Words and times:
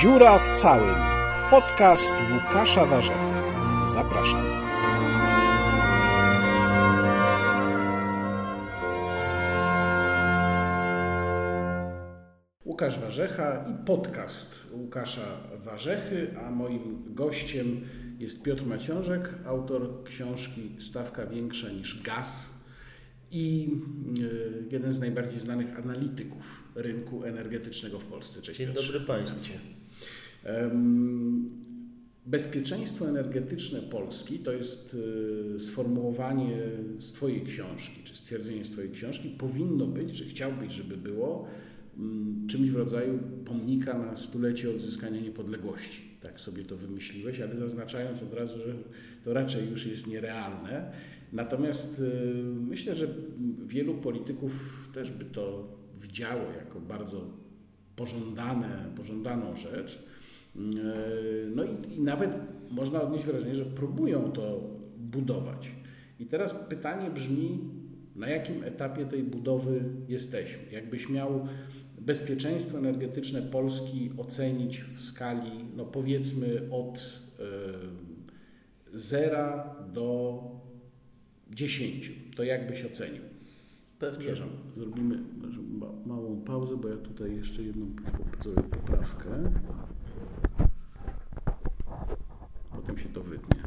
Dziura 0.00 0.38
w 0.38 0.58
całym. 0.58 0.94
Podcast 1.50 2.14
Łukasza 2.32 2.86
Warzechy. 2.86 3.18
Zapraszam. 3.92 4.44
Łukasz 12.64 12.98
Warzecha 12.98 13.64
i 13.70 13.84
podcast 13.86 14.66
Łukasza 14.72 15.40
Warzechy, 15.64 16.34
a 16.46 16.50
moim 16.50 17.14
gościem 17.14 17.80
jest 18.18 18.42
Piotr 18.42 18.66
Maciążek, 18.66 19.34
autor 19.46 20.04
książki 20.04 20.76
Stawka 20.78 21.26
większa 21.26 21.68
niż 21.68 22.02
gaz 22.02 22.58
i 23.30 23.70
e, 24.20 24.72
jeden 24.72 24.92
z 24.92 25.00
najbardziej 25.00 25.40
znanych 25.40 25.78
analityków 25.78 26.64
rynku 26.74 27.24
energetycznego 27.24 27.98
w 27.98 28.04
Polsce. 28.04 28.42
Cześć 28.42 28.58
Dzień 28.58 28.68
Piotrze. 28.68 28.92
dobry 28.92 29.06
Państwu. 29.06 29.77
Bezpieczeństwo 32.28 33.08
energetyczne 33.08 33.80
Polski 33.80 34.38
to 34.38 34.52
jest 34.52 34.96
e, 35.56 35.58
sformułowanie 35.58 36.56
z 36.98 37.12
Twojej 37.12 37.40
książki, 37.40 38.02
czy 38.04 38.16
stwierdzenie 38.16 38.64
z 38.64 38.70
Twojej 38.70 38.90
książki, 38.90 39.28
powinno 39.28 39.86
być, 39.86 40.12
czy 40.12 40.24
chciałbyś, 40.24 40.72
żeby 40.72 40.96
było 40.96 41.48
mm, 41.98 42.46
czymś 42.48 42.70
w 42.70 42.76
rodzaju 42.76 43.18
pomnika 43.44 43.98
na 43.98 44.16
stulecie 44.16 44.70
odzyskania 44.70 45.20
niepodległości. 45.20 46.00
Tak 46.20 46.40
sobie 46.40 46.64
to 46.64 46.76
wymyśliłeś, 46.76 47.40
ale 47.40 47.56
zaznaczając 47.56 48.22
od 48.22 48.34
razu, 48.34 48.58
że 48.58 48.74
to 49.24 49.32
raczej 49.32 49.70
już 49.70 49.86
jest 49.86 50.06
nierealne. 50.06 50.92
Natomiast 51.32 52.00
y, 52.00 52.04
myślę, 52.44 52.94
że 52.94 53.06
wielu 53.66 53.94
polityków 53.94 54.52
też 54.94 55.10
by 55.10 55.24
to 55.24 55.68
widziało 56.00 56.50
jako 56.58 56.80
bardzo 56.80 57.20
pożądane, 57.96 58.84
pożądaną 58.96 59.56
rzecz. 59.56 60.07
Y, 60.58 61.50
no 61.54 61.64
i, 61.64 61.94
i 61.96 62.00
nawet 62.00 62.36
można 62.70 63.02
odnieść 63.02 63.24
wrażenie, 63.24 63.54
że 63.54 63.64
próbują 63.64 64.32
to 64.32 64.60
budować. 64.96 65.70
I 66.20 66.26
teraz 66.26 66.54
pytanie 66.54 67.10
brzmi, 67.10 67.58
na 68.16 68.28
jakim 68.28 68.64
etapie 68.64 69.06
tej 69.06 69.22
budowy 69.22 69.84
jesteśmy? 70.08 70.72
Jakbyś 70.72 71.08
miał 71.08 71.46
bezpieczeństwo 72.00 72.78
energetyczne 72.78 73.42
Polski 73.42 74.10
ocenić 74.16 74.80
w 74.80 75.02
skali, 75.02 75.50
no 75.76 75.84
powiedzmy, 75.84 76.68
od 76.70 76.98
y, 76.98 78.98
zera 78.98 79.76
do 79.92 80.42
10, 81.50 82.12
to 82.36 82.42
jak 82.42 82.68
byś 82.68 82.84
ocenił? 82.84 83.22
Pewnie. 83.98 84.18
Przepraszam, 84.18 84.48
zrobimy 84.76 85.18
małą 86.06 86.40
pauzę, 86.40 86.76
bo 86.76 86.88
ja 86.88 86.96
tutaj 86.96 87.36
jeszcze 87.36 87.62
jedną 87.62 87.86
poprawkę. 88.70 89.30
Potem 92.88 93.02
się 93.02 93.08
to 93.08 93.22
wytnie. 93.22 93.62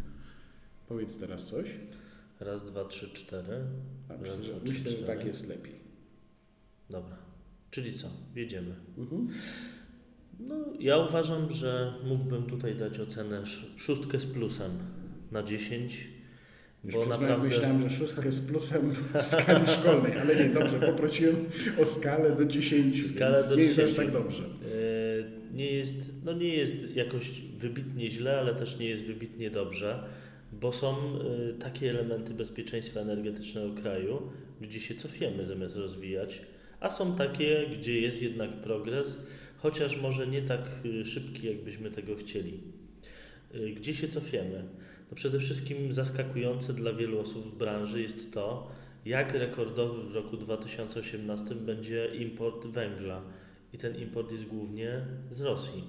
Powiedz 0.87 1.19
teraz 1.19 1.47
coś. 1.47 1.69
Raz, 2.39 2.65
dwa, 2.65 2.85
trzy, 2.85 3.09
cztery. 3.09 3.61
Tak, 4.07 4.21
Raz, 4.21 4.41
dwa, 4.41 4.53
myślę, 4.63 4.91
trzy, 4.91 4.97
że 4.97 5.07
tak 5.07 5.25
jest 5.25 5.47
lepiej. 5.47 5.75
Dobra. 6.89 7.17
Czyli 7.71 7.93
co? 7.93 8.07
Jedziemy. 8.35 8.75
Mhm. 8.97 9.27
No, 10.39 10.55
ja 10.79 10.97
uważam, 10.97 11.51
że 11.51 11.93
mógłbym 12.03 12.43
tutaj 12.43 12.75
dać 12.75 12.99
ocenę 12.99 13.43
szóstkę 13.77 14.19
z 14.19 14.25
plusem 14.25 14.71
na 15.31 15.43
10 15.43 16.07
już 16.83 16.95
bo 16.95 17.05
naprawdę... 17.05 17.47
myślałem, 17.47 17.79
że 17.79 17.89
szóstka 17.89 18.31
z 18.31 18.41
plusem 18.41 18.91
w 19.13 19.21
skali 19.23 19.67
szkolnej, 19.67 20.19
ale 20.19 20.35
nie, 20.35 20.49
dobrze, 20.49 20.79
poprosiłem 20.79 21.35
o 21.81 21.85
skalę 21.85 22.35
do 22.35 22.45
10, 22.45 23.07
Skalę 23.07 23.43
do 23.49 23.55
nie 23.55 23.67
10. 23.67 23.77
jest 23.77 23.79
aż 23.79 24.05
tak 24.05 24.13
dobrze. 24.13 24.43
Nie 25.53 25.71
jest, 25.71 26.23
no 26.25 26.33
nie 26.33 26.55
jest 26.55 26.95
jakoś 26.95 27.31
wybitnie 27.41 28.09
źle, 28.09 28.39
ale 28.39 28.55
też 28.55 28.79
nie 28.79 28.89
jest 28.89 29.03
wybitnie 29.03 29.51
dobrze, 29.51 30.03
bo 30.51 30.71
są 30.71 30.95
e, 30.97 31.53
takie 31.59 31.89
elementy 31.89 32.33
bezpieczeństwa 32.33 32.99
energetycznego 32.99 33.81
kraju, 33.81 34.21
gdzie 34.61 34.79
się 34.79 34.95
cofiemy 34.95 35.45
zamiast 35.45 35.75
rozwijać, 35.75 36.41
a 36.79 36.89
są 36.89 37.15
takie, 37.15 37.65
gdzie 37.79 38.01
jest 38.01 38.21
jednak 38.21 38.49
progres, 38.51 39.25
chociaż 39.57 39.97
może 40.01 40.27
nie 40.27 40.41
tak 40.41 40.61
e, 41.01 41.05
szybki, 41.05 41.47
jakbyśmy 41.47 41.91
tego 41.91 42.15
chcieli. 42.15 42.59
Gdzie 43.75 43.93
się 43.93 44.07
cofiemy? 44.07 44.63
No 45.11 45.15
przede 45.15 45.39
wszystkim 45.39 45.93
zaskakujące 45.93 46.73
dla 46.73 46.93
wielu 46.93 47.19
osób 47.19 47.45
w 47.45 47.57
branży 47.57 48.01
jest 48.01 48.33
to, 48.33 48.71
jak 49.05 49.33
rekordowy 49.33 50.03
w 50.03 50.15
roku 50.15 50.37
2018 50.37 51.55
będzie 51.55 52.15
import 52.15 52.67
węgla. 52.67 53.21
I 53.73 53.77
ten 53.77 53.95
import 53.95 54.31
jest 54.31 54.45
głównie 54.45 55.01
z 55.29 55.41
Rosji. 55.41 55.83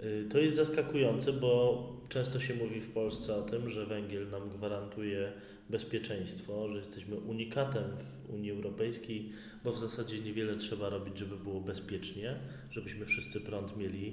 Y, 0.00 0.26
to 0.30 0.38
jest 0.38 0.56
zaskakujące, 0.56 1.32
bo 1.32 1.82
często 2.08 2.40
się 2.40 2.54
mówi 2.54 2.80
w 2.80 2.92
Polsce 2.92 3.36
o 3.36 3.42
tym, 3.42 3.70
że 3.70 3.86
węgiel 3.86 4.30
nam 4.30 4.50
gwarantuje 4.50 5.32
bezpieczeństwo, 5.70 6.68
że 6.68 6.78
jesteśmy 6.78 7.16
unikatem 7.16 7.84
w 8.24 8.30
Unii 8.30 8.50
Europejskiej, 8.50 9.32
bo 9.64 9.72
w 9.72 9.78
zasadzie 9.78 10.20
niewiele 10.20 10.56
trzeba 10.56 10.88
robić, 10.88 11.18
żeby 11.18 11.36
było 11.36 11.60
bezpiecznie, 11.60 12.36
żebyśmy 12.70 13.06
wszyscy 13.06 13.40
prąd 13.40 13.76
mieli 13.76 14.08
y, 14.08 14.12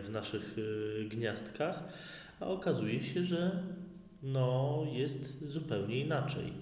w 0.00 0.08
naszych 0.12 0.58
y, 0.58 1.04
gniazdkach 1.08 1.84
a 2.40 2.46
okazuje 2.46 3.00
się, 3.00 3.24
że 3.24 3.62
no, 4.22 4.84
jest 4.92 5.48
zupełnie 5.48 6.00
inaczej. 6.00 6.52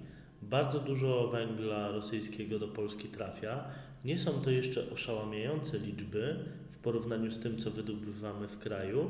Bardzo 0.43 0.81
dużo 0.81 1.29
węgla 1.29 1.89
rosyjskiego 1.89 2.59
do 2.59 2.69
Polski 2.69 3.09
trafia. 3.09 3.65
Nie 4.05 4.19
są 4.19 4.33
to 4.33 4.51
jeszcze 4.51 4.91
oszałamiające 4.91 5.79
liczby 5.79 6.37
w 6.71 6.79
porównaniu 6.79 7.31
z 7.31 7.39
tym, 7.39 7.59
co 7.59 7.71
wydobywamy 7.71 8.49
w 8.49 8.59
kraju, 8.59 9.09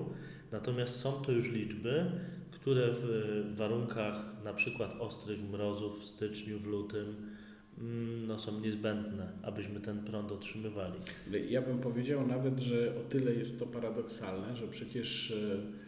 natomiast 0.52 0.96
są 0.96 1.12
to 1.12 1.32
już 1.32 1.50
liczby, 1.50 2.10
które 2.50 2.88
w 2.92 3.54
warunkach 3.56 4.44
na 4.44 4.54
przykład 4.54 4.94
ostrych 5.00 5.50
mrozów 5.50 6.00
w 6.00 6.04
styczniu, 6.04 6.58
w 6.58 6.66
lutym 6.66 7.16
mm, 7.78 8.26
no, 8.26 8.38
są 8.38 8.60
niezbędne, 8.60 9.32
abyśmy 9.42 9.80
ten 9.80 10.04
prąd 10.04 10.32
otrzymywali. 10.32 10.98
Ja 11.48 11.62
bym 11.62 11.78
powiedział 11.78 12.26
nawet, 12.26 12.58
że 12.58 12.92
o 13.00 13.10
tyle 13.10 13.34
jest 13.34 13.58
to 13.58 13.66
paradoksalne, 13.66 14.56
że 14.56 14.68
przecież 14.68 15.30
e, 15.30 15.81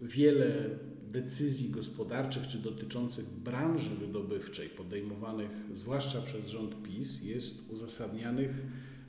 wiele 0.00 0.70
decyzji 1.12 1.70
gospodarczych 1.70 2.46
czy 2.46 2.58
dotyczących 2.58 3.24
branży 3.24 3.90
wydobywczej 3.90 4.68
podejmowanych 4.68 5.50
zwłaszcza 5.72 6.22
przez 6.22 6.48
rząd 6.48 6.82
PiS 6.82 7.24
jest 7.24 7.70
uzasadnianych 7.70 8.50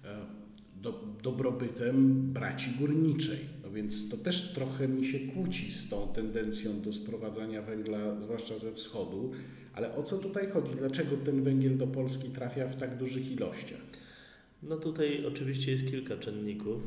e, 0.04 0.26
do, 0.82 1.16
dobrobytem 1.24 2.22
braci 2.34 2.72
górniczej. 2.80 3.40
No 3.64 3.72
więc 3.72 4.10
to 4.10 4.18
też 4.18 4.54
trochę 4.54 4.88
mi 4.88 5.06
się 5.06 5.20
kłóci 5.20 5.72
z 5.72 5.90
tą 5.90 6.08
tendencją 6.08 6.82
do 6.82 6.94
sprowadzania 6.94 7.62
węgla, 7.62 8.22
zwłaszcza 8.22 8.58
ze 8.58 8.74
wschodu. 8.74 9.32
Ale 9.74 9.96
o 9.96 10.04
co 10.04 10.18
tutaj 10.18 10.50
chodzi? 10.50 10.72
Dlaczego 10.78 11.18
ten 11.18 11.44
węgiel 11.44 11.78
do 11.78 11.88
Polski 11.88 12.30
trafia 12.30 12.68
w 12.68 12.76
tak 12.76 12.98
dużych 12.98 13.32
ilościach? 13.32 13.80
No 14.64 14.78
tutaj 14.78 15.26
oczywiście 15.26 15.72
jest 15.72 15.88
kilka 15.88 16.18
czynników. 16.18 16.82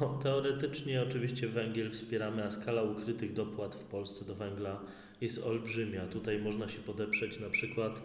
Bo 0.00 0.18
teoretycznie 0.22 1.02
oczywiście 1.02 1.48
węgiel 1.48 1.90
wspieramy, 1.90 2.44
a 2.44 2.50
skala 2.50 2.82
ukrytych 2.82 3.32
dopłat 3.32 3.74
w 3.74 3.84
Polsce 3.84 4.24
do 4.24 4.34
węgla 4.34 4.80
jest 5.20 5.44
olbrzymia. 5.44 6.06
Tutaj 6.06 6.38
można 6.38 6.68
się 6.68 6.78
podeprzeć 6.78 7.40
na 7.40 7.50
przykład 7.50 8.02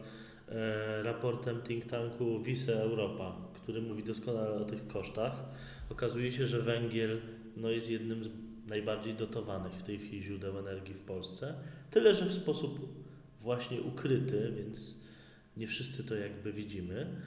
e, 0.50 1.04
raportem 1.04 1.62
think 1.62 1.86
tanku 1.86 2.44
Wise 2.44 2.82
Europa, 2.84 3.36
który 3.54 3.82
mówi 3.82 4.04
doskonale 4.04 4.54
o 4.54 4.66
tych 4.66 4.88
kosztach. 4.88 5.44
Okazuje 5.90 6.32
się, 6.32 6.48
że 6.48 6.62
węgiel 6.62 7.22
no, 7.58 7.70
jest 7.70 7.90
jednym 7.90 8.24
z 8.24 8.30
najbardziej 8.68 9.14
dotowanych 9.14 9.74
w 9.74 9.84
tej 9.84 9.98
chwili 10.00 10.24
źródeł 10.24 10.60
energii 10.60 10.94
w 10.94 11.02
Polsce. 11.02 11.54
Tyle, 11.92 12.14
że 12.14 12.26
w 12.26 12.34
sposób 12.34 12.80
właśnie 13.42 13.82
ukryty, 13.82 14.54
więc 14.58 14.96
nie 15.58 15.68
wszyscy 15.68 16.04
to 16.04 16.16
jakby 16.16 16.54
widzimy. 16.54 17.22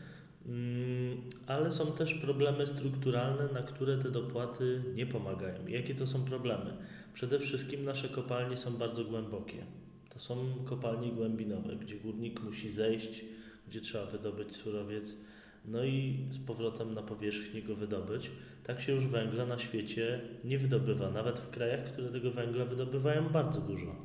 Mm, 0.46 1.20
ale 1.46 1.72
są 1.72 1.92
też 1.92 2.14
problemy 2.14 2.66
strukturalne, 2.66 3.48
na 3.52 3.62
które 3.62 3.98
te 3.98 4.10
dopłaty 4.10 4.82
nie 4.94 5.06
pomagają. 5.06 5.66
Jakie 5.66 5.94
to 5.94 6.06
są 6.06 6.24
problemy? 6.24 6.76
Przede 7.14 7.38
wszystkim 7.38 7.84
nasze 7.84 8.08
kopalnie 8.08 8.56
są 8.56 8.76
bardzo 8.76 9.04
głębokie. 9.04 9.64
To 10.08 10.18
są 10.18 10.36
kopalnie 10.64 11.12
głębinowe, 11.12 11.76
gdzie 11.76 11.96
górnik 11.96 12.42
musi 12.42 12.70
zejść, 12.70 13.24
gdzie 13.68 13.80
trzeba 13.80 14.06
wydobyć 14.06 14.56
surowiec, 14.56 15.16
no 15.64 15.84
i 15.84 16.26
z 16.30 16.38
powrotem 16.38 16.94
na 16.94 17.02
powierzchnię 17.02 17.62
go 17.62 17.76
wydobyć. 17.76 18.30
Tak 18.64 18.80
się 18.80 18.92
już 18.92 19.06
węgla 19.06 19.46
na 19.46 19.58
świecie 19.58 20.20
nie 20.44 20.58
wydobywa, 20.58 21.10
nawet 21.10 21.38
w 21.38 21.50
krajach, 21.50 21.84
które 21.84 22.08
tego 22.08 22.30
węgla 22.30 22.64
wydobywają 22.64 23.28
bardzo 23.28 23.60
dużo. 23.60 23.96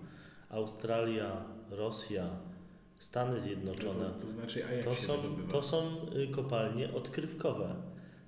Australia, 0.50 1.46
Rosja, 1.70 2.30
Stany 3.06 3.40
Zjednoczone. 3.40 4.06
To, 4.06 4.22
to 4.22 4.28
znaczy, 4.28 4.66
a 4.66 4.72
jak 4.72 4.86
to 4.86 4.96
się 4.96 5.08
są, 5.08 5.18
to 5.52 5.62
są 5.62 5.92
y, 6.16 6.28
kopalnie 6.28 6.94
odkrywkowe. 6.94 7.76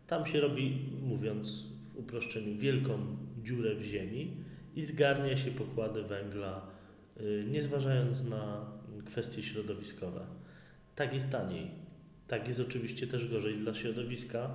Tam 0.07 0.25
się 0.25 0.41
robi, 0.41 0.89
mówiąc 1.03 1.63
w 1.93 1.97
uproszczeniu, 1.97 2.57
wielką 2.57 3.17
dziurę 3.43 3.75
w 3.75 3.83
ziemi 3.83 4.37
i 4.75 4.81
zgarnia 4.81 5.37
się 5.37 5.51
pokłady 5.51 6.03
węgla, 6.03 6.67
y, 7.21 7.45
nie 7.49 7.63
zważając 7.63 8.23
na 8.23 8.65
kwestie 9.05 9.43
środowiskowe. 9.43 10.25
Tak 10.95 11.13
jest 11.13 11.29
taniej. 11.29 11.71
Tak 12.27 12.47
jest 12.47 12.59
oczywiście 12.59 13.07
też 13.07 13.27
gorzej 13.27 13.57
dla 13.57 13.73
środowiska, 13.73 14.49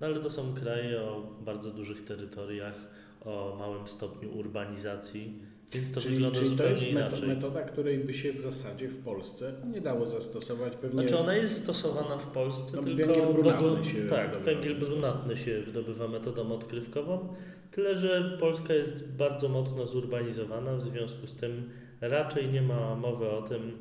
No 0.00 0.06
ale 0.06 0.20
to 0.20 0.30
są 0.30 0.54
kraje 0.54 1.02
o 1.02 1.36
bardzo 1.40 1.70
dużych 1.70 2.02
terytoriach, 2.02 2.88
o 3.24 3.56
małym 3.58 3.88
stopniu 3.88 4.38
urbanizacji, 4.38 5.42
więc 5.74 5.92
to 5.92 6.00
czyli, 6.00 6.32
czyli 6.32 6.56
to 6.56 6.64
jest 6.64 6.88
inaczej. 6.88 7.28
metoda, 7.28 7.62
której 7.62 7.98
by 7.98 8.14
się 8.14 8.32
w 8.32 8.40
zasadzie 8.40 8.88
w 8.88 9.04
Polsce 9.04 9.52
nie 9.72 9.80
dało 9.80 10.06
zastosować. 10.06 10.76
Pewnie 10.76 11.00
Znaczy 11.00 11.18
ona 11.18 11.36
jest 11.36 11.62
stosowana 11.62 12.18
w 12.18 12.26
Polsce, 12.26 12.76
No, 12.76 12.82
tylko 12.82 13.06
węgiel 13.06 13.32
brunatny 13.32 13.84
się 13.84 14.06
tak, 14.06 14.42
węgiel 14.42 14.74
brunatny 14.74 15.36
się 15.36 15.60
wydobywa 15.62 16.08
metodą 16.08 16.52
odkrywkową, 16.52 17.28
tyle 17.70 17.94
że 17.94 18.36
Polska 18.40 18.74
jest 18.74 19.08
bardzo 19.08 19.48
mocno 19.48 19.86
zurbanizowana, 19.86 20.76
w 20.76 20.82
związku 20.82 21.26
z 21.26 21.34
tym 21.34 21.70
raczej 22.00 22.52
nie 22.52 22.62
ma 22.62 22.94
mowy 22.94 23.30
o 23.30 23.42
tym, 23.42 23.72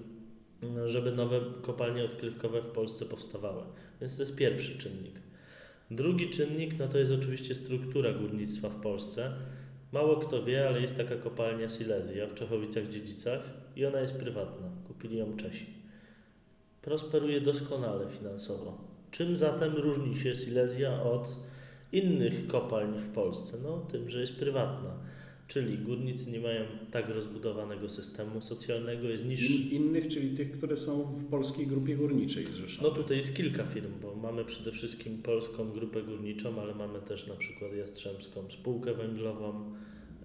żeby 0.86 1.12
nowe 1.12 1.40
kopalnie 1.62 2.04
odkrywkowe 2.04 2.62
w 2.62 2.66
Polsce 2.66 3.06
powstawały. 3.06 3.64
Więc 4.02 4.18
to 4.18 4.24
jest 4.24 4.36
pierwszy 4.36 4.78
czynnik. 4.78 5.20
Drugi 5.92 6.30
czynnik 6.30 6.80
no 6.80 6.88
to 6.88 6.98
jest 6.98 7.12
oczywiście 7.12 7.56
struktura 7.56 8.14
górnictwa 8.14 8.70
w 8.70 8.76
Polsce. 8.76 9.32
Mało 9.92 10.16
kto 10.16 10.44
wie, 10.44 10.68
ale 10.68 10.82
jest 10.82 10.98
taka 10.98 11.16
kopalnia 11.16 11.70
Silesia 11.70 12.28
w 12.28 12.34
Czechowicach-Dziedzicach 12.34 13.40
i 13.76 13.86
ona 13.86 14.00
jest 14.00 14.20
prywatna. 14.20 14.68
Kupili 14.88 15.18
ją 15.18 15.38
Czesi. 15.38 15.66
Prosperuje 16.82 17.42
doskonale 17.42 18.10
finansowo. 18.10 18.78
Czym 19.12 19.38
zatem 19.38 19.76
różni 19.76 20.16
się 20.16 20.36
Silesia 20.36 21.04
od 21.04 21.36
innych 21.92 22.48
kopalń 22.48 23.00
w 23.00 23.10
Polsce? 23.10 23.58
No 23.64 23.78
tym, 23.78 24.10
że 24.10 24.22
jest 24.22 24.36
prywatna. 24.36 24.90
Czyli 25.52 25.78
górnicy 25.78 26.32
nie 26.32 26.40
mają 26.40 26.62
tak 26.92 27.10
rozbudowanego 27.10 27.90
systemu 27.90 28.42
socjalnego, 28.42 29.08
jest 29.08 29.26
niższy. 29.26 29.54
in, 29.54 29.70
innych, 29.72 30.08
czyli 30.08 30.38
tych, 30.38 30.52
które 30.52 30.78
są 30.78 31.04
w 31.04 31.26
polskiej 31.26 31.68
grupie 31.68 31.96
górniczej 31.96 32.46
zrzeszone. 32.46 32.90
No 32.90 32.96
tutaj 32.96 33.18
jest 33.18 33.36
kilka 33.36 33.66
firm, 33.66 33.92
bo 34.02 34.16
mamy 34.16 34.46
przede 34.46 34.72
wszystkim 34.72 35.22
polską 35.22 35.72
grupę 35.72 36.02
górniczą, 36.02 36.62
ale 36.62 36.76
mamy 36.76 37.00
też 37.00 37.28
na 37.28 37.36
przykład 37.36 37.74
Jastrzębską 37.74 38.52
Spółkę 38.52 38.94
Węglową, 38.94 39.74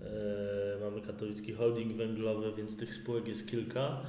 e, 0.03 0.81
mamy 0.81 1.01
Katowicki 1.01 1.53
Holding 1.53 1.93
Węglowy, 1.93 2.53
więc 2.57 2.77
tych 2.77 2.95
spółek 2.95 3.29
jest 3.29 3.51
kilka. 3.51 4.03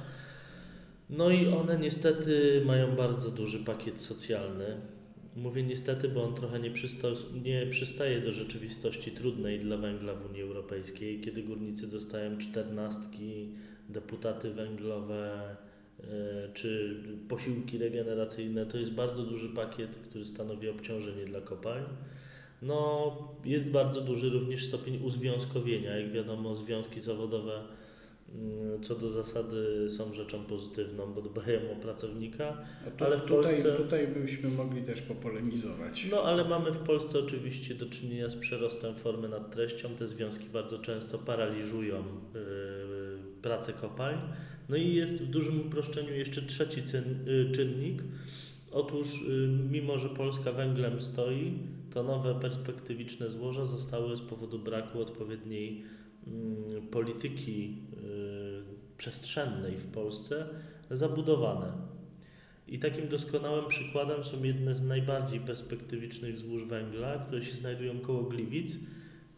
No 1.10 1.30
i 1.30 1.46
one 1.48 1.78
niestety 1.78 2.62
mają 2.66 2.96
bardzo 2.96 3.30
duży 3.30 3.58
pakiet 3.58 4.00
socjalny. 4.00 4.80
Mówię 5.36 5.62
niestety, 5.62 6.08
bo 6.08 6.24
on 6.24 6.34
trochę 6.34 6.60
nie, 6.60 6.70
przysta- 6.70 7.42
nie 7.44 7.66
przystaje 7.66 8.20
do 8.20 8.32
rzeczywistości 8.32 9.10
trudnej 9.12 9.60
dla 9.60 9.76
węgla 9.76 10.14
w 10.14 10.30
Unii 10.30 10.42
Europejskiej, 10.42 11.20
kiedy 11.20 11.42
górnicy 11.42 11.86
dostają 11.86 12.38
czternastki, 12.38 13.48
deputaty 13.88 14.50
węglowe, 14.50 15.56
e, 16.00 16.04
czy 16.54 17.02
posiłki 17.28 17.78
regeneracyjne. 17.78 18.66
To 18.66 18.78
jest 18.78 18.92
bardzo 18.92 19.22
duży 19.22 19.48
pakiet, 19.48 19.98
który 19.98 20.24
stanowi 20.24 20.68
obciążenie 20.68 21.24
dla 21.24 21.40
kopalń. 21.40 21.84
No, 22.62 23.16
jest 23.44 23.66
bardzo 23.66 24.00
duży 24.00 24.30
również 24.30 24.66
stopień 24.66 25.02
uzwiązkowienia. 25.02 25.96
Jak 25.96 26.12
wiadomo, 26.12 26.56
związki 26.56 27.00
zawodowe 27.00 27.62
co 28.82 28.94
do 28.94 29.10
zasady 29.10 29.90
są 29.90 30.12
rzeczą 30.12 30.44
pozytywną, 30.44 31.12
bo 31.14 31.22
dbają 31.22 31.60
o 31.72 31.76
pracownika. 31.82 32.56
Tu, 32.98 33.04
ale 33.04 33.16
w 33.18 33.22
tutaj, 33.22 33.54
Polsce- 33.54 33.76
tutaj 33.76 34.08
byśmy 34.08 34.48
mogli 34.48 34.82
też 34.82 35.02
popolemizować. 35.02 36.06
No, 36.10 36.22
ale 36.22 36.48
mamy 36.48 36.72
w 36.72 36.78
Polsce 36.78 37.18
oczywiście 37.18 37.74
do 37.74 37.86
czynienia 37.86 38.28
z 38.28 38.36
przerostem 38.36 38.94
formy 38.94 39.28
nad 39.28 39.50
treścią. 39.50 39.88
Te 39.88 40.08
związki 40.08 40.48
bardzo 40.52 40.78
często 40.78 41.18
paraliżują 41.18 41.96
yy, 41.96 42.40
pracę 43.42 43.72
kopalń. 43.72 44.18
No 44.68 44.76
i 44.76 44.94
jest 44.94 45.22
w 45.22 45.26
dużym 45.26 45.60
uproszczeniu 45.66 46.14
jeszcze 46.14 46.42
trzeci 46.42 46.82
cyn, 46.82 47.04
yy, 47.26 47.50
czynnik. 47.52 48.02
Otóż, 48.72 49.22
yy, 49.28 49.48
mimo 49.70 49.98
że 49.98 50.08
Polska 50.08 50.52
węglem 50.52 51.02
stoi, 51.02 51.58
to 51.94 52.02
nowe 52.02 52.34
perspektywiczne 52.34 53.30
złoża 53.30 53.66
zostały 53.66 54.16
z 54.16 54.20
powodu 54.20 54.58
braku 54.58 55.00
odpowiedniej 55.00 55.68
mm, 55.70 55.97
polityki 56.90 57.68
yy, 57.68 58.62
przestrzennej 58.98 59.76
w 59.76 59.86
Polsce 59.86 60.46
zabudowane. 60.90 61.72
I 62.68 62.78
takim 62.78 63.08
doskonałym 63.08 63.68
przykładem 63.68 64.24
są 64.24 64.44
jedne 64.44 64.74
z 64.74 64.82
najbardziej 64.82 65.40
perspektywicznych 65.40 66.38
złóż 66.38 66.64
węgla, 66.64 67.18
które 67.18 67.42
się 67.42 67.56
znajdują 67.56 68.00
koło 68.00 68.22
Gliwic, 68.22 68.76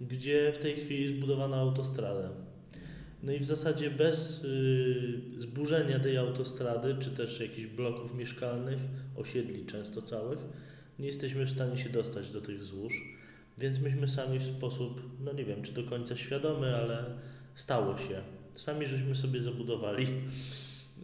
gdzie 0.00 0.52
w 0.52 0.58
tej 0.58 0.76
chwili 0.76 1.02
jest 1.02 1.14
budowana 1.14 1.56
autostrada. 1.56 2.30
No 3.22 3.32
i 3.32 3.38
w 3.38 3.44
zasadzie 3.44 3.90
bez 3.90 4.44
y, 4.44 5.20
zburzenia 5.38 6.00
tej 6.00 6.16
autostrady, 6.16 6.96
czy 7.00 7.10
też 7.10 7.40
jakichś 7.40 7.66
bloków 7.66 8.14
mieszkalnych, 8.14 8.78
osiedli 9.16 9.66
często 9.66 10.02
całych, 10.02 10.38
nie 10.98 11.06
jesteśmy 11.06 11.46
w 11.46 11.50
stanie 11.50 11.76
się 11.76 11.88
dostać 11.88 12.30
do 12.30 12.40
tych 12.40 12.64
złóż. 12.64 13.19
Więc 13.60 13.80
myśmy 13.80 14.08
sami 14.08 14.38
w 14.38 14.42
sposób, 14.42 15.02
no 15.24 15.32
nie 15.32 15.44
wiem, 15.44 15.62
czy 15.62 15.72
do 15.72 15.84
końca 15.84 16.16
świadomy, 16.16 16.76
ale 16.76 17.04
stało 17.54 17.96
się. 17.96 18.22
Sami 18.54 18.86
żeśmy 18.86 19.16
sobie 19.16 19.42
zabudowali 19.42 20.06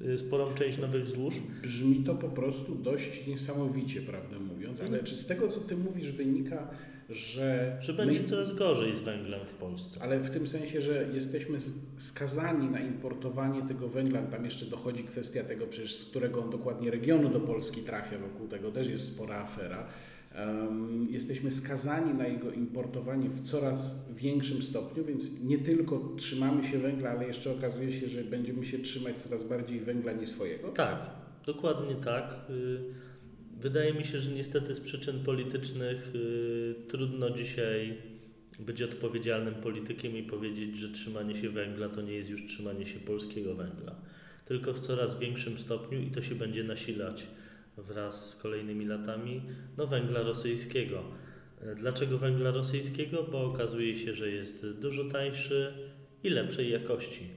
y, 0.03 0.19
sporą 0.19 0.55
część 0.55 0.79
nowych 0.79 1.06
złóż. 1.06 1.35
Brzmi 1.62 2.05
to 2.05 2.14
po 2.14 2.29
prostu 2.29 2.75
dość 2.75 3.26
niesamowicie, 3.26 4.03
prawdę 4.03 4.38
mówiąc, 4.38 4.81
ale 4.81 5.03
czy 5.03 5.17
z 5.17 5.26
tego, 5.26 5.49
co 5.49 5.61
ty 5.61 5.76
mówisz, 5.76 6.12
wynika, 6.12 6.70
że. 7.11 7.79
Że 7.81 7.93
będzie 7.93 8.25
coraz 8.25 8.55
gorzej 8.55 8.97
z 8.97 9.00
węglem 9.00 9.41
w 9.47 9.55
Polsce. 9.55 10.03
Ale 10.03 10.20
w 10.20 10.31
tym 10.31 10.47
sensie, 10.47 10.81
że 10.81 11.08
jesteśmy 11.14 11.58
skazani 11.97 12.70
na 12.70 12.81
importowanie 12.81 13.62
tego 13.62 13.88
węgla, 13.88 14.23
tam 14.23 14.44
jeszcze 14.44 14.67
dochodzi 14.67 15.05
kwestia 15.05 15.44
tego, 15.44 15.67
przecież 15.67 15.97
z 15.97 16.05
którego 16.05 16.44
on 16.44 16.50
dokładnie 16.50 16.91
regionu 16.91 17.29
do 17.29 17.41
Polski 17.41 17.81
trafia, 17.81 18.19
wokół 18.19 18.49
tego 18.49 18.70
też 18.70 18.88
jest 18.88 19.14
spora 19.14 19.37
afera. 19.37 19.87
Jesteśmy 21.10 21.50
skazani 21.50 22.14
na 22.14 22.26
jego 22.26 22.52
importowanie 22.52 23.28
w 23.28 23.40
coraz 23.40 24.08
większym 24.16 24.62
stopniu, 24.62 25.04
więc 25.04 25.40
nie 25.40 25.58
tylko 25.58 26.14
trzymamy 26.16 26.64
się 26.64 26.78
węgla, 26.78 27.10
ale 27.10 27.26
jeszcze 27.26 27.52
okazuje 27.52 27.92
się, 27.92 28.08
że 28.08 28.24
będziemy 28.24 28.66
się 28.66 28.78
trzymać 28.78 29.22
coraz 29.22 29.42
bardziej 29.42 29.80
węgla 29.80 30.12
nie 30.12 30.26
swojego. 30.26 30.68
Tak, 30.68 31.10
dokładnie 31.46 31.94
tak. 31.94 32.36
Y, 32.50 32.80
Wydaje 33.60 33.94
mi 33.94 34.04
się, 34.04 34.20
że 34.20 34.30
niestety 34.30 34.74
z 34.74 34.80
przyczyn 34.80 35.24
politycznych 35.24 36.14
y, 36.14 36.74
trudno 36.88 37.30
dzisiaj 37.30 37.96
być 38.58 38.82
odpowiedzialnym 38.82 39.54
politykiem 39.54 40.16
i 40.16 40.22
powiedzieć, 40.22 40.76
że 40.76 40.88
trzymanie 40.88 41.36
się 41.36 41.50
węgla 41.50 41.88
to 41.88 42.02
nie 42.02 42.12
jest 42.12 42.30
już 42.30 42.46
trzymanie 42.46 42.86
się 42.86 43.00
polskiego 43.00 43.54
węgla, 43.54 43.94
tylko 44.44 44.72
w 44.72 44.80
coraz 44.80 45.18
większym 45.18 45.58
stopniu 45.58 46.00
i 46.00 46.10
to 46.10 46.22
się 46.22 46.34
będzie 46.34 46.64
nasilać 46.64 47.26
wraz 47.76 48.30
z 48.30 48.36
kolejnymi 48.36 48.86
latami, 48.86 49.42
no 49.76 49.86
węgla 49.86 50.22
rosyjskiego. 50.22 51.02
E, 51.60 51.74
Dlaczego 51.74 52.18
węgla 52.18 52.50
rosyjskiego? 52.50 53.22
Bo 53.32 53.44
okazuje 53.44 53.96
się, 53.96 54.14
że 54.14 54.30
jest 54.30 54.66
dużo 54.66 55.04
tańszy 55.04 55.72
i 56.22 56.30
lepszej 56.30 56.70
jakości. 56.70 57.30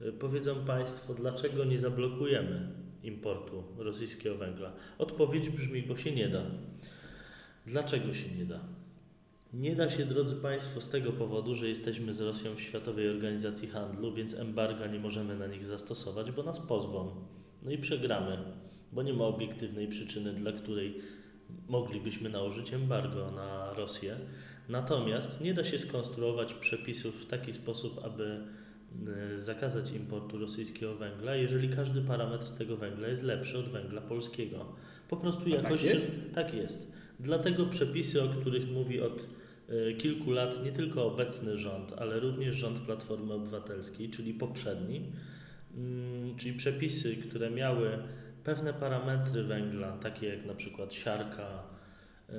E, 0.00 0.12
Powiedzą 0.12 0.64
Państwo, 0.64 1.14
dlaczego 1.14 1.64
nie 1.64 1.78
zablokujemy 1.78 2.68
importu 3.02 3.64
rosyjskiego 3.78 4.36
węgla? 4.36 4.72
Odpowiedź 4.98 5.50
brzmi, 5.50 5.82
bo 5.82 5.96
się 5.96 6.12
nie 6.12 6.28
da. 6.28 6.42
Dlaczego 7.66 8.14
się 8.14 8.34
nie 8.38 8.44
da? 8.44 8.60
Nie 9.52 9.76
da 9.76 9.90
się, 9.90 10.06
drodzy 10.06 10.36
Państwo, 10.36 10.80
z 10.80 10.88
tego 10.88 11.12
powodu, 11.12 11.54
że 11.54 11.68
jesteśmy 11.68 12.14
z 12.14 12.20
Rosją 12.20 12.54
w 12.54 12.60
Światowej 12.60 13.08
Organizacji 13.08 13.68
Handlu, 13.68 14.14
więc 14.14 14.34
embarga 14.34 14.86
nie 14.86 14.98
możemy 14.98 15.38
na 15.38 15.46
nich 15.46 15.66
zastosować, 15.66 16.30
bo 16.30 16.42
nas 16.42 16.60
pozwą. 16.60 17.14
No 17.62 17.70
i 17.70 17.78
przegramy, 17.78 18.38
bo 18.92 19.02
nie 19.02 19.12
ma 19.12 19.24
obiektywnej 19.24 19.88
przyczyny, 19.88 20.32
dla 20.32 20.52
której 20.52 20.94
moglibyśmy 21.68 22.28
nałożyć 22.28 22.72
embargo 22.72 23.30
na 23.30 23.72
Rosję. 23.74 24.16
Natomiast 24.68 25.40
nie 25.40 25.54
da 25.54 25.64
się 25.64 25.78
skonstruować 25.78 26.54
przepisów 26.54 27.22
w 27.22 27.26
taki 27.26 27.52
sposób, 27.52 28.00
aby 28.04 28.40
y, 29.36 29.42
zakazać 29.42 29.90
importu 29.90 30.38
rosyjskiego 30.38 30.94
węgla, 30.94 31.36
jeżeli 31.36 31.68
każdy 31.68 32.02
parametr 32.02 32.50
tego 32.50 32.76
węgla 32.76 33.08
jest 33.08 33.22
lepszy 33.22 33.58
od 33.58 33.68
węgla 33.68 34.00
polskiego. 34.00 34.66
Po 35.08 35.16
prostu 35.16 35.42
A 35.42 35.44
tak 35.44 35.62
jakość 35.62 35.84
jest? 35.84 36.34
tak 36.34 36.54
jest. 36.54 36.92
Dlatego 37.20 37.66
przepisy, 37.66 38.22
o 38.22 38.28
których 38.28 38.70
mówi 38.70 39.00
od 39.00 39.26
y, 39.70 39.94
kilku 39.94 40.30
lat 40.30 40.64
nie 40.64 40.72
tylko 40.72 41.06
obecny 41.06 41.58
rząd, 41.58 41.92
ale 41.98 42.20
również 42.20 42.54
rząd 42.54 42.78
Platformy 42.78 43.34
Obywatelskiej, 43.34 44.10
czyli 44.10 44.34
poprzedni, 44.34 45.02
mm, 45.76 46.36
czyli 46.36 46.56
przepisy, 46.56 47.16
które 47.16 47.50
miały 47.50 47.98
pewne 48.44 48.74
parametry 48.74 49.44
węgla, 49.44 49.96
takie 49.96 50.26
jak 50.26 50.46
na 50.46 50.54
przykład 50.54 50.94
siarka, 50.94 51.62
y, 52.28 52.32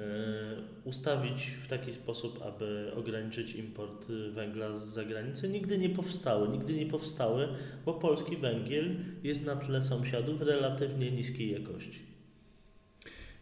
ustawić 0.84 1.46
w 1.64 1.68
taki 1.68 1.94
sposób, 1.94 2.40
aby 2.42 2.92
ograniczyć 2.96 3.56
import 3.56 4.08
węgla 4.34 4.74
z 4.74 4.88
zagranicy, 4.88 5.50
nigdy 5.50 5.78
nie 5.78 5.90
powstały. 5.90 6.50
Nigdy 6.50 6.74
nie 6.74 6.86
powstały, 6.86 7.48
bo 7.86 7.94
polski 7.94 8.38
węgiel 8.38 8.96
jest 9.24 9.46
na 9.46 9.56
tle 9.56 9.82
sąsiadów 9.82 10.42
relatywnie 10.42 11.12
niskiej 11.12 11.52
jakości. 11.52 12.14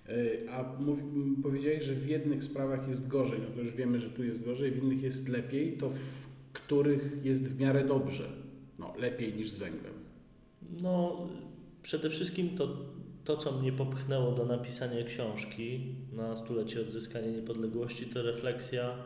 Y, 0.10 0.48
A 0.52 0.64
mówi, 0.80 1.02
powiedziałeś, 1.44 1.84
że 1.84 1.94
w 1.94 2.10
jednych 2.10 2.44
sprawach 2.44 2.88
jest 2.88 3.08
gorzej, 3.08 3.40
no 3.40 3.56
to 3.56 3.60
już 3.60 3.74
wiemy, 3.74 4.00
że 4.00 4.10
tu 4.10 4.24
jest 4.24 4.46
gorzej, 4.46 4.72
w 4.72 4.84
innych 4.84 5.04
jest 5.04 5.30
lepiej, 5.30 5.78
to 5.78 5.90
w 5.90 6.32
których 6.54 7.26
jest 7.26 7.56
w 7.56 7.60
miarę 7.60 7.86
dobrze, 7.86 8.30
no 8.80 8.94
lepiej 9.00 9.34
niż 9.34 9.50
z 9.50 9.58
węglem. 9.58 9.94
No, 10.82 11.28
przede 11.84 12.10
wszystkim 12.10 12.58
to 12.58 12.68
to, 13.24 13.38
co 13.38 13.52
mnie 13.52 13.72
popchnęło 13.72 14.32
do 14.32 14.46
napisania 14.46 15.04
książki 15.04 15.96
na 16.12 16.38
stulecie 16.38 16.82
odzyskania 16.82 17.32
niepodległości, 17.32 18.06
to 18.06 18.22
refleksja, 18.22 18.98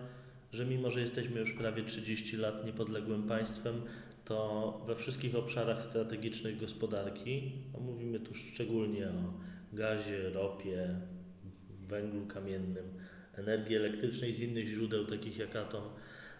że 0.51 0.65
mimo, 0.65 0.91
że 0.91 1.01
jesteśmy 1.01 1.39
już 1.39 1.53
prawie 1.53 1.83
30 1.83 2.37
lat 2.37 2.65
niepodległym 2.65 3.23
państwem, 3.23 3.81
to 4.25 4.83
we 4.87 4.95
wszystkich 4.95 5.35
obszarach 5.35 5.83
strategicznych 5.83 6.59
gospodarki, 6.59 7.51
a 7.75 7.79
mówimy 7.79 8.19
tu 8.19 8.33
szczególnie 8.33 9.07
o 9.07 9.33
gazie, 9.73 10.29
ropie, 10.29 10.95
węglu 11.87 12.25
kamiennym, 12.27 12.85
energii 13.33 13.75
elektrycznej 13.75 14.33
z 14.33 14.41
innych 14.41 14.67
źródeł, 14.67 15.05
takich 15.05 15.37
jak 15.37 15.55
atom, 15.55 15.83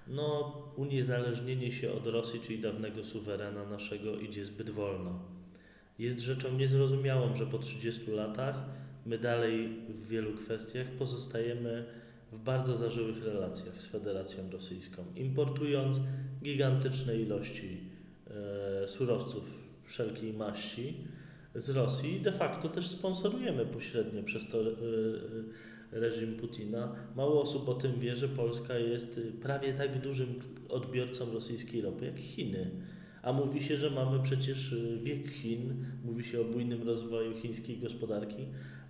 no 0.08 0.54
uniezależnienie 0.76 1.72
się 1.72 1.92
od 1.92 2.08
Rosji, 2.08 2.40
czyli 2.40 2.60
dawnego 2.60 3.04
suwerena 3.04 3.66
naszego, 3.66 4.20
idzie 4.20 4.46
zbyt 4.46 4.70
wolno. 4.70 5.35
Jest 6.00 6.20
rzeczą 6.20 6.58
niezrozumiałą, 6.58 7.36
że 7.36 7.46
po 7.46 7.58
30 7.58 8.12
latach 8.12 8.64
my 9.06 9.18
dalej 9.18 9.70
w 9.90 10.08
wielu 10.08 10.34
kwestiach 10.34 10.88
pozostajemy 10.88 11.86
w 12.32 12.40
bardzo 12.40 12.78
zażyłych 12.78 13.24
relacjach 13.24 13.82
z 13.82 13.88
Federacją 13.88 14.52
Rosyjską, 14.52 15.04
importując 15.16 16.00
gigantyczne 16.44 17.16
ilości 17.16 17.78
e, 18.28 18.88
surowców 18.88 19.44
wszelkiej 19.84 20.34
maści 20.34 20.98
z 21.56 21.70
Rosji. 21.70 22.22
De 22.22 22.32
facto 22.32 22.70
też 22.70 22.90
sponsorujemy 22.90 23.66
pośrednio 23.66 24.24
przez 24.24 24.50
to 24.50 24.62
e, 24.62 24.74
reżim 25.92 26.36
Putina. 26.36 26.96
Mało 27.16 27.42
osób 27.42 27.70
o 27.70 27.74
tym 27.74 28.00
wie, 28.00 28.16
że 28.16 28.28
Polska 28.28 28.78
jest 28.78 29.20
prawie 29.42 29.74
tak 29.74 30.02
dużym 30.02 30.40
odbiorcą 30.70 31.34
rosyjskiej 31.34 31.82
ropy 31.82 32.06
jak 32.06 32.20
Chiny. 32.20 32.72
A 33.26 33.34
mówi 33.34 33.64
się, 33.64 33.78
że 33.78 33.90
mamy 33.90 34.24
przecież 34.24 34.76
wiek 35.04 35.28
Chin, 35.28 35.86
mówi 36.04 36.24
się 36.24 36.42
o 36.42 36.44
bujnym 36.44 36.84
rozwoju 36.84 37.38
chińskiej 37.38 37.78
gospodarki. 37.78 38.46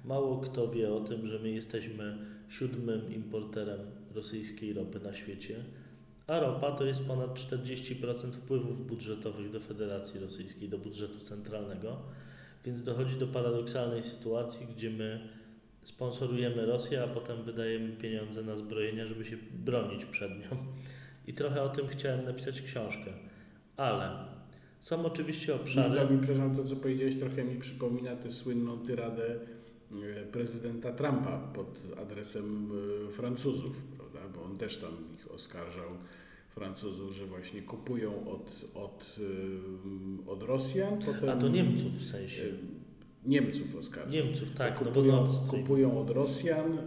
Mało 0.06 0.38
kto 0.38 0.72
wie 0.72 0.94
o 0.94 1.00
tym, 1.00 1.28
że 1.28 1.40
my 1.40 1.52
jesteśmy 1.52 2.18
siódmym 2.50 3.14
importerem 3.14 3.80
rosyjskiej 4.16 4.74
ropy 4.74 5.00
na 5.00 5.14
świecie, 5.14 5.56
a 6.28 6.40
ropa 6.40 6.72
to 6.72 6.86
jest 6.86 7.02
ponad 7.04 7.34
40% 7.34 8.32
wpływów 8.32 8.88
budżetowych 8.88 9.52
do 9.52 9.60
Federacji 9.60 10.20
Rosyjskiej, 10.20 10.70
do 10.70 10.78
budżetu 10.78 11.20
centralnego. 11.20 11.98
Więc 12.66 12.84
dochodzi 12.84 13.16
do 13.16 13.28
paradoksalnej 13.28 14.04
sytuacji, 14.04 14.68
gdzie 14.76 14.90
my 14.90 15.30
sponsorujemy 15.84 16.66
Rosję, 16.66 17.04
a 17.04 17.08
potem 17.08 17.44
wydajemy 17.44 17.96
pieniądze 17.96 18.44
na 18.44 18.58
zbrojenia, 18.58 19.08
żeby 19.08 19.26
się 19.26 19.38
bronić 19.54 20.06
przed 20.06 20.32
nią. 20.32 20.58
I 21.28 21.34
trochę 21.34 21.62
o 21.62 21.70
tym 21.70 21.88
chciałem 21.88 22.26
napisać 22.26 22.62
książkę. 22.62 23.12
Ale 23.78 24.36
są 24.80 25.06
oczywiście 25.06 25.56
obszary. 25.56 26.02
No, 26.12 26.18
przepraszam, 26.22 26.56
to 26.56 26.64
co 26.64 26.76
powiedziałeś 26.76 27.16
trochę 27.16 27.44
mi 27.44 27.60
przypomina 27.60 28.16
tę 28.16 28.32
słynną 28.32 28.78
tyradę 28.78 29.36
e, 29.92 30.26
prezydenta 30.26 30.92
Trumpa 30.92 31.38
pod 31.38 31.80
adresem 32.02 32.72
e, 33.08 33.12
Francuzów, 33.12 33.78
prawda? 33.98 34.20
Bo 34.36 34.44
on 34.44 34.58
też 34.58 34.78
tam 34.78 34.92
ich 35.16 35.32
oskarżał. 35.32 35.90
Francuzów, 36.50 37.14
że 37.14 37.26
właśnie 37.26 37.62
kupują 37.62 38.30
od, 38.30 38.66
od, 38.74 39.20
e, 40.28 40.32
od 40.32 40.44
Rosjan. 40.44 41.00
Potem, 41.06 41.30
A 41.30 41.36
to 41.36 41.48
Niemców 41.48 41.94
w 41.94 42.10
sensie. 42.12 42.44
Niemców 43.26 43.76
oskarża. 43.76 44.12
Niemców, 44.12 44.52
tak. 44.52 44.80
Kupują, 44.80 45.12
no 45.12 45.24
bo 45.24 45.52
kupują 45.58 46.02
od 46.02 46.10
Rosjan, 46.10 46.78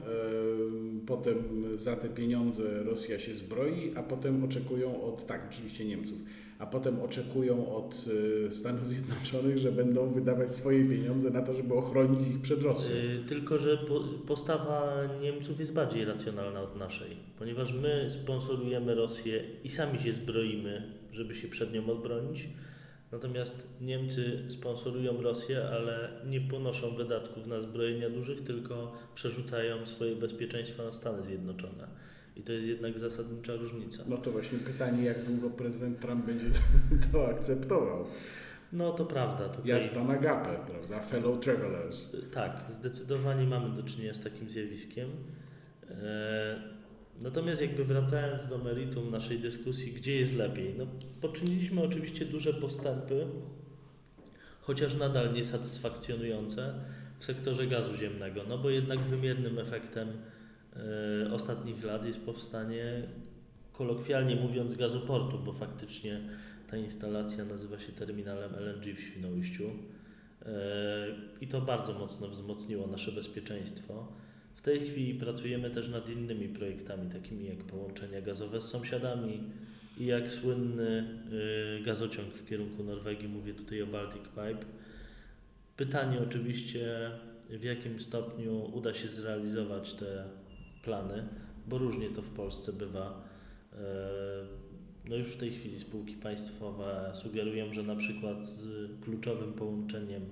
potem 1.08 1.36
za 1.74 1.96
te 1.96 2.08
pieniądze 2.08 2.82
Rosja 2.84 3.18
się 3.18 3.34
zbroi, 3.34 3.92
a 3.96 4.02
potem 4.02 4.44
oczekują 4.44 5.02
od, 5.02 5.26
tak, 5.26 5.46
oczywiście 5.50 5.84
Niemców, 5.84 6.18
a 6.58 6.66
potem 6.66 7.00
oczekują 7.00 7.76
od 7.76 8.04
e, 8.48 8.52
Stanów 8.52 8.88
Zjednoczonych, 8.88 9.58
że 9.58 9.72
będą 9.72 10.10
wydawać 10.10 10.54
swoje 10.54 10.84
pieniądze 10.84 11.30
na 11.30 11.42
to, 11.42 11.52
żeby 11.52 11.74
ochronić 11.74 12.28
ich 12.28 12.40
przed 12.40 12.62
Rosją. 12.62 12.94
Yy, 12.94 13.24
tylko, 13.28 13.58
że 13.58 13.76
po, 13.76 14.00
postawa 14.26 14.98
Niemców 15.22 15.60
jest 15.60 15.72
bardziej 15.72 16.04
racjonalna 16.04 16.62
od 16.62 16.76
naszej, 16.76 17.16
ponieważ 17.38 17.72
my 17.72 18.08
sponsorujemy 18.22 18.94
Rosję 18.94 19.44
i 19.64 19.68
sami 19.68 19.98
się 19.98 20.12
zbroimy, 20.12 20.82
żeby 21.12 21.34
się 21.34 21.48
przed 21.48 21.72
nią 21.72 21.90
odbronić 21.90 22.48
Natomiast 23.12 23.68
Niemcy 23.80 24.42
sponsorują 24.48 25.22
Rosję, 25.22 25.68
ale 25.68 26.10
nie 26.26 26.40
ponoszą 26.40 26.94
wydatków 26.96 27.46
na 27.46 27.60
zbrojenia 27.60 28.10
dużych, 28.10 28.44
tylko 28.44 28.92
przerzucają 29.14 29.86
swoje 29.86 30.16
bezpieczeństwo 30.16 30.84
na 30.84 30.92
Stany 30.92 31.22
Zjednoczone. 31.22 31.88
I 32.36 32.42
to 32.42 32.52
jest 32.52 32.66
jednak 32.66 32.98
zasadnicza 32.98 33.56
różnica. 33.56 34.04
No 34.08 34.16
to 34.16 34.30
właśnie 34.30 34.58
pytanie, 34.58 35.04
jak 35.04 35.24
długo 35.24 35.50
prezydent 35.50 36.00
Trump 36.00 36.26
będzie 36.26 36.46
to 37.12 37.28
akceptował. 37.28 38.06
No 38.72 38.92
to 38.92 39.04
prawda. 39.04 39.48
Tutaj... 39.48 39.70
Jazda 39.70 40.04
na 40.04 40.16
gapę, 40.16 40.58
prawda? 40.66 41.00
Fellow 41.00 41.40
travelers. 41.40 42.16
Tak, 42.32 42.64
zdecydowanie 42.68 43.46
mamy 43.46 43.76
do 43.76 43.82
czynienia 43.82 44.14
z 44.14 44.20
takim 44.20 44.50
zjawiskiem. 44.50 45.08
E, 45.90 46.77
Natomiast 47.20 47.60
jakby 47.60 47.84
wracając 47.84 48.46
do 48.46 48.58
meritum 48.58 49.10
naszej 49.10 49.38
dyskusji, 49.38 49.92
gdzie 49.92 50.16
jest 50.16 50.34
lepiej? 50.34 50.74
No, 50.78 50.86
poczyniliśmy 51.20 51.82
oczywiście 51.82 52.24
duże 52.24 52.54
postępy, 52.54 53.26
chociaż 54.60 54.96
nadal 54.96 55.32
niesatysfakcjonujące 55.32 56.74
w 57.18 57.24
sektorze 57.24 57.66
gazu 57.66 57.96
ziemnego, 57.96 58.42
no 58.48 58.58
bo 58.58 58.70
jednak 58.70 59.00
wymiernym 59.00 59.58
efektem 59.58 60.08
y, 61.28 61.32
ostatnich 61.32 61.84
lat 61.84 62.04
jest 62.04 62.24
powstanie, 62.24 63.02
kolokwialnie 63.72 64.36
mówiąc, 64.36 64.74
gazoportu, 64.74 65.38
bo 65.38 65.52
faktycznie 65.52 66.20
ta 66.70 66.76
instalacja 66.76 67.44
nazywa 67.44 67.78
się 67.78 67.92
terminalem 67.92 68.54
LNG 68.54 68.94
w 68.94 69.00
Świnoujściu 69.00 69.64
y, 69.64 70.46
i 71.40 71.48
to 71.48 71.60
bardzo 71.60 71.94
mocno 71.94 72.28
wzmocniło 72.28 72.86
nasze 72.86 73.12
bezpieczeństwo. 73.12 74.08
W 74.68 74.70
tej 74.70 74.88
chwili 74.88 75.14
pracujemy 75.14 75.70
też 75.70 75.88
nad 75.88 76.08
innymi 76.08 76.48
projektami, 76.48 77.10
takimi 77.10 77.44
jak 77.46 77.58
połączenia 77.58 78.20
gazowe 78.20 78.60
z 78.60 78.64
sąsiadami 78.64 79.40
i 79.98 80.06
jak 80.06 80.32
słynny 80.32 81.20
y, 81.78 81.82
gazociąg 81.82 82.34
w 82.34 82.46
kierunku 82.46 82.84
Norwegii, 82.84 83.28
mówię 83.28 83.54
tutaj 83.54 83.82
o 83.82 83.86
Baltic 83.86 84.22
Pipe. 84.22 84.64
Pytanie 85.76 86.20
oczywiście, 86.20 87.10
w 87.50 87.62
jakim 87.62 88.00
stopniu 88.00 88.70
uda 88.74 88.94
się 88.94 89.08
zrealizować 89.08 89.92
te 89.92 90.24
plany, 90.84 91.28
bo 91.66 91.78
różnie 91.78 92.08
to 92.08 92.22
w 92.22 92.30
Polsce 92.30 92.72
bywa. 92.72 93.24
Y, 93.72 93.76
no 95.08 95.16
już 95.16 95.28
w 95.28 95.36
tej 95.36 95.50
chwili 95.50 95.80
spółki 95.80 96.14
państwowe 96.14 97.10
sugerują, 97.14 97.72
że 97.72 97.82
na 97.82 97.96
przykład 97.96 98.46
z 98.46 98.90
kluczowym 99.00 99.52
połączeniem 99.52 100.22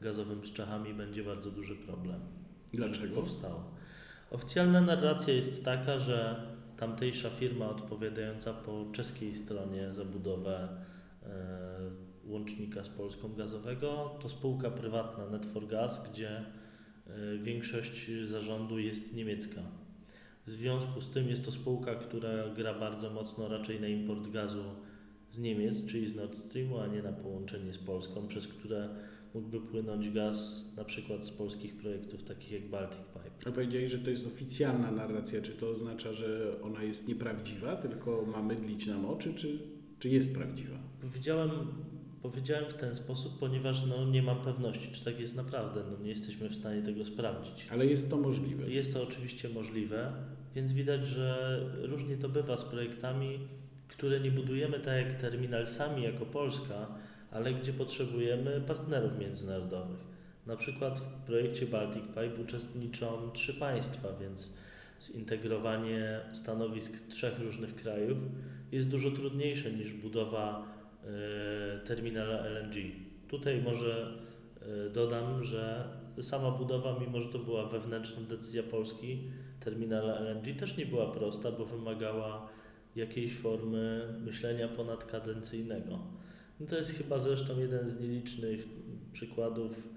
gazowym 0.00 0.46
z 0.46 0.52
Czechami 0.52 0.94
będzie 0.94 1.24
bardzo 1.24 1.50
duży 1.50 1.76
problem. 1.76 2.20
Dlaczego? 2.72 3.14
Powstało. 3.14 3.77
Oficjalna 4.30 4.80
narracja 4.80 5.34
jest 5.34 5.64
taka, 5.64 5.98
że 5.98 6.42
tamtejsza 6.76 7.30
firma 7.30 7.68
odpowiadająca 7.68 8.52
po 8.52 8.84
czeskiej 8.92 9.34
stronie 9.34 9.94
za 9.94 10.04
budowę 10.04 10.68
e, 11.22 11.28
łącznika 12.24 12.84
z 12.84 12.88
Polską 12.88 13.34
gazowego 13.34 14.18
to 14.22 14.28
spółka 14.28 14.70
prywatna 14.70 15.24
Net4Gas, 15.24 16.12
gdzie 16.12 16.30
e, 16.30 16.44
większość 17.38 18.10
zarządu 18.24 18.78
jest 18.78 19.14
niemiecka. 19.14 19.60
W 20.46 20.50
związku 20.50 21.00
z 21.00 21.10
tym 21.10 21.28
jest 21.28 21.44
to 21.44 21.52
spółka, 21.52 21.94
która 21.94 22.48
gra 22.56 22.74
bardzo 22.74 23.10
mocno 23.10 23.48
raczej 23.48 23.80
na 23.80 23.88
import 23.88 24.28
gazu 24.28 24.64
z 25.30 25.38
Niemiec, 25.38 25.84
czyli 25.86 26.06
z 26.06 26.14
Nord 26.14 26.38
Streamu, 26.38 26.78
a 26.80 26.86
nie 26.86 27.02
na 27.02 27.12
połączenie 27.12 27.72
z 27.72 27.78
Polską, 27.78 28.28
przez 28.28 28.48
które 28.48 28.88
mógłby 29.34 29.60
płynąć 29.60 30.10
gaz 30.10 30.64
na 30.76 30.84
przykład 30.84 31.24
z 31.24 31.30
polskich 31.30 31.76
projektów 31.76 32.24
takich 32.24 32.52
jak 32.52 32.70
Baltic 32.70 32.98
Pipe. 32.98 33.48
A 33.50 33.52
powiedziałeś, 33.52 33.90
że 33.90 33.98
to 33.98 34.10
jest 34.10 34.26
oficjalna 34.26 34.90
narracja. 34.90 35.42
Czy 35.42 35.52
to 35.52 35.68
oznacza, 35.68 36.12
że 36.12 36.56
ona 36.62 36.82
jest 36.82 37.08
nieprawdziwa, 37.08 37.76
tylko 37.76 38.26
ma 38.26 38.42
mydlić 38.42 38.86
nam 38.86 39.04
oczy, 39.04 39.34
czy, 39.34 39.58
czy 39.98 40.08
jest 40.08 40.34
prawdziwa? 40.34 40.78
Powiedziałem, 41.00 41.50
powiedziałem 42.22 42.70
w 42.70 42.74
ten 42.74 42.94
sposób, 42.94 43.38
ponieważ 43.38 43.86
no, 43.86 44.10
nie 44.10 44.22
mam 44.22 44.42
pewności, 44.42 44.92
czy 44.92 45.04
tak 45.04 45.20
jest 45.20 45.34
naprawdę. 45.34 45.84
No, 45.90 45.98
nie 46.02 46.10
jesteśmy 46.10 46.48
w 46.48 46.54
stanie 46.54 46.82
tego 46.82 47.04
sprawdzić. 47.04 47.66
Ale 47.70 47.86
jest 47.86 48.10
to 48.10 48.16
możliwe. 48.16 48.70
Jest 48.70 48.94
to 48.94 49.02
oczywiście 49.02 49.48
możliwe, 49.48 50.12
więc 50.54 50.72
widać, 50.72 51.06
że 51.06 51.60
różnie 51.82 52.16
to 52.16 52.28
bywa 52.28 52.58
z 52.58 52.64
projektami, 52.64 53.38
które 53.88 54.20
nie 54.20 54.30
budujemy 54.30 54.80
tak 54.80 54.96
jak 54.96 55.20
terminal 55.20 55.66
sami 55.66 56.02
jako 56.02 56.26
Polska, 56.26 56.86
ale 57.30 57.54
gdzie 57.54 57.72
potrzebujemy 57.72 58.60
partnerów 58.66 59.18
międzynarodowych. 59.18 60.00
Na 60.46 60.56
przykład 60.56 60.98
w 60.98 61.26
projekcie 61.26 61.66
Baltic 61.66 62.02
Pipe 62.06 62.42
uczestniczą 62.42 63.30
trzy 63.32 63.54
państwa, 63.54 64.08
więc 64.20 64.52
zintegrowanie 65.02 66.20
stanowisk 66.32 67.08
trzech 67.08 67.38
różnych 67.38 67.74
krajów 67.74 68.18
jest 68.72 68.88
dużo 68.88 69.10
trudniejsze 69.10 69.72
niż 69.72 69.92
budowa 69.92 70.64
y, 71.84 71.86
terminala 71.86 72.44
LNG. 72.44 72.74
Tutaj 73.28 73.62
może 73.62 74.18
y, 74.86 74.90
dodam, 74.90 75.44
że 75.44 75.88
sama 76.22 76.50
budowa, 76.50 76.98
mimo 77.00 77.20
że 77.20 77.28
to 77.28 77.38
była 77.38 77.66
wewnętrzna 77.66 78.22
decyzja 78.22 78.62
Polski, 78.62 79.30
terminala 79.60 80.18
LNG 80.18 80.54
też 80.58 80.76
nie 80.76 80.86
była 80.86 81.12
prosta, 81.12 81.52
bo 81.52 81.64
wymagała 81.64 82.48
jakiejś 82.96 83.36
formy 83.36 84.14
myślenia 84.24 84.68
ponadkadencyjnego. 84.68 85.98
No 86.60 86.66
to 86.66 86.76
jest 86.76 86.90
chyba 86.90 87.18
zresztą 87.18 87.60
jeden 87.60 87.88
z 87.88 88.00
nielicznych 88.00 88.68
przykładów 89.12 89.88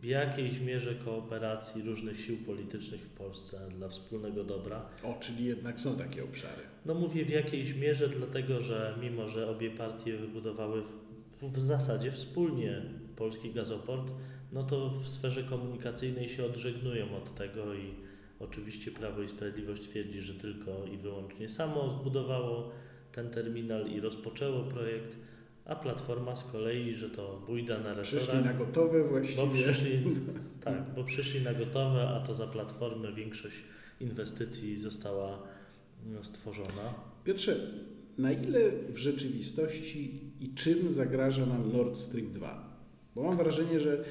w 0.00 0.04
jakiejś 0.04 0.60
mierze 0.60 0.94
kooperacji 0.94 1.82
różnych 1.82 2.20
sił 2.20 2.36
politycznych 2.36 3.00
w 3.00 3.10
Polsce 3.10 3.68
dla 3.78 3.88
wspólnego 3.88 4.44
dobra. 4.44 4.86
O, 5.02 5.16
czyli 5.20 5.44
jednak 5.44 5.80
są 5.80 5.96
takie 5.96 6.24
obszary. 6.24 6.62
No 6.86 6.94
mówię 6.94 7.24
w 7.24 7.30
jakiejś 7.30 7.74
mierze, 7.74 8.08
dlatego 8.08 8.60
że 8.60 8.98
mimo, 9.00 9.28
że 9.28 9.50
obie 9.50 9.70
partie 9.70 10.16
wybudowały 10.16 10.82
w, 10.82 11.52
w 11.52 11.60
zasadzie 11.60 12.12
wspólnie 12.12 12.82
polski 13.16 13.52
gazoport, 13.52 14.12
no 14.52 14.62
to 14.62 14.90
w 14.90 15.08
sferze 15.08 15.42
komunikacyjnej 15.42 16.28
się 16.28 16.44
odżegnują 16.44 17.16
od 17.16 17.34
tego 17.34 17.74
i 17.74 17.94
oczywiście 18.40 18.90
Prawo 18.90 19.22
i 19.22 19.28
Sprawiedliwość 19.28 19.82
twierdzi, 19.82 20.20
że 20.20 20.34
tylko 20.34 20.84
i 20.94 20.96
wyłącznie 20.96 21.48
samo 21.48 21.90
zbudowało 21.90 22.70
ten 23.12 23.30
terminal 23.30 23.86
i 23.90 24.00
rozpoczęło 24.00 24.64
projekt, 24.64 25.16
a 25.70 25.76
Platforma 25.76 26.36
z 26.36 26.44
kolei, 26.44 26.94
że 26.94 27.10
to 27.10 27.42
bójda 27.46 27.78
na 27.78 27.94
resorach. 27.94 28.24
Przyszli 28.24 28.44
na 28.44 28.54
gotowe 28.54 29.04
właściwie. 29.08 29.46
Bo 29.46 29.52
przyszli, 29.52 30.02
tak, 30.64 30.94
bo 30.96 31.04
przyszli 31.04 31.42
na 31.42 31.54
gotowe, 31.54 32.08
a 32.08 32.20
to 32.20 32.34
za 32.34 32.46
Platformy 32.46 33.12
większość 33.12 33.64
inwestycji 34.00 34.76
została 34.76 35.38
no, 36.06 36.24
stworzona. 36.24 36.94
Piotrze, 37.24 37.56
na 38.18 38.32
ile 38.32 38.60
w 38.88 38.96
rzeczywistości 38.96 40.20
i 40.40 40.54
czym 40.54 40.92
zagraża 40.92 41.46
nam 41.46 41.72
Nord 41.72 41.96
Stream 41.96 42.32
2? 42.32 42.70
Bo 43.14 43.22
mam 43.22 43.36
wrażenie, 43.36 43.80
że 43.80 44.04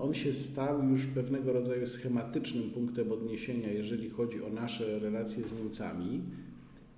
on 0.00 0.14
się 0.14 0.32
stał 0.32 0.88
już 0.88 1.06
pewnego 1.06 1.52
rodzaju 1.52 1.86
schematycznym 1.86 2.70
punktem 2.70 3.12
odniesienia, 3.12 3.72
jeżeli 3.72 4.10
chodzi 4.10 4.42
o 4.42 4.48
nasze 4.48 4.98
relacje 4.98 5.48
z 5.48 5.52
Niemcami. 5.52 6.20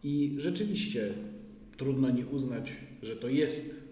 I 0.03 0.35
rzeczywiście 0.39 1.15
trudno 1.77 2.11
nie 2.11 2.27
uznać, 2.27 2.73
że 3.03 3.17
to 3.17 3.29
jest 3.29 3.89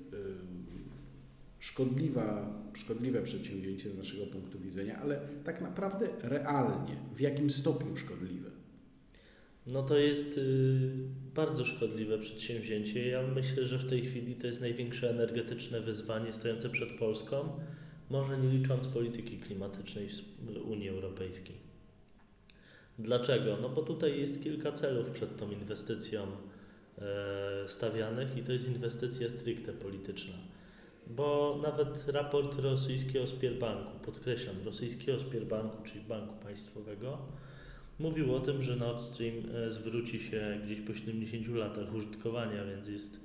szkodliwa, 1.59 2.55
szkodliwe 2.75 3.23
przedsięwzięcie 3.23 3.91
z 3.91 3.97
naszego 3.97 4.27
punktu 4.27 4.61
widzenia, 4.61 4.97
ale 5.03 5.21
tak 5.45 5.61
naprawdę 5.61 6.09
realnie, 6.23 6.97
w 7.15 7.21
jakim 7.21 7.51
stopniu 7.51 7.97
szkodliwe? 7.97 8.51
No 9.67 9.83
to 9.83 9.99
jest 9.99 10.39
y, 10.39 10.91
bardzo 11.35 11.65
szkodliwe 11.65 12.19
przedsięwzięcie. 12.19 13.09
Ja 13.09 13.23
myślę, 13.23 13.65
że 13.65 13.79
w 13.79 13.89
tej 13.89 14.03
chwili 14.03 14.35
to 14.35 14.47
jest 14.47 14.61
największe 14.61 15.11
energetyczne 15.11 15.81
wyzwanie 15.81 16.33
stojące 16.33 16.71
przed 16.71 16.93
Polską, 16.93 17.49
może 18.11 18.39
nie 18.39 18.49
licząc 18.49 18.87
polityki 18.87 19.39
klimatycznej 19.39 20.09
Unii 20.65 20.89
Europejskiej. 20.89 21.57
Dlaczego? 22.99 23.59
No 23.63 23.69
bo 23.69 23.83
tutaj 23.83 24.21
jest 24.21 24.43
kilka 24.43 24.73
celów 24.73 25.11
przed 25.11 25.37
tą 25.37 25.51
inwestycją 25.51 26.27
stawianych 27.67 28.37
i 28.37 28.43
to 28.43 28.53
jest 28.53 28.69
inwestycja 28.69 29.31
stricte 29.31 29.73
polityczna. 29.73 30.35
Bo 31.07 31.59
nawet 31.63 32.09
raport 32.09 32.59
rosyjskiego 32.59 33.27
Spierbanku, 33.27 33.99
podkreślam, 34.05 34.57
rosyjskiego 34.65 35.21
Spierbanku, 35.21 35.83
czyli 35.85 36.05
Banku 36.05 36.35
Państwowego, 36.43 37.19
mówił 37.99 38.35
o 38.35 38.41
tym, 38.41 38.63
że 38.63 38.77
Nord 38.77 39.03
Stream 39.03 39.35
e, 39.55 39.71
zwróci 39.71 40.21
się 40.21 40.61
gdzieś 40.65 40.81
po 40.81 40.95
70 40.95 41.49
latach 41.49 41.95
użytkowania, 41.95 42.65
więc 42.65 42.89
jest 42.89 43.21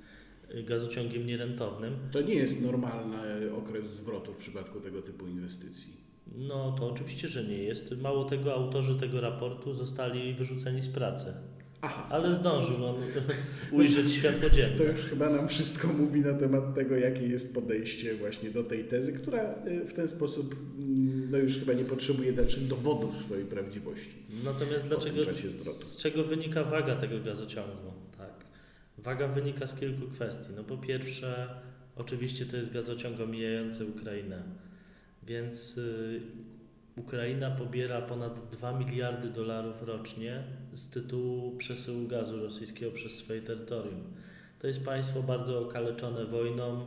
e, 0.48 0.62
gazociągiem 0.62 1.26
nierentownym. 1.26 1.96
To 2.12 2.20
nie 2.20 2.34
jest 2.34 2.62
normalny 2.62 3.54
okres 3.54 3.96
zwrotu 3.96 4.32
w 4.32 4.36
przypadku 4.36 4.80
tego 4.80 5.02
typu 5.02 5.26
inwestycji. 5.26 6.02
No 6.36 6.72
to 6.72 6.90
oczywiście, 6.90 7.28
że 7.28 7.44
nie 7.44 7.58
jest. 7.58 7.96
Mało 8.00 8.24
tego, 8.24 8.54
autorzy 8.54 8.96
tego 8.96 9.20
raportu 9.20 9.74
zostali 9.74 10.34
wyrzuceni 10.34 10.82
z 10.82 10.88
pracy. 10.88 11.34
Aha. 11.82 12.06
Ale 12.10 12.34
zdążył 12.34 12.86
on 12.86 12.96
ujrzeć 13.72 14.12
światło 14.12 14.50
dzienne. 14.50 14.78
To 14.78 14.84
już 14.84 15.00
chyba 15.00 15.30
nam 15.30 15.48
wszystko 15.48 15.88
mówi 15.88 16.20
na 16.20 16.34
temat 16.34 16.74
tego, 16.74 16.96
jakie 16.96 17.26
jest 17.26 17.54
podejście 17.54 18.14
właśnie 18.14 18.50
do 18.50 18.64
tej 18.64 18.84
tezy, 18.84 19.12
która 19.12 19.54
y, 19.66 19.84
w 19.84 19.94
ten 19.94 20.08
sposób 20.08 20.56
mm, 20.78 21.30
no 21.30 21.38
już 21.38 21.58
chyba 21.58 21.72
nie 21.72 21.84
potrzebuje 21.84 22.32
dalszych 22.32 22.66
dowodów 22.66 23.16
swojej 23.16 23.44
prawdziwości. 23.44 24.10
Natomiast 24.44 24.86
dlaczego, 24.86 25.24
z 25.84 25.96
czego 25.96 26.24
wynika 26.24 26.64
waga 26.64 26.96
tego 26.96 27.20
gazociągu? 27.20 27.92
Tak. 28.18 28.44
Waga 28.98 29.28
wynika 29.28 29.66
z 29.66 29.74
kilku 29.74 30.10
kwestii. 30.10 30.52
No 30.56 30.64
po 30.64 30.76
pierwsze, 30.76 31.48
oczywiście 31.96 32.46
to 32.46 32.56
jest 32.56 32.72
gazociąg 32.72 33.20
omijający 33.20 33.86
Ukrainę, 33.86 34.42
więc 35.26 35.78
y, 35.78 36.20
Ukraina 36.96 37.50
pobiera 37.50 38.02
ponad 38.02 38.48
2 38.50 38.72
miliardy 38.72 39.28
dolarów 39.28 39.82
rocznie 39.82 40.42
z 40.72 40.90
tytułu 40.90 41.56
przesyłu 41.56 42.08
gazu 42.08 42.42
rosyjskiego 42.42 42.92
przez 42.92 43.12
swoje 43.12 43.42
terytorium. 43.42 44.02
To 44.58 44.66
jest 44.66 44.84
państwo 44.84 45.22
bardzo 45.22 45.60
okaleczone 45.60 46.26
wojną, 46.26 46.86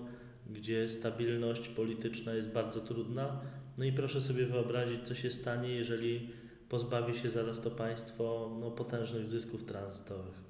gdzie 0.49 0.89
stabilność 0.89 1.67
polityczna 1.67 2.33
jest 2.33 2.49
bardzo 2.49 2.81
trudna. 2.81 3.41
No 3.77 3.85
i 3.85 3.91
proszę 3.91 4.21
sobie 4.21 4.45
wyobrazić, 4.45 5.07
co 5.07 5.15
się 5.15 5.31
stanie, 5.31 5.69
jeżeli 5.69 6.29
pozbawi 6.69 7.17
się 7.17 7.29
zaraz 7.29 7.61
to 7.61 7.71
państwo 7.71 8.57
no, 8.59 8.71
potężnych 8.71 9.27
zysków 9.27 9.63
tranzytowych. 9.63 10.43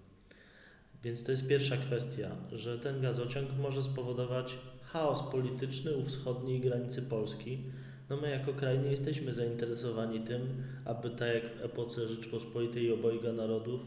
Więc 1.03 1.23
to 1.23 1.31
jest 1.31 1.47
pierwsza 1.47 1.77
kwestia, 1.77 2.31
że 2.51 2.79
ten 2.79 3.01
gazociąg 3.01 3.49
może 3.59 3.83
spowodować 3.83 4.57
chaos 4.81 5.23
polityczny 5.31 5.95
u 5.95 6.05
wschodniej 6.05 6.59
granicy 6.59 7.01
Polski 7.01 7.63
no 8.09 8.17
my 8.17 8.29
jako 8.29 8.53
kraj 8.53 8.79
nie 8.79 8.91
jesteśmy 8.91 9.33
zainteresowani 9.33 10.19
tym, 10.19 10.41
aby 10.85 11.09
tak 11.09 11.33
jak 11.33 11.43
w 11.55 11.61
epoce 11.61 12.07
Rzeczpospolitej 12.07 12.83
i 12.83 12.91
obojga 12.91 13.31
narodów 13.31 13.81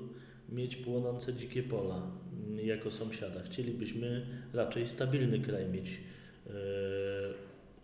mieć 0.49 0.77
płonące 0.77 1.35
dzikie 1.35 1.63
pola 1.63 2.03
mm, 2.47 2.67
jako 2.67 2.91
sąsiada. 2.91 3.43
Chcielibyśmy 3.43 4.27
raczej 4.53 4.87
stabilny 4.87 5.41
kraj 5.41 5.69
mieć 5.69 6.01
yy, 6.47 6.53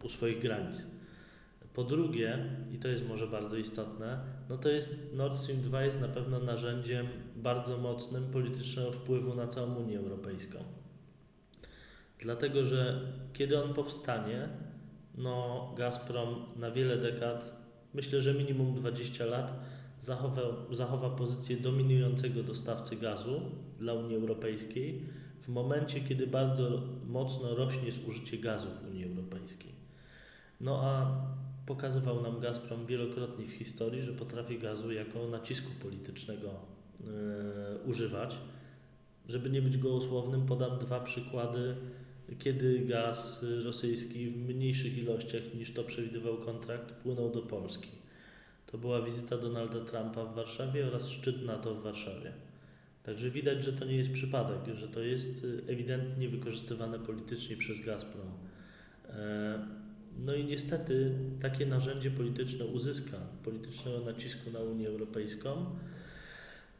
u 0.02 0.08
swoich 0.08 0.38
granic. 0.38 0.86
Po 1.74 1.84
drugie, 1.84 2.38
i 2.72 2.78
to 2.78 2.88
jest 2.88 3.08
może 3.08 3.26
bardzo 3.26 3.56
istotne, 3.56 4.18
no 4.48 4.58
to 4.58 4.68
jest 4.68 5.12
Nord 5.12 5.36
Stream 5.36 5.60
2 5.60 5.82
jest 5.82 6.00
na 6.00 6.08
pewno 6.08 6.38
narzędziem 6.38 7.06
bardzo 7.36 7.78
mocnym 7.78 8.24
politycznego 8.24 8.92
wpływu 8.92 9.34
na 9.34 9.46
całą 9.46 9.74
Unię 9.74 9.98
Europejską. 9.98 10.58
Dlatego, 12.18 12.64
że 12.64 13.00
kiedy 13.32 13.62
on 13.62 13.74
powstanie, 13.74 14.48
no 15.18 15.72
Gazprom 15.76 16.34
na 16.56 16.70
wiele 16.70 16.96
dekad, 16.96 17.56
myślę, 17.94 18.20
że 18.20 18.34
minimum 18.34 18.74
20 18.74 19.24
lat, 19.24 19.52
zachowa, 19.98 20.42
zachowa 20.70 21.10
pozycję 21.10 21.56
dominującego 21.56 22.42
dostawcy 22.42 22.96
gazu 22.96 23.40
dla 23.78 23.94
Unii 23.94 24.16
Europejskiej 24.16 25.02
w 25.42 25.48
momencie, 25.48 26.00
kiedy 26.00 26.26
bardzo 26.26 26.82
mocno 27.06 27.54
rośnie 27.54 27.92
zużycie 27.92 28.38
gazu 28.38 28.68
w 28.68 28.90
Unii 28.90 29.04
Europejskiej. 29.04 29.72
No 30.60 30.80
a 30.82 31.10
pokazywał 31.66 32.22
nam 32.22 32.40
Gazprom 32.40 32.86
wielokrotnie 32.86 33.46
w 33.46 33.52
historii, 33.52 34.02
że 34.02 34.12
potrafi 34.12 34.58
gazu 34.58 34.92
jako 34.92 35.28
nacisku 35.28 35.70
politycznego 35.82 36.48
yy, 37.00 37.06
używać. 37.86 38.38
Żeby 39.28 39.50
nie 39.50 39.62
być 39.62 39.78
gołosłownym, 39.78 40.46
podam 40.46 40.78
dwa 40.78 41.00
przykłady 41.00 41.76
kiedy 42.38 42.78
gaz 42.78 43.44
rosyjski 43.64 44.30
w 44.30 44.48
mniejszych 44.48 44.98
ilościach 44.98 45.42
niż 45.54 45.72
to 45.72 45.84
przewidywał 45.84 46.36
kontrakt 46.36 46.92
płynął 46.92 47.30
do 47.30 47.42
Polski. 47.42 47.88
To 48.66 48.78
była 48.78 49.02
wizyta 49.02 49.38
Donalda 49.38 49.84
Trumpa 49.84 50.24
w 50.24 50.34
Warszawie 50.34 50.86
oraz 50.86 51.08
szczyt 51.08 51.44
NATO 51.44 51.74
w 51.74 51.82
Warszawie. 51.82 52.32
Także 53.02 53.30
widać, 53.30 53.64
że 53.64 53.72
to 53.72 53.84
nie 53.84 53.96
jest 53.96 54.12
przypadek, 54.12 54.74
że 54.74 54.88
to 54.88 55.00
jest 55.00 55.46
ewidentnie 55.68 56.28
wykorzystywane 56.28 56.98
politycznie 56.98 57.56
przez 57.56 57.80
Gazprom. 57.80 58.26
E, 59.08 59.58
no 60.18 60.34
i 60.34 60.44
niestety 60.44 61.14
takie 61.40 61.66
narzędzie 61.66 62.10
polityczne 62.10 62.64
uzyska 62.64 63.16
politycznego 63.44 64.00
nacisku 64.00 64.50
na 64.50 64.58
Unię 64.60 64.88
Europejską 64.88 65.66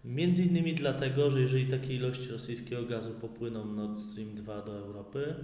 Między 0.04 0.44
innymi 0.44 0.74
dlatego, 0.74 1.30
że 1.30 1.40
jeżeli 1.40 1.66
takie 1.66 1.94
ilości 1.94 2.28
rosyjskiego 2.28 2.82
gazu 2.82 3.10
popłyną 3.10 3.64
Nord 3.64 3.98
Stream 3.98 4.34
2 4.34 4.62
do 4.62 4.78
Europy, 4.78 5.34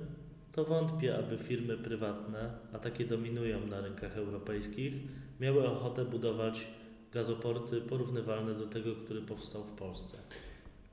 to 0.53 0.65
wątpię, 0.65 1.19
aby 1.19 1.39
firmy 1.39 1.79
prywatne, 1.79 2.51
a 2.73 2.79
takie 2.79 3.05
dominują 3.05 3.67
na 3.67 3.81
rynkach 3.81 4.17
europejskich, 4.17 4.95
miały 5.41 5.69
ochotę 5.69 6.05
budować 6.05 6.69
gazoporty 7.13 7.81
porównywalne 7.81 8.55
do 8.55 8.67
tego, 8.67 8.95
który 8.95 9.23
powstał 9.23 9.65
w 9.65 9.73
Polsce. 9.73 10.19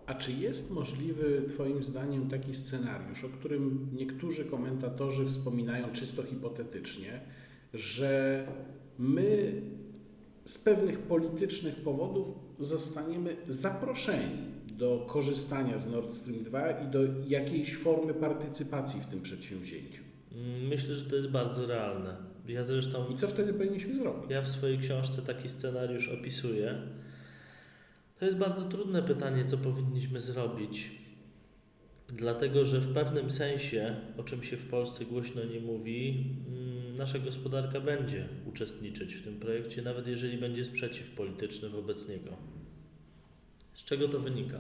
A 0.06 0.14
czy 0.14 0.32
jest 0.32 0.72
możliwy, 0.72 1.44
Twoim 1.48 1.84
zdaniem, 1.84 2.30
taki 2.30 2.54
scenariusz, 2.54 3.24
o 3.24 3.30
którym 3.30 3.90
niektórzy 3.94 4.46
komentatorzy 4.46 5.26
wspominają 5.26 5.94
czysto 5.94 6.24
hipotetycznie, 6.24 7.22
że 7.74 8.48
my 9.00 9.54
z 10.46 10.58
pewnych 10.58 11.00
politycznych 11.00 11.76
powodów 11.76 12.47
zostaniemy 12.60 13.36
zaproszeni 13.48 14.38
do 14.78 15.06
korzystania 15.10 15.80
z 15.80 15.88
Nord 15.88 16.14
Stream 16.14 16.44
2 16.44 16.72
i 16.72 16.92
do 16.92 17.00
jakiejś 17.28 17.76
formy 17.76 18.14
partycypacji 18.14 19.02
w 19.02 19.06
tym 19.06 19.22
przedsięwzięciu. 19.22 20.04
Myślę, 20.70 20.96
że 20.96 21.06
to 21.06 21.16
jest 21.16 21.28
bardzo 21.28 21.68
realne. 21.68 22.18
Ja 22.48 22.64
zresztą. 22.64 23.08
I 23.08 23.16
co 23.16 23.28
wtedy 23.28 23.54
powinniśmy 23.54 23.96
zrobić? 23.96 24.32
Ja 24.32 24.42
w 24.42 24.48
swojej 24.48 24.78
książce 24.78 25.22
taki 25.22 25.50
scenariusz 25.50 26.10
opisuję. 26.10 26.82
To 28.20 28.26
jest 28.26 28.38
bardzo 28.38 28.66
trudne 28.66 29.04
pytanie, 29.04 29.46
co 29.46 29.58
powinniśmy 29.58 30.20
zrobić. 30.20 30.92
Dlatego, 32.08 32.66
że 32.66 32.80
w 32.80 32.94
pewnym 32.94 33.30
sensie, 33.30 33.96
o 34.18 34.24
czym 34.24 34.44
się 34.44 34.58
w 34.58 34.70
Polsce 34.70 35.06
głośno 35.06 35.44
nie 35.44 35.60
mówi, 35.60 36.26
nasza 36.98 37.20
gospodarka 37.20 37.82
będzie 37.82 38.28
uczestniczyć 38.46 39.16
w 39.16 39.22
tym 39.22 39.40
projekcie, 39.40 39.82
nawet 39.82 40.08
jeżeli 40.08 40.38
będzie 40.38 40.66
sprzeciw 40.66 41.10
polityczny 41.12 41.70
wobec 41.70 42.10
niego. 42.10 42.32
Z 43.74 43.84
czego 43.84 44.08
to 44.08 44.20
wynika? 44.20 44.60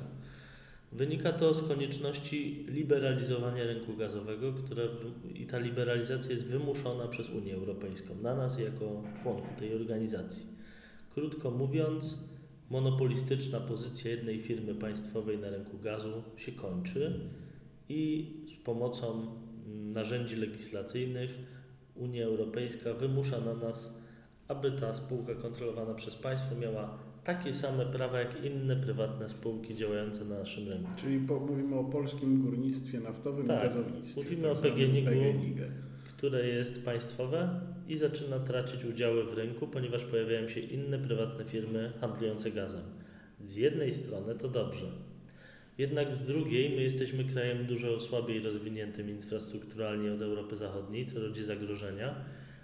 Wynika 0.91 1.33
to 1.33 1.53
z 1.53 1.67
konieczności 1.67 2.65
liberalizowania 2.67 3.63
rynku 3.63 3.93
gazowego, 3.93 4.53
które 4.53 4.89
w, 4.89 5.31
i 5.35 5.45
ta 5.45 5.59
liberalizacja 5.59 6.31
jest 6.31 6.45
wymuszona 6.45 7.07
przez 7.07 7.29
Unię 7.29 7.55
Europejską, 7.55 8.15
na 8.21 8.35
nas 8.35 8.59
jako 8.59 9.03
członku 9.21 9.47
tej 9.59 9.75
organizacji. 9.75 10.45
Krótko 11.13 11.51
mówiąc, 11.51 12.17
monopolistyczna 12.69 13.59
pozycja 13.59 14.11
jednej 14.11 14.41
firmy 14.41 14.75
państwowej 14.75 15.37
na 15.37 15.49
rynku 15.49 15.77
gazu 15.77 16.23
się 16.37 16.51
kończy 16.51 17.19
i 17.89 18.31
z 18.47 18.63
pomocą 18.63 19.11
mm, 19.11 19.91
narzędzi 19.91 20.35
legislacyjnych 20.35 21.39
Unia 21.99 22.25
Europejska 22.25 22.93
wymusza 22.93 23.39
na 23.39 23.53
nas, 23.53 24.01
aby 24.47 24.71
ta 24.71 24.93
spółka 24.93 25.35
kontrolowana 25.35 25.93
przez 25.93 26.15
państwo 26.15 26.55
miała 26.55 26.97
takie 27.23 27.53
same 27.53 27.85
prawa 27.85 28.19
jak 28.19 28.43
inne 28.43 28.75
prywatne 28.75 29.29
spółki 29.29 29.75
działające 29.75 30.25
na 30.25 30.39
naszym 30.39 30.69
rynku. 30.69 30.89
Czyli 30.95 31.19
po, 31.19 31.39
mówimy 31.39 31.75
o 31.75 31.83
polskim 31.83 32.41
górnictwie 32.41 32.99
naftowym 32.99 33.47
Tak, 33.47 33.59
i 33.59 33.67
gazownictwie. 33.67 34.23
mówimy 34.23 34.41
tak 34.41 34.51
o. 34.57 34.61
PGNiG. 34.61 35.57
które 36.17 36.47
jest 36.47 36.85
państwowe 36.85 37.59
i 37.87 37.97
zaczyna 37.97 38.39
tracić 38.39 38.85
udziały 38.85 39.23
w 39.23 39.33
rynku, 39.33 39.67
ponieważ 39.67 40.03
pojawiają 40.03 40.47
się 40.47 40.59
inne 40.59 40.99
prywatne 40.99 41.45
firmy 41.45 41.91
handlujące 42.01 42.51
gazem. 42.51 42.81
Z 43.43 43.55
jednej 43.55 43.93
strony 43.93 44.35
to 44.35 44.47
dobrze. 44.49 44.85
Jednak 45.77 46.15
z 46.15 46.25
drugiej 46.25 46.69
my 46.75 46.83
jesteśmy 46.83 47.23
krajem 47.23 47.65
dużo 47.65 47.99
słabiej 47.99 48.39
rozwiniętym 48.39 49.09
infrastrukturalnie 49.09 50.13
od 50.13 50.21
Europy 50.21 50.55
Zachodniej, 50.55 51.05
co 51.05 51.19
rodzi 51.19 51.43
zagrożenia, 51.43 52.15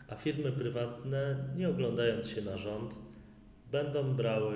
a 0.07 0.15
firmy 0.15 0.51
prywatne, 0.51 1.35
nie 1.57 1.69
oglądając 1.69 2.27
się 2.27 2.41
na 2.41 2.57
rząd, 2.57 2.95
będą 3.71 4.13
brały 4.13 4.55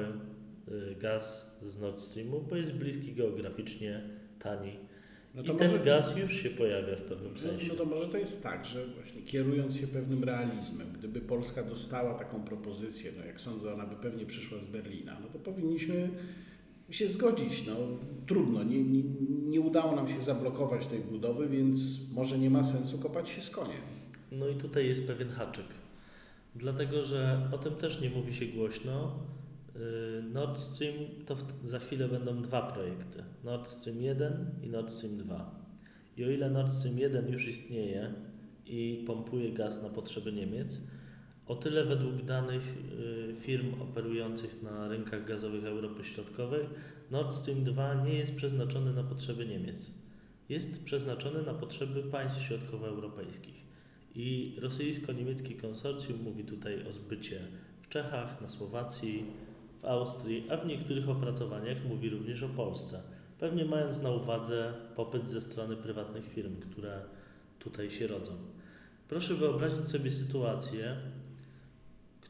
y, 0.92 0.96
gaz 0.96 1.58
z 1.66 1.80
Nord 1.80 2.00
Streamu, 2.00 2.42
bo 2.50 2.56
jest 2.56 2.74
bliski 2.74 3.14
geograficznie, 3.14 4.02
tani. 4.40 4.72
No 5.36 5.42
I 5.42 5.46
ten 5.46 5.72
może- 5.72 5.80
gaz 5.84 6.18
już 6.18 6.34
się 6.34 6.50
pojawia 6.50 6.96
w 6.96 7.02
pewnym 7.02 7.32
No, 7.34 7.40
sensie. 7.40 7.68
no 7.70 7.76
to 7.76 7.86
może 7.86 8.08
to 8.08 8.18
jest 8.18 8.44
tak, 8.44 8.66
że 8.66 8.88
właśnie 8.88 9.22
kierując 9.22 9.76
się 9.78 9.88
pewnym 9.88 10.24
realizmem, 10.24 10.88
gdyby 10.98 11.22
Polska 11.22 11.64
dostała 11.64 12.14
taką 12.14 12.44
propozycję, 12.44 13.12
no 13.20 13.26
jak 13.26 13.42
sądzę, 13.42 13.74
ona 13.74 13.86
by 13.86 13.96
pewnie 13.96 14.26
przyszła 14.26 14.60
z 14.60 14.68
Berlina, 14.68 15.18
no 15.22 15.28
to 15.34 15.40
powinniśmy 15.40 16.10
się 16.90 17.08
zgodzić. 17.10 17.68
No, 17.68 17.74
trudno, 18.28 18.64
nie, 18.64 18.84
nie, 18.84 19.04
nie 19.48 19.62
udało 19.62 19.96
nam 19.96 20.10
się 20.10 20.22
zablokować 20.22 20.86
tej 20.86 21.00
budowy, 21.00 21.50
więc 21.50 22.00
może 22.14 22.38
nie 22.40 22.50
ma 22.50 22.64
sensu 22.64 23.00
kopać 23.00 23.30
się 23.30 23.42
z 23.42 23.50
koniem. 23.50 23.82
No 24.32 24.48
i 24.48 24.56
tutaj 24.56 24.88
jest 24.88 25.08
pewien 25.08 25.30
haczyk. 25.30 25.66
Dlatego, 26.56 27.04
że 27.04 27.50
o 27.54 27.58
tym 27.58 27.76
też 27.76 28.02
nie 28.02 28.10
mówi 28.10 28.34
się 28.34 28.46
głośno. 28.46 29.20
Yy, 29.76 30.24
Nord 30.34 30.60
Stream 30.60 30.94
to 31.26 31.36
w- 31.36 31.70
za 31.70 31.80
chwilę 31.80 32.08
będą 32.08 32.42
dwa 32.42 32.62
projekty. 32.62 33.24
Nord 33.44 33.70
Stream 33.70 34.02
1 34.02 34.52
i 34.64 34.68
Nord 34.70 34.92
Stream 34.92 35.18
2. 35.18 35.56
I 36.18 36.26
o 36.26 36.30
ile 36.30 36.50
Nord 36.50 36.74
Stream 36.74 37.00
1 37.00 37.28
już 37.32 37.48
istnieje 37.48 38.14
i 38.66 39.04
pompuje 39.08 39.52
gaz 39.52 39.84
na 39.84 39.90
potrzeby 39.90 40.32
Niemiec, 40.34 40.82
o 41.48 41.56
tyle 41.56 41.86
według 41.86 42.22
danych 42.22 42.78
yy, 43.28 43.36
firm 43.36 43.82
operujących 43.82 44.62
na 44.64 44.88
rynkach 44.88 45.26
gazowych 45.26 45.66
Europy 45.66 46.04
Środkowej 46.04 46.66
Nord 47.12 47.34
Stream 47.36 47.64
2 47.64 47.94
nie 47.94 48.14
jest 48.14 48.36
przeznaczony 48.36 48.94
na 48.94 49.04
potrzeby 49.04 49.46
Niemiec. 49.46 49.92
Jest 50.50 50.84
przeznaczony 50.84 51.44
na 51.44 51.54
potrzeby 51.54 52.04
państw 52.04 52.42
środkowoeuropejskich. 52.42 53.66
I 54.16 54.58
rosyjsko-niemiecki 54.62 55.56
konsorcjum 55.56 56.22
mówi 56.22 56.44
tutaj 56.44 56.88
o 56.88 56.92
zbycie 56.92 57.40
w 57.82 57.90
Czechach, 57.90 58.42
na 58.42 58.50
Słowacji, 58.50 59.26
w 59.82 59.86
Austrii, 59.86 60.48
a 60.52 60.58
w 60.58 60.68
niektórych 60.68 61.10
opracowaniach 61.10 61.86
mówi 61.90 62.10
również 62.10 62.44
o 62.44 62.50
Polsce. 62.50 63.02
Pewnie 63.40 63.66
mając 63.66 64.02
na 64.02 64.12
uwadze 64.12 64.74
popyt 64.96 65.30
ze 65.30 65.42
strony 65.42 65.76
prywatnych 65.76 66.26
firm, 66.30 66.56
które 66.56 67.02
tutaj 67.60 67.92
się 67.92 68.08
rodzą. 68.08 68.32
Proszę 69.10 69.36
wyobrazić 69.36 69.90
sobie 69.90 70.12
sytuację, 70.12 70.98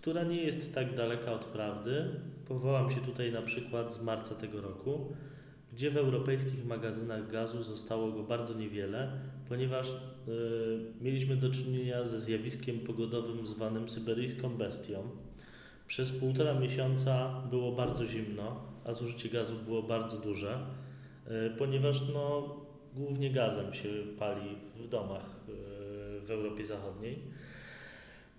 która 0.02 0.24
nie 0.24 0.44
jest 0.44 0.74
tak 0.74 0.96
daleka 0.96 1.32
od 1.34 1.46
prawdy. 1.46 2.06
Powołam 2.48 2.92
się 2.92 3.02
tutaj 3.02 3.32
na 3.32 3.42
przykład 3.42 3.94
z 3.94 4.04
marca 4.04 4.36
tego 4.36 4.62
roku, 4.62 5.14
gdzie 5.74 5.92
w 5.92 5.98
europejskich 5.98 6.66
magazynach 6.66 7.32
gazu 7.32 7.64
zostało 7.64 8.12
go 8.12 8.24
bardzo 8.24 8.54
niewiele, 8.54 9.12
ponieważ 9.50 9.90
y, 9.90 9.94
mieliśmy 11.02 11.36
do 11.36 11.52
czynienia 11.52 12.06
ze 12.06 12.20
zjawiskiem 12.20 12.80
pogodowym 12.80 13.48
zwanym 13.48 13.90
syberyjską 13.90 14.50
bestią. 14.50 15.10
Przez 15.88 16.12
półtora 16.12 16.54
miesiąca 16.54 17.42
było 17.50 17.72
bardzo 17.72 18.06
zimno, 18.06 18.62
a 18.86 18.94
zużycie 18.94 19.30
gazu 19.30 19.56
było 19.66 19.84
bardzo 19.84 20.18
duże, 20.18 20.60
y, 21.28 21.58
ponieważ 21.58 22.02
no, 22.14 22.56
głównie 22.96 23.32
gazem 23.32 23.74
się 23.74 23.90
pali 24.20 24.58
w 24.76 24.88
domach 24.88 25.26
y, 25.50 26.22
w 26.26 26.32
Europie 26.32 26.66
Zachodniej. 26.66 27.20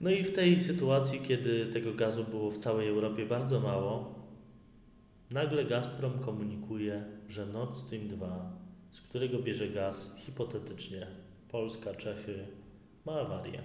No 0.00 0.10
i 0.10 0.24
w 0.24 0.32
tej 0.32 0.60
sytuacji, 0.60 1.20
kiedy 1.20 1.66
tego 1.66 1.94
gazu 1.94 2.24
było 2.24 2.50
w 2.50 2.58
całej 2.58 2.88
Europie 2.88 3.26
bardzo 3.26 3.60
mało, 3.60 4.14
nagle 5.30 5.64
Gazprom 5.64 6.18
komunikuje, 6.18 7.04
że 7.28 7.46
Nord 7.46 7.76
Stream 7.76 8.08
2, 8.08 8.52
z 8.90 9.00
którego 9.00 9.38
bierze 9.38 9.68
gaz 9.68 10.16
hipotetycznie 10.18 11.06
Polska, 11.48 11.94
Czechy, 11.94 12.46
ma 13.06 13.12
awarię. 13.12 13.62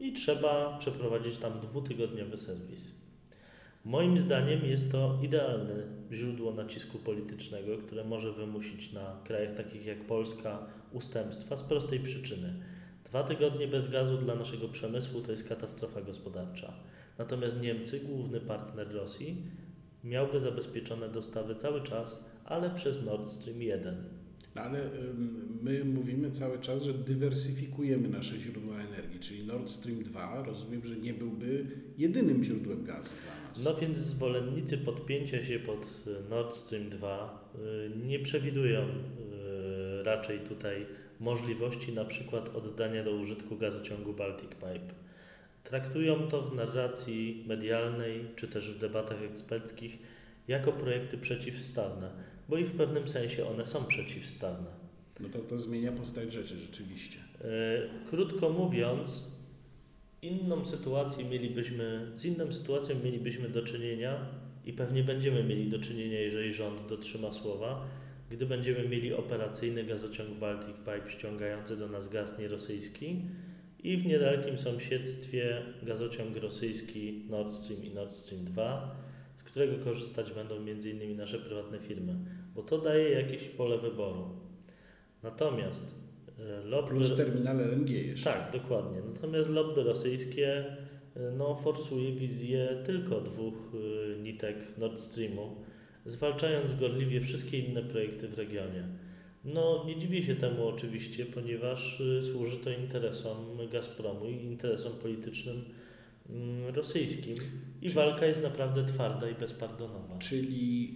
I 0.00 0.12
trzeba 0.12 0.78
przeprowadzić 0.78 1.36
tam 1.36 1.60
dwutygodniowy 1.60 2.38
serwis. 2.38 2.94
Moim 3.84 4.18
zdaniem 4.18 4.64
jest 4.64 4.92
to 4.92 5.18
idealne 5.22 5.74
źródło 6.12 6.52
nacisku 6.52 6.98
politycznego, 6.98 7.78
które 7.78 8.04
może 8.04 8.32
wymusić 8.32 8.92
na 8.92 9.20
krajach 9.24 9.54
takich 9.54 9.86
jak 9.86 9.98
Polska 9.98 10.66
ustępstwa 10.92 11.56
z 11.56 11.62
prostej 11.62 12.00
przyczyny. 12.00 12.54
Dwa 13.16 13.24
tygodnie 13.24 13.68
bez 13.68 13.90
gazu 13.90 14.18
dla 14.18 14.34
naszego 14.34 14.68
przemysłu 14.68 15.20
to 15.20 15.32
jest 15.32 15.48
katastrofa 15.48 16.02
gospodarcza. 16.02 16.72
Natomiast 17.18 17.60
Niemcy, 17.60 18.00
główny 18.00 18.40
partner 18.40 18.94
Rosji, 18.94 19.42
miałby 20.04 20.40
zabezpieczone 20.40 21.08
dostawy 21.08 21.54
cały 21.54 21.82
czas, 21.82 22.24
ale 22.44 22.70
przez 22.70 23.04
Nord 23.04 23.30
Stream 23.30 23.62
1. 23.62 23.94
No 24.54 24.62
ale 24.62 24.90
my 25.62 25.84
mówimy 25.84 26.30
cały 26.30 26.58
czas, 26.58 26.82
że 26.82 26.94
dywersyfikujemy 26.94 28.08
nasze 28.08 28.36
źródła 28.36 28.74
energii, 28.74 29.20
czyli 29.20 29.44
Nord 29.44 29.68
Stream 29.70 30.02
2 30.02 30.42
rozumiem, 30.46 30.84
że 30.84 30.96
nie 30.96 31.14
byłby 31.14 31.66
jedynym 31.98 32.44
źródłem 32.44 32.84
gazu 32.84 33.10
dla 33.24 33.48
nas. 33.48 33.64
No 33.64 33.74
więc 33.74 33.96
zwolennicy 33.98 34.78
podpięcia 34.78 35.42
się 35.42 35.58
pod 35.58 35.86
y, 36.06 36.30
Nord 36.30 36.54
Stream 36.54 36.90
2 36.90 37.52
y, 37.54 38.06
nie 38.06 38.18
przewidują 38.18 38.80
y, 38.80 40.02
raczej 40.02 40.40
tutaj 40.40 40.86
możliwości 41.20 41.92
na 41.92 42.04
przykład 42.04 42.56
oddania 42.56 43.04
do 43.04 43.10
użytku 43.10 43.56
gazociągu 43.56 44.12
Baltic 44.12 44.50
Pipe. 44.50 44.94
Traktują 45.64 46.28
to 46.28 46.42
w 46.42 46.54
narracji 46.54 47.44
medialnej 47.46 48.24
czy 48.36 48.48
też 48.48 48.72
w 48.72 48.78
debatach 48.78 49.22
eksperckich 49.22 49.98
jako 50.48 50.72
projekty 50.72 51.18
przeciwstawne, 51.18 52.10
bo 52.48 52.58
i 52.58 52.64
w 52.64 52.76
pewnym 52.76 53.08
sensie 53.08 53.48
one 53.48 53.66
są 53.66 53.84
przeciwstawne. 53.84 54.86
No 55.20 55.28
to, 55.28 55.38
to 55.38 55.58
zmienia 55.58 55.92
postać 55.92 56.32
rzeczy 56.32 56.58
rzeczywiście. 56.58 57.18
E, 57.40 57.48
Krótko 58.10 58.50
mówiąc, 58.50 59.30
inną 60.22 60.64
sytuację 60.64 61.24
mielibyśmy, 61.24 62.12
z 62.16 62.24
inną 62.24 62.52
sytuacją 62.52 62.96
mielibyśmy 63.04 63.48
do 63.48 63.62
czynienia 63.62 64.26
i 64.64 64.72
pewnie 64.72 65.04
będziemy 65.04 65.44
mieli 65.44 65.68
do 65.68 65.78
czynienia, 65.78 66.20
jeżeli 66.20 66.52
rząd 66.52 66.86
dotrzyma 66.88 67.32
słowa, 67.32 67.86
gdy 68.30 68.46
będziemy 68.46 68.88
mieli 68.88 69.14
operacyjny 69.14 69.84
gazociąg 69.84 70.30
Baltic 70.30 70.76
Pipe 70.76 71.10
ściągający 71.10 71.76
do 71.76 71.88
nas 71.88 72.08
gaz 72.08 72.38
nierosyjski 72.38 73.22
i 73.82 73.96
w 73.96 74.06
niedalekim 74.06 74.58
sąsiedztwie 74.58 75.62
gazociąg 75.82 76.36
rosyjski 76.36 77.24
Nord 77.30 77.52
Stream 77.52 77.84
i 77.84 77.90
Nord 77.90 78.12
Stream 78.12 78.44
2, 78.44 78.96
z 79.36 79.42
którego 79.42 79.84
korzystać 79.84 80.32
będą 80.32 80.54
m.in. 80.56 81.16
nasze 81.16 81.38
prywatne 81.38 81.78
firmy, 81.78 82.14
bo 82.54 82.62
to 82.62 82.78
daje 82.78 83.10
jakieś 83.10 83.44
pole 83.44 83.78
wyboru. 83.78 84.28
Natomiast 85.22 85.94
e, 86.38 86.64
lobby... 86.64 86.88
Plus 86.88 87.16
terminal 87.16 87.56
LNG 87.56 87.90
jeszcze. 87.90 88.30
Tak, 88.30 88.52
dokładnie. 88.52 88.98
Natomiast 89.14 89.50
lobby 89.50 89.82
rosyjskie 89.82 90.64
y, 91.16 91.20
no, 91.38 91.56
forsuje 91.56 92.12
wizję 92.12 92.82
tylko 92.86 93.20
dwóch 93.20 93.54
y, 93.74 94.22
nitek 94.22 94.78
Nord 94.78 94.98
Streamu, 94.98 95.56
zwalczając 96.06 96.74
gorliwie 96.74 97.20
wszystkie 97.20 97.58
inne 97.58 97.82
projekty 97.82 98.28
w 98.28 98.34
regionie. 98.38 98.88
No, 99.44 99.84
nie 99.86 99.98
dziwię 99.98 100.22
się 100.22 100.34
temu 100.36 100.68
oczywiście, 100.68 101.26
ponieważ 101.26 102.00
y, 102.00 102.22
służy 102.22 102.56
to 102.56 102.70
interesom 102.70 103.36
Gazpromu 103.72 104.28
i 104.28 104.44
interesom 104.44 104.92
politycznym 104.92 105.64
mm, 106.30 106.74
rosyjskim. 106.74 107.36
I 107.82 107.88
Czy- 107.88 107.94
walka 107.94 108.26
jest 108.26 108.42
naprawdę 108.42 108.84
twarda 108.84 109.30
i 109.30 109.34
bezpardonowa. 109.34 110.18
Czyli 110.18 110.94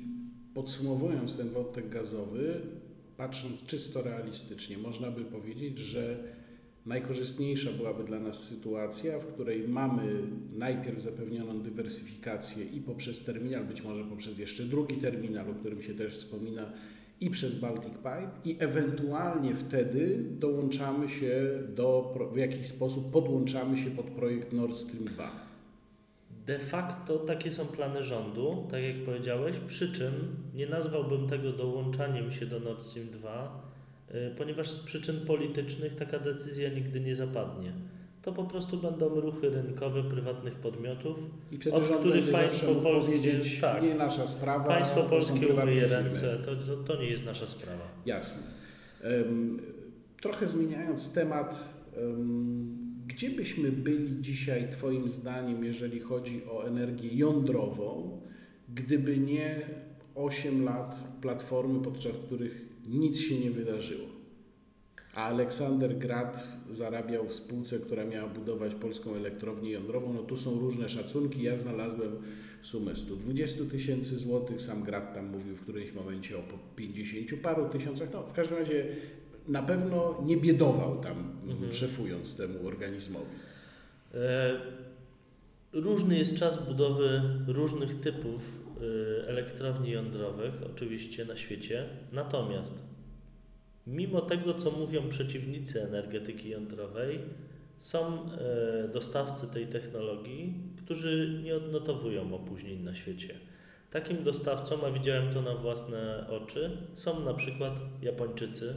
podsumowując 0.55 1.37
ten 1.37 1.51
wątek 1.51 1.89
gazowy, 1.89 2.61
patrząc 3.17 3.67
czysto 3.67 4.03
realistycznie, 4.03 4.79
można 4.79 5.11
by 5.11 5.25
powiedzieć, 5.25 5.79
że 5.79 6.19
najkorzystniejsza 6.87 7.71
byłaby 7.73 8.05
dla 8.05 8.21
nas 8.21 8.43
sytuacja, 8.43 9.19
w 9.19 9.27
której 9.27 9.69
mamy 9.69 10.23
najpierw 10.53 11.03
zapewnioną 11.03 11.63
dywersyfikację 11.63 12.65
i 12.65 12.81
poprzez 12.81 13.25
terminal, 13.25 13.65
być 13.65 13.83
może 13.83 14.05
poprzez 14.05 14.39
jeszcze 14.39 14.63
drugi 14.63 14.97
terminal, 14.97 15.51
o 15.51 15.55
którym 15.55 15.83
się 15.83 15.95
też 15.95 16.15
wspomina, 16.15 16.73
i 17.21 17.31
przez 17.31 17.55
Baltic 17.55 17.95
Pipe 17.95 18.31
i 18.45 18.57
ewentualnie 18.59 19.55
wtedy 19.55 20.25
dołączamy 20.31 21.09
się 21.09 21.63
do, 21.69 22.15
w 22.33 22.37
jakiś 22.37 22.67
sposób 22.67 23.13
podłączamy 23.13 23.79
się 23.79 23.91
pod 23.91 24.07
projekt 24.07 24.53
Nord 24.53 24.77
Stream 24.77 25.05
2. 25.05 25.31
De 26.47 26.59
facto 26.59 27.19
takie 27.19 27.53
są 27.53 27.67
plany 27.67 28.03
rządu, 28.03 28.67
tak 28.71 28.83
jak 28.83 29.05
powiedziałeś, 29.05 29.57
przy 29.67 29.93
czym 29.93 30.13
nie 30.55 30.67
nazwałbym 30.67 31.29
tego 31.29 31.53
dołączaniem 31.53 32.33
się 32.33 32.47
do 32.47 32.61
Nord 32.61 32.83
Stream 32.83 33.09
2, 33.09 33.63
y, 33.67 33.70
ponieważ 34.39 34.71
z 34.71 34.81
przyczyn 34.81 35.21
politycznych 35.27 35.95
taka 35.95 36.19
decyzja 36.19 36.69
nigdy 36.69 37.01
nie 37.01 37.17
zapadnie. 37.17 37.73
To 38.23 38.33
po 38.33 38.45
prostu 38.45 38.77
będą 38.77 39.21
ruchy 39.21 39.51
rynkowe 39.51 40.03
prywatnych 40.03 40.55
podmiotów, 40.55 41.19
I 41.53 41.57
wtedy 41.57 41.77
od 41.77 41.99
których 41.99 42.33
państwo 42.33 42.75
polskie, 42.75 43.41
tak, 43.61 43.83
nie 43.83 43.95
nasza 43.95 44.29
sprawa, 44.29 44.65
państwo 44.65 45.03
polskie 45.03 45.49
umyje 45.49 45.87
ręce, 45.87 46.39
to, 46.45 46.57
to, 46.57 46.77
to 46.77 47.03
nie 47.03 47.11
jest 47.11 47.25
nasza 47.25 47.47
sprawa. 47.47 47.83
Jasne. 48.07 48.43
Em, 49.03 49.61
trochę 50.21 50.49
zmieniając 50.49 51.13
temat, 51.13 51.75
em, 51.97 52.77
gdzie 53.07 53.31
byśmy 53.31 53.73
byli 53.73 54.23
dzisiaj, 54.23 54.71
Twoim 54.71 55.09
zdaniem, 55.09 55.65
jeżeli 55.65 56.01
chodzi 56.01 56.43
o 56.45 56.67
energię 56.67 57.09
jądrową, 57.13 58.21
gdyby 58.69 59.19
nie 59.19 59.61
8 60.15 60.65
lat 60.65 60.97
platformy, 61.21 61.83
podczas 61.83 62.13
których 62.27 62.70
nic 62.99 63.21
się 63.21 63.39
nie 63.39 63.51
wydarzyło? 63.51 64.07
A 65.15 65.25
Aleksander 65.25 65.99
Grad 65.99 66.49
zarabiał 66.71 67.27
w 67.29 67.35
spółce, 67.35 67.79
która 67.79 68.05
miała 68.05 68.29
budować 68.29 68.75
polską 68.75 69.15
elektrownię 69.15 69.71
jądrową. 69.71 70.13
No 70.13 70.23
tu 70.23 70.37
są 70.37 70.61
różne 70.61 70.89
szacunki. 70.89 71.43
Ja 71.43 71.59
znalazłem 71.59 72.11
sumę 72.63 72.97
120 72.97 73.65
tysięcy 73.71 74.19
złotych. 74.19 74.63
Sam 74.63 74.83
Grad 74.83 75.15
tam 75.15 75.27
mówił 75.27 75.57
w 75.57 75.61
którymś 75.61 75.93
momencie 75.93 76.39
o 76.39 76.43
po 76.43 76.59
50 76.77 77.41
paru 77.43 77.69
tysiącach. 77.69 78.09
No, 78.13 78.23
w 78.23 78.33
każdym 78.33 78.59
razie 78.59 78.87
na 79.49 79.63
pewno 79.63 80.23
nie 80.27 80.37
biedował 80.37 81.01
tam, 81.01 81.17
Mhm. 81.49 81.73
szefując 81.73 82.37
temu 82.37 82.67
organizmowi. 82.67 83.27
E, 84.15 84.61
Różny 85.73 86.19
jest 86.19 86.35
czas 86.35 86.67
budowy 86.67 87.23
różnych 87.47 88.01
typów 88.01 88.43
elektrowni 89.27 89.91
jądrowych, 89.91 90.55
oczywiście 90.75 91.25
na 91.25 91.37
świecie. 91.37 91.85
Natomiast 92.13 92.91
mimo 93.87 94.21
tego, 94.21 94.55
co 94.55 94.71
mówią 94.71 95.09
przeciwnicy 95.09 95.83
energetyki 95.83 96.49
jądrowej, 96.49 97.21
są 97.79 98.31
e, 98.33 98.89
dostawcy 98.89 99.47
tej 99.47 99.67
technologii, 99.67 100.55
którzy 100.85 101.41
nie 101.45 101.57
odnotowują 101.57 102.35
opóźnień 102.35 102.81
na 102.81 102.95
świecie. 102.95 103.35
Takim 103.91 104.23
dostawcą, 104.23 104.87
a 104.87 104.91
widziałem 104.91 105.35
to 105.35 105.43
na 105.43 105.55
własne 105.55 106.27
oczy, 106.31 106.71
są 106.95 107.25
na 107.25 107.35
przykład 107.35 107.73
Japończycy, 108.03 108.75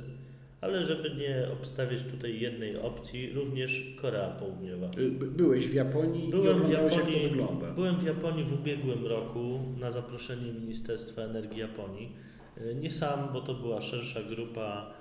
ale 0.64 0.84
żeby 0.86 1.10
nie 1.16 1.48
obstawiać 1.54 2.00
tutaj 2.12 2.40
jednej 2.40 2.78
opcji, 2.78 3.34
również 3.34 3.94
Korea 4.02 4.30
Południowa. 4.30 4.88
Y, 4.98 5.12
by- 5.12 5.26
Byłeś 5.32 5.68
w 5.68 5.74
Japonii 5.74 6.30
Byłem 6.30 6.58
i 6.58 6.60
w 6.60 6.64
oglądałeś, 6.64 6.94
jak 6.96 7.06
Japonii, 7.06 7.24
to 7.24 7.30
wygląda. 7.30 7.72
byłem 7.74 7.96
w 7.96 8.04
Japonii 8.04 8.44
w 8.44 8.54
ubiegłym 8.54 9.06
roku 9.06 9.60
na 9.80 9.92
zaproszenie 9.92 10.54
Ministerstwa 10.54 11.22
Energii 11.22 11.60
Japonii. 11.60 12.12
E, 12.58 12.76
Nie 12.76 12.92
sam, 12.92 13.34
bo 13.34 13.42
to 13.42 13.54
była 13.54 13.82
szersza 13.82 14.24
grupa 14.24 14.94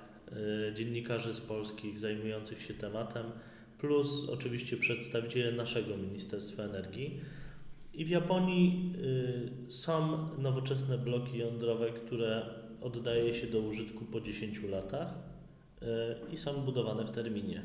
e, 0.71 0.73
dziennikarzy 0.75 1.33
z 1.33 1.41
polskich 1.41 1.99
zajmujących 1.99 2.61
się 2.61 2.73
tematem, 2.73 3.25
plus 3.79 4.29
oczywiście 4.29 4.77
przedstawiciele 4.77 5.51
naszego 5.51 5.97
Ministerstwa 5.97 6.63
Energii. 6.63 7.19
I 7.93 8.05
w 8.05 8.09
Japonii 8.09 8.93
y, 9.67 9.71
są 9.71 10.17
nowoczesne 10.37 10.97
bloki 10.97 11.37
jądrowe, 11.37 11.89
które 11.91 12.45
oddaje 12.81 13.33
się 13.33 13.47
do 13.47 13.59
użytku 13.59 14.05
po 14.05 14.21
10 14.21 14.63
latach 14.63 15.07
y, 15.09 15.32
i 16.31 16.37
są 16.37 16.53
budowane 16.61 17.05
w 17.05 17.11
terminie. 17.11 17.61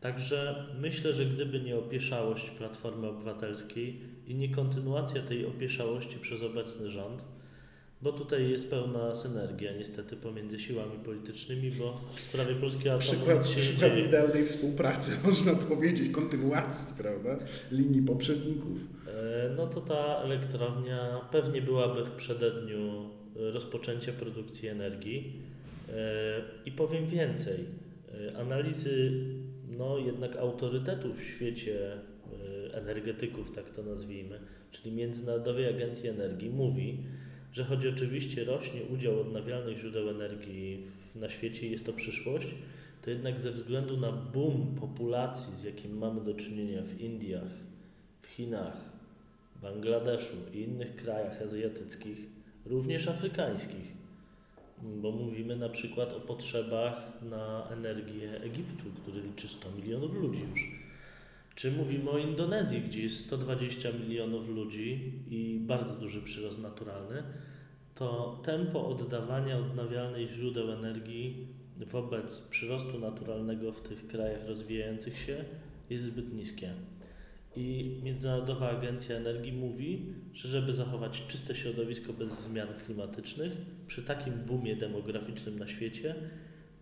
Także 0.00 0.66
myślę, 0.80 1.12
że 1.12 1.26
gdyby 1.26 1.60
nie 1.60 1.76
opieszałość 1.76 2.50
Platformy 2.50 3.06
Obywatelskiej 3.08 4.00
i 4.26 4.34
nie 4.34 4.48
kontynuacja 4.48 5.22
tej 5.22 5.46
opieszałości 5.46 6.18
przez 6.18 6.42
obecny 6.42 6.90
rząd, 6.90 7.22
bo 8.02 8.12
tutaj 8.12 8.50
jest 8.50 8.70
pełna 8.70 9.14
synergia 9.14 9.72
niestety 9.72 10.16
pomiędzy 10.16 10.58
siłami 10.58 10.98
politycznymi, 11.04 11.70
bo 11.70 12.00
w 12.16 12.20
sprawie 12.20 12.54
polskiego 12.54 12.94
atomu 12.94 13.12
Przykład, 13.12 13.46
się 13.48 13.60
przykład 13.60 13.92
dzieje. 13.94 14.06
idealnej 14.06 14.46
współpracy, 14.46 15.12
można 15.26 15.54
powiedzieć, 15.54 16.10
kontynuacji, 16.10 16.94
prawda? 16.98 17.38
Linii 17.72 18.02
poprzedników. 18.02 18.78
E, 19.06 19.50
No 19.56 19.66
to 19.66 19.80
ta 19.80 20.16
elektrownia 20.22 21.20
pewnie 21.32 21.62
byłaby 21.62 22.04
w 22.04 22.10
przededniu 22.10 23.10
e, 23.36 23.50
rozpoczęcia 23.50 24.12
produkcji 24.12 24.68
energii. 24.68 25.42
E, 25.88 26.42
I 26.66 26.72
powiem 26.72 27.06
więcej, 27.06 27.64
e, 28.34 28.36
analizy 28.36 29.12
no 29.68 29.98
jednak 29.98 30.36
autorytetów 30.36 31.20
w 31.20 31.24
świecie 31.24 31.92
e, 31.92 32.74
energetyków, 32.74 33.50
tak 33.50 33.70
to 33.70 33.82
nazwijmy, 33.82 34.40
czyli 34.70 34.92
Międzynarodowej 34.92 35.68
Agencji 35.68 36.08
Energii, 36.08 36.50
mówi, 36.50 36.98
że 37.52 37.64
choć 37.64 37.86
oczywiście 37.86 38.44
rośnie 38.44 38.82
udział 38.82 39.20
odnawialnych 39.20 39.78
źródeł 39.78 40.08
energii 40.08 40.86
na 41.14 41.28
świecie 41.28 41.68
jest 41.68 41.86
to 41.86 41.92
przyszłość, 41.92 42.54
to 43.02 43.10
jednak 43.10 43.40
ze 43.40 43.50
względu 43.50 43.96
na 43.96 44.12
boom 44.12 44.74
populacji, 44.80 45.56
z 45.56 45.62
jakim 45.62 45.98
mamy 45.98 46.20
do 46.24 46.34
czynienia 46.34 46.82
w 46.82 47.00
Indiach, 47.00 47.52
w 48.22 48.26
Chinach, 48.26 48.92
Bangladeszu 49.62 50.36
i 50.54 50.60
innych 50.60 50.96
krajach 50.96 51.42
azjatyckich, 51.42 52.18
również 52.66 53.08
afrykańskich, 53.08 53.98
bo 54.82 55.12
mówimy 55.12 55.56
na 55.56 55.68
przykład 55.68 56.12
o 56.12 56.20
potrzebach 56.20 57.22
na 57.22 57.68
energię 57.70 58.40
Egiptu, 58.40 58.84
który 59.02 59.22
liczy 59.22 59.48
100 59.48 59.70
milionów 59.70 60.14
ludzi 60.14 60.42
już. 60.50 60.68
Czy 61.54 61.72
mówimy 61.72 62.10
o 62.10 62.18
Indonezji, 62.18 62.80
gdzie 62.80 63.02
jest 63.02 63.26
120 63.26 63.92
milionów 63.92 64.48
ludzi 64.48 65.12
i 65.30 65.60
bardzo 65.60 65.94
duży 65.94 66.22
przyrost 66.22 66.58
naturalny, 66.58 67.22
to 67.94 68.40
tempo 68.44 68.88
oddawania 68.88 69.58
odnawialnych 69.58 70.30
źródeł 70.30 70.72
energii 70.72 71.46
wobec 71.86 72.40
przyrostu 72.40 72.98
naturalnego 72.98 73.72
w 73.72 73.82
tych 73.82 74.06
krajach 74.06 74.46
rozwijających 74.46 75.18
się 75.18 75.44
jest 75.90 76.04
zbyt 76.06 76.32
niskie. 76.32 76.74
I 77.58 78.00
Międzynarodowa 78.02 78.70
Agencja 78.70 79.16
Energii 79.16 79.52
mówi, 79.52 80.06
że 80.32 80.48
żeby 80.48 80.72
zachować 80.72 81.26
czyste 81.28 81.54
środowisko 81.54 82.12
bez 82.12 82.40
zmian 82.40 82.68
klimatycznych, 82.84 83.52
przy 83.86 84.02
takim 84.02 84.34
boomie 84.46 84.76
demograficznym 84.76 85.58
na 85.58 85.66
świecie, 85.66 86.14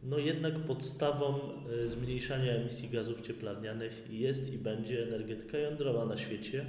no 0.02 0.18
jednak 0.18 0.58
podstawą 0.58 1.40
y, 1.84 1.88
zmniejszania 1.88 2.52
emisji 2.52 2.88
gazów 2.88 3.20
cieplarnianych 3.20 4.06
jest 4.10 4.52
i 4.52 4.58
będzie 4.58 5.02
energetyka 5.02 5.58
jądrowa 5.58 6.04
na 6.04 6.16
świecie. 6.16 6.66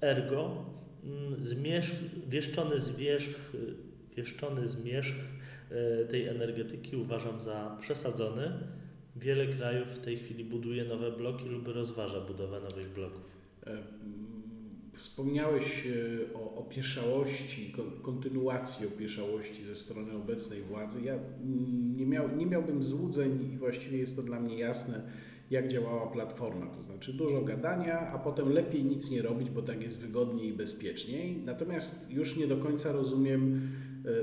Ergo, 0.00 0.64
mm, 1.04 1.42
zmierzch, 1.42 1.94
wieszczony 2.28 2.74
y, 2.74 2.80
wieszczony 4.16 4.68
zmierzch 4.68 5.16
y, 6.02 6.06
tej 6.06 6.28
energetyki 6.28 6.96
uważam 6.96 7.40
za 7.40 7.76
przesadzony. 7.80 8.52
Wiele 9.16 9.46
krajów 9.46 9.88
w 9.88 9.98
tej 9.98 10.16
chwili 10.16 10.44
buduje 10.44 10.84
nowe 10.84 11.12
bloki 11.12 11.44
lub 11.48 11.68
rozważa 11.68 12.20
budowę 12.20 12.60
nowych 12.60 12.92
bloków. 12.94 13.22
E, 13.66 13.78
Wspomniałeś 14.92 15.86
e, 15.86 16.34
o 16.34 16.54
opieszałości, 16.54 17.72
kon- 17.72 17.90
kontynuacji 18.02 18.86
opieszałości 18.86 19.64
ze 19.64 19.74
strony 19.74 20.12
obecnej 20.12 20.62
władzy. 20.62 21.00
Ja 21.02 21.18
nie, 21.96 22.06
miał, 22.06 22.36
nie 22.36 22.46
miałbym 22.46 22.82
złudzeń 22.82 23.50
i 23.54 23.58
właściwie 23.58 23.98
jest 23.98 24.16
to 24.16 24.22
dla 24.22 24.40
mnie 24.40 24.58
jasne, 24.58 25.02
jak 25.50 25.68
działała 25.68 26.06
Platforma. 26.06 26.66
To 26.66 26.82
znaczy 26.82 27.12
dużo 27.12 27.42
gadania, 27.42 28.00
a 28.00 28.18
potem 28.18 28.48
lepiej 28.52 28.84
nic 28.84 29.10
nie 29.10 29.22
robić, 29.22 29.50
bo 29.50 29.62
tak 29.62 29.82
jest 29.82 30.00
wygodniej 30.00 30.48
i 30.48 30.52
bezpieczniej. 30.52 31.36
Natomiast 31.44 32.10
już 32.10 32.36
nie 32.36 32.46
do 32.46 32.56
końca 32.56 32.92
rozumiem 32.92 33.68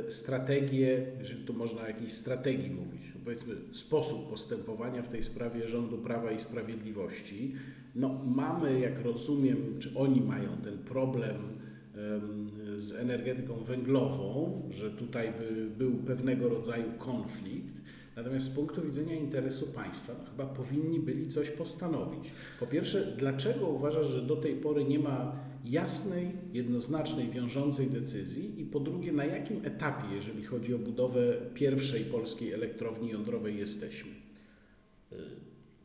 strategię, 0.08 1.06
jeżeli 1.20 1.44
tu 1.44 1.54
można 1.54 1.82
o 1.82 1.88
jakiejś 1.88 2.14
strategii 2.14 2.70
mówić, 2.70 3.02
powiedzmy 3.24 3.56
sposób 3.72 4.30
postępowania 4.30 5.02
w 5.02 5.10
tej 5.10 5.24
sprawie 5.24 5.68
rządu 5.68 5.98
Prawa 5.98 6.32
i 6.32 6.40
Sprawiedliwości. 6.40 7.54
No, 7.96 8.22
mamy, 8.26 8.80
jak 8.80 9.02
rozumiem, 9.02 9.58
czy 9.80 9.90
oni 9.96 10.22
mają 10.22 10.58
ten 10.64 10.78
problem 10.78 11.36
em, 11.36 12.52
z 12.78 12.92
energetyką 12.92 13.56
węglową, 13.56 14.62
że 14.72 14.92
tutaj 14.92 15.34
by 15.40 15.70
był 15.78 15.94
pewnego 15.94 16.50
rodzaju 16.50 16.92
konflikt. 16.98 17.81
Natomiast 18.16 18.46
z 18.46 18.56
punktu 18.56 18.82
widzenia 18.82 19.16
interesu 19.16 19.68
państwa 19.68 20.14
no, 20.20 20.30
chyba 20.32 20.46
powinni 20.46 21.00
byli 21.00 21.28
coś 21.28 21.50
postanowić. 21.50 22.32
Po 22.60 22.68
pierwsze, 22.68 23.14
dlaczego 23.18 23.68
uważasz, 23.68 24.08
że 24.08 24.22
do 24.22 24.36
tej 24.36 24.56
pory 24.56 24.84
nie 24.84 25.00
ma 25.00 25.36
jasnej, 25.66 26.32
jednoznacznej, 26.54 27.30
wiążącej 27.30 27.88
decyzji? 27.88 28.62
I 28.62 28.66
po 28.66 28.80
drugie, 28.80 29.12
na 29.12 29.26
jakim 29.26 29.66
etapie, 29.66 30.16
jeżeli 30.16 30.44
chodzi 30.44 30.74
o 30.74 30.78
budowę 30.78 31.38
pierwszej 31.54 32.04
polskiej 32.04 32.54
elektrowni 32.54 33.10
jądrowej, 33.10 33.58
jesteśmy? 33.58 34.12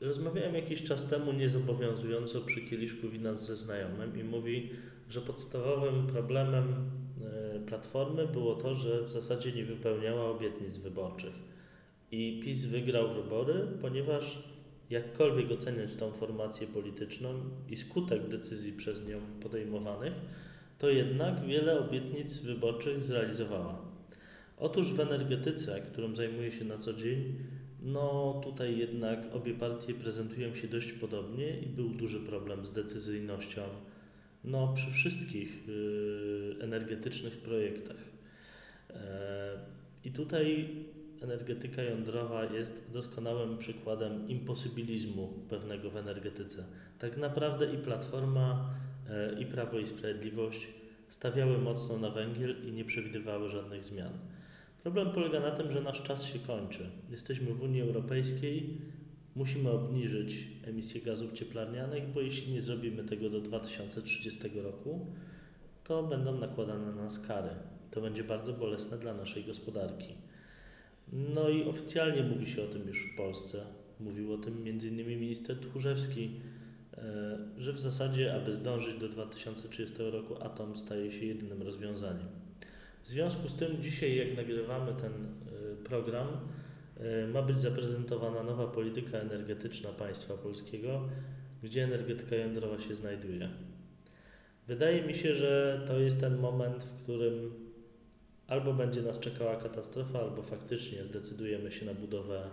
Rozmawiałem 0.01 0.55
jakiś 0.55 0.83
czas 0.83 1.09
temu 1.09 1.33
niezobowiązująco 1.33 2.41
przy 2.41 2.61
kieliszku 2.61 3.09
wina 3.09 3.35
ze 3.35 3.57
znajomym 3.57 4.21
i 4.21 4.25
mówi, 4.25 4.71
że 5.09 5.21
podstawowym 5.21 6.07
problemem 6.07 6.75
e, 7.25 7.61
Platformy 7.67 8.27
było 8.27 8.55
to, 8.55 8.75
że 8.75 9.03
w 9.03 9.11
zasadzie 9.11 9.53
nie 9.53 9.65
wypełniała 9.65 10.31
obietnic 10.31 10.77
wyborczych. 10.77 11.56
I 12.13 12.41
PiS 12.45 12.65
wygrał 12.65 13.15
wybory, 13.15 13.67
ponieważ 13.81 14.43
jakkolwiek 14.91 15.51
oceniać 15.51 15.91
tą 15.99 16.13
formację 16.13 16.67
polityczną 16.67 17.29
i 17.71 17.77
skutek 17.77 18.29
decyzji 18.29 18.73
przez 18.73 19.09
nią 19.09 19.21
podejmowanych, 19.43 20.13
to 20.79 20.91
jednak 20.91 21.47
wiele 21.47 21.81
obietnic 21.81 22.39
wyborczych 22.39 23.05
zrealizowała. 23.05 23.79
Otóż 24.59 24.93
w 24.93 25.01
energetyce, 25.01 25.81
którą 25.81 26.17
zajmuję 26.17 26.53
się 26.53 26.65
na 26.65 26.79
co 26.79 26.93
dzień, 26.93 27.35
no 27.83 28.41
tutaj 28.45 28.79
jednak 28.79 29.35
obie 29.35 29.55
partie 29.55 29.95
prezentują 29.95 30.55
się 30.55 30.69
dość 30.69 30.93
podobnie 30.93 31.61
i 31.61 31.67
był 31.67 31.89
duży 31.89 32.21
problem 32.21 32.67
z 32.67 32.73
decyzyjnością 32.73 33.63
no, 34.45 34.73
przy 34.75 34.91
wszystkich 34.91 35.69
y, 35.69 36.57
energetycznych 36.61 37.37
projektach. 37.37 37.97
E, 38.91 39.59
I 40.05 40.11
tutaj 40.11 40.69
energetyka 41.23 41.83
jądrowa 41.83 42.45
jest 42.45 42.91
doskonałym 42.93 43.59
przykładem 43.59 44.29
imposybilizmu 44.29 45.33
pewnego 45.49 45.91
w 45.91 45.97
energetyce. 45.97 46.65
Tak 46.99 47.17
naprawdę 47.17 47.75
i 47.75 47.79
Platforma, 47.79 48.71
e, 49.11 49.41
i 49.41 49.47
Prawo 49.47 49.79
i 49.79 49.87
Sprawiedliwość 49.87 50.69
stawiały 51.09 51.59
mocno 51.59 51.99
na 51.99 52.11
węgiel 52.11 52.57
i 52.69 52.73
nie 52.73 52.85
przewidywały 52.85 53.49
żadnych 53.49 53.85
zmian. 53.85 54.13
Problem 54.83 55.13
polega 55.13 55.41
na 55.41 55.51
tym, 55.51 55.73
że 55.73 55.81
nasz 55.81 56.03
czas 56.03 56.25
się 56.25 56.39
kończy. 56.39 56.91
Jesteśmy 57.11 57.55
w 57.55 57.63
Unii 57.63 57.83
Europejskiej, 57.83 58.81
musimy 59.37 59.71
obniżyć 59.71 60.49
emisję 60.65 61.01
gazów 61.01 61.33
cieplarnianych, 61.33 62.13
bo 62.13 62.21
jeśli 62.21 62.53
nie 62.53 62.61
zrobimy 62.61 63.05
tego 63.05 63.31
do 63.31 63.41
2030 63.41 64.41
roku, 64.55 65.07
to 65.85 66.03
będą 66.03 66.39
nakładane 66.39 66.87
na 66.87 67.03
nas 67.03 67.19
kary. 67.19 67.51
To 67.91 68.01
będzie 68.01 68.25
bardzo 68.25 68.53
bolesne 68.53 68.99
dla 68.99 69.15
naszej 69.15 69.45
gospodarki. 69.45 70.15
No 71.13 71.49
i 71.49 71.65
oficjalnie 71.65 72.23
mówi 72.23 72.47
się 72.47 72.63
o 72.63 72.67
tym 72.67 72.89
już 72.89 73.13
w 73.13 73.17
Polsce. 73.17 73.65
Mówił 74.01 74.33
o 74.33 74.39
tym 74.39 74.55
m.in. 74.67 75.07
minister 75.21 75.61
Tchórzewski, 75.61 76.41
e, 76.99 77.39
że 77.59 77.73
w 77.73 77.81
zasadzie, 77.81 78.35
aby 78.35 78.55
zdążyć 78.55 78.99
do 78.99 79.09
2030 79.09 79.95
roku, 79.99 80.35
atom 80.43 80.77
staje 80.77 81.13
się 81.13 81.27
jedynym 81.27 81.63
rozwiązaniem. 81.63 82.29
W 83.03 83.09
związku 83.09 83.49
z 83.49 83.55
tym 83.55 83.83
dzisiaj, 83.83 84.17
jak 84.17 84.37
nagrywamy 84.37 84.93
ten 84.95 85.13
e, 85.13 85.77
program, 85.85 86.29
e, 86.97 87.27
ma 87.27 87.43
być 87.43 87.59
zaprezentowana 87.59 88.43
nowa 88.43 88.67
polityka 88.67 89.19
energetyczna 89.19 89.91
państwa 89.91 90.35
polskiego, 90.35 91.09
gdzie 91.63 91.85
energetyka 91.85 92.37
jądrowa 92.37 92.79
się 92.79 92.95
znajduje. 92.95 93.49
Wydaje 94.67 95.03
mi 95.03 95.15
się, 95.15 95.35
że 95.35 95.81
to 95.87 95.99
jest 95.99 96.21
ten 96.21 96.39
moment, 96.39 96.85
w 96.85 97.03
którym 97.03 97.66
albo 98.49 98.73
będzie 98.73 99.03
nas 99.03 99.21
czekała 99.21 99.57
katastrofa, 99.57 100.21
albo 100.21 100.43
faktycznie 100.43 101.05
zdecydujemy 101.05 101.73
się 101.73 101.87
na 101.87 101.95
budowę 101.95 102.51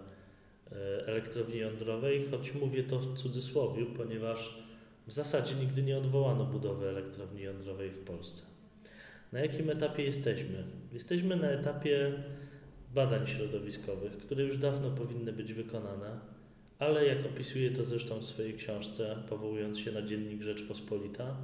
e, 0.72 1.08
elektrowni 1.08 1.58
jądrowej, 1.58 2.26
choć 2.32 2.54
mówię 2.54 2.84
to 2.84 3.00
w 3.00 3.18
cudzysłowie, 3.18 3.86
ponieważ 3.98 4.64
w 5.08 5.12
zasadzie 5.12 5.56
nigdy 5.56 5.84
nie 5.84 5.98
odwołano 5.98 6.46
budowy 6.46 6.90
elektrowni 6.90 7.42
jądrowej 7.42 7.92
w 7.92 8.00
Polsce. 8.00 8.44
Na 9.32 9.40
jakim 9.40 9.70
etapie 9.70 10.04
jesteśmy? 10.04 10.64
Jesteśmy 10.94 11.36
na 11.36 11.50
etapie 11.50 12.14
badań 12.94 13.28
środowiskowych, 13.28 14.18
które 14.18 14.44
już 14.44 14.58
dawno 14.58 14.92
powinny 14.92 15.34
być 15.34 15.54
wykonane, 15.54 16.20
ale 16.80 17.06
jak 17.06 17.26
opisuje 17.26 17.72
to 17.72 17.86
zresztą 17.86 18.20
w 18.20 18.26
swojej 18.26 18.54
książce, 18.54 19.16
powołując 19.30 19.80
się 19.80 19.92
na 19.92 20.02
dziennik 20.02 20.42
Rzeczpospolita, 20.42 21.38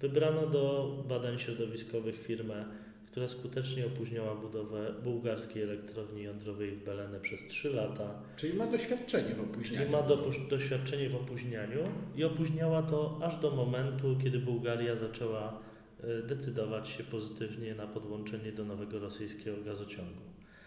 wybrano 0.00 0.46
do 0.46 0.96
badań 1.08 1.38
środowiskowych 1.38 2.22
firmę 2.22 2.64
która 3.12 3.28
skutecznie 3.28 3.86
opóźniała 3.86 4.34
budowę 4.34 4.94
bułgarskiej 5.04 5.62
elektrowni 5.62 6.22
jądrowej 6.22 6.70
w 6.70 6.84
Belene 6.84 7.20
przez 7.20 7.40
3 7.48 7.70
lata. 7.70 8.22
Czyli 8.36 8.54
ma 8.54 8.66
doświadczenie 8.66 9.34
w 9.34 9.40
opóźnianiu. 9.40 9.84
Czyli 9.84 9.92
ma 9.92 10.02
do, 10.02 10.30
doświadczenie 10.50 11.10
w 11.10 11.16
opóźnianiu 11.16 11.78
i 12.16 12.24
opóźniała 12.24 12.82
to 12.82 13.20
aż 13.22 13.36
do 13.36 13.50
momentu, 13.50 14.16
kiedy 14.22 14.38
Bułgaria 14.38 14.96
zaczęła 14.96 15.60
e, 16.00 16.22
decydować 16.22 16.88
się 16.88 17.04
pozytywnie 17.04 17.74
na 17.74 17.86
podłączenie 17.86 18.52
do 18.52 18.64
nowego 18.64 18.98
rosyjskiego 18.98 19.56
gazociągu. 19.64 20.22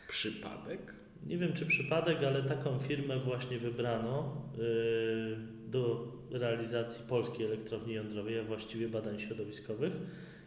Przypadek? 0.07 0.93
Nie 1.25 1.37
wiem 1.37 1.53
czy 1.53 1.65
przypadek, 1.65 2.23
ale 2.23 2.43
taką 2.43 2.79
firmę 2.79 3.19
właśnie 3.19 3.59
wybrano 3.59 4.41
e, 4.53 5.69
do 5.69 6.11
realizacji 6.31 7.05
polskiej 7.09 7.45
elektrowni 7.45 7.93
jądrowej, 7.93 8.39
a 8.39 8.43
właściwie 8.43 8.89
badań 8.89 9.19
środowiskowych 9.19 9.93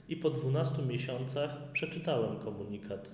i 0.08 0.16
po 0.16 0.30
12 0.30 0.82
miesiącach 0.82 1.72
przeczytałem 1.72 2.36
komunikat 2.36 3.12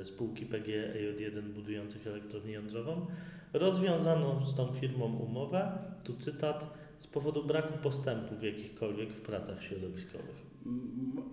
e, 0.00 0.04
spółki 0.04 0.46
PGE 0.46 0.94
EJ1 0.94 1.42
budujących 1.42 2.06
elektrownię 2.06 2.52
jądrową. 2.52 3.06
Rozwiązano 3.52 4.46
z 4.46 4.54
tą 4.54 4.72
firmą 4.72 5.16
umowę, 5.16 5.78
tu 6.04 6.16
cytat, 6.16 6.74
z 6.98 7.06
powodu 7.06 7.44
braku 7.44 7.78
postępów 7.82 8.42
jakichkolwiek 8.42 9.12
w 9.12 9.20
pracach 9.20 9.62
środowiskowych. 9.62 10.52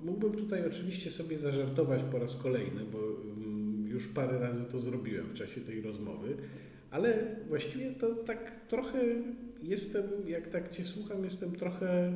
Mógłbym 0.04 0.32
tutaj 0.32 0.68
oczywiście 0.68 1.12
sobie 1.12 1.38
zażartować 1.38 2.02
po 2.12 2.20
raz 2.20 2.36
kolejny, 2.36 2.82
bo 2.92 2.98
już 3.90 4.08
parę 4.08 4.40
razy 4.40 4.66
to 4.66 4.80
zrobiłem 4.80 5.26
w 5.26 5.34
czasie 5.34 5.62
tej 5.62 5.82
rozmowy, 5.82 6.38
ale 6.92 7.36
właściwie 7.48 7.92
to 7.92 8.16
tak 8.16 8.66
trochę 8.68 9.00
jestem, 9.64 10.04
jak 10.28 10.48
tak 10.48 10.72
Cię 10.72 10.86
słucham, 10.86 11.24
jestem 11.24 11.56
trochę 11.56 12.14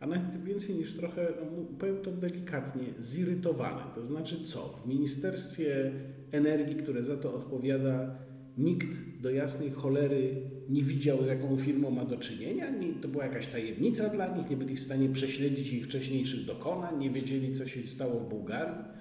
a 0.00 0.06
nawet 0.06 0.44
więcej 0.44 0.74
niż 0.74 0.92
trochę, 0.92 1.32
no, 1.40 1.62
powiem 1.78 1.96
to 2.02 2.12
delikatnie, 2.12 2.84
zirytowany. 2.98 3.82
To 3.94 4.04
znaczy 4.04 4.44
co? 4.44 4.80
W 4.84 4.88
Ministerstwie 4.88 5.92
Energii, 6.32 6.76
które 6.76 7.04
za 7.04 7.16
to 7.16 7.34
odpowiada, 7.34 8.18
nikt 8.58 9.20
do 9.20 9.30
jasnej 9.30 9.70
cholery 9.70 10.50
nie 10.68 10.82
widział, 10.82 11.24
z 11.24 11.26
jaką 11.26 11.56
firmą 11.56 11.90
ma 11.90 12.04
do 12.04 12.16
czynienia. 12.16 12.70
Nie, 12.70 12.92
to 12.92 13.08
była 13.08 13.24
jakaś 13.24 13.46
tajemnica 13.46 14.08
dla 14.08 14.36
nich, 14.36 14.50
nie 14.50 14.56
byli 14.56 14.76
w 14.76 14.80
stanie 14.80 15.08
prześledzić 15.08 15.72
ich 15.72 15.84
wcześniejszych 15.84 16.44
dokonań, 16.44 16.98
nie 16.98 17.10
wiedzieli, 17.10 17.52
co 17.52 17.68
się 17.68 17.88
stało 17.88 18.20
w 18.20 18.28
Bułgarii. 18.28 18.94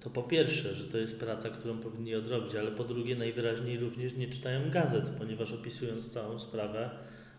To 0.00 0.10
po 0.10 0.22
pierwsze, 0.22 0.74
że 0.74 0.84
to 0.84 0.98
jest 0.98 1.20
praca, 1.20 1.50
którą 1.50 1.78
powinni 1.78 2.14
odrobić, 2.14 2.54
ale 2.54 2.70
po 2.70 2.84
drugie, 2.84 3.16
najwyraźniej 3.16 3.78
również 3.78 4.16
nie 4.16 4.28
czytają 4.28 4.70
gazet, 4.70 5.04
ponieważ 5.18 5.52
opisując 5.52 6.12
całą 6.12 6.38
sprawę, 6.38 6.90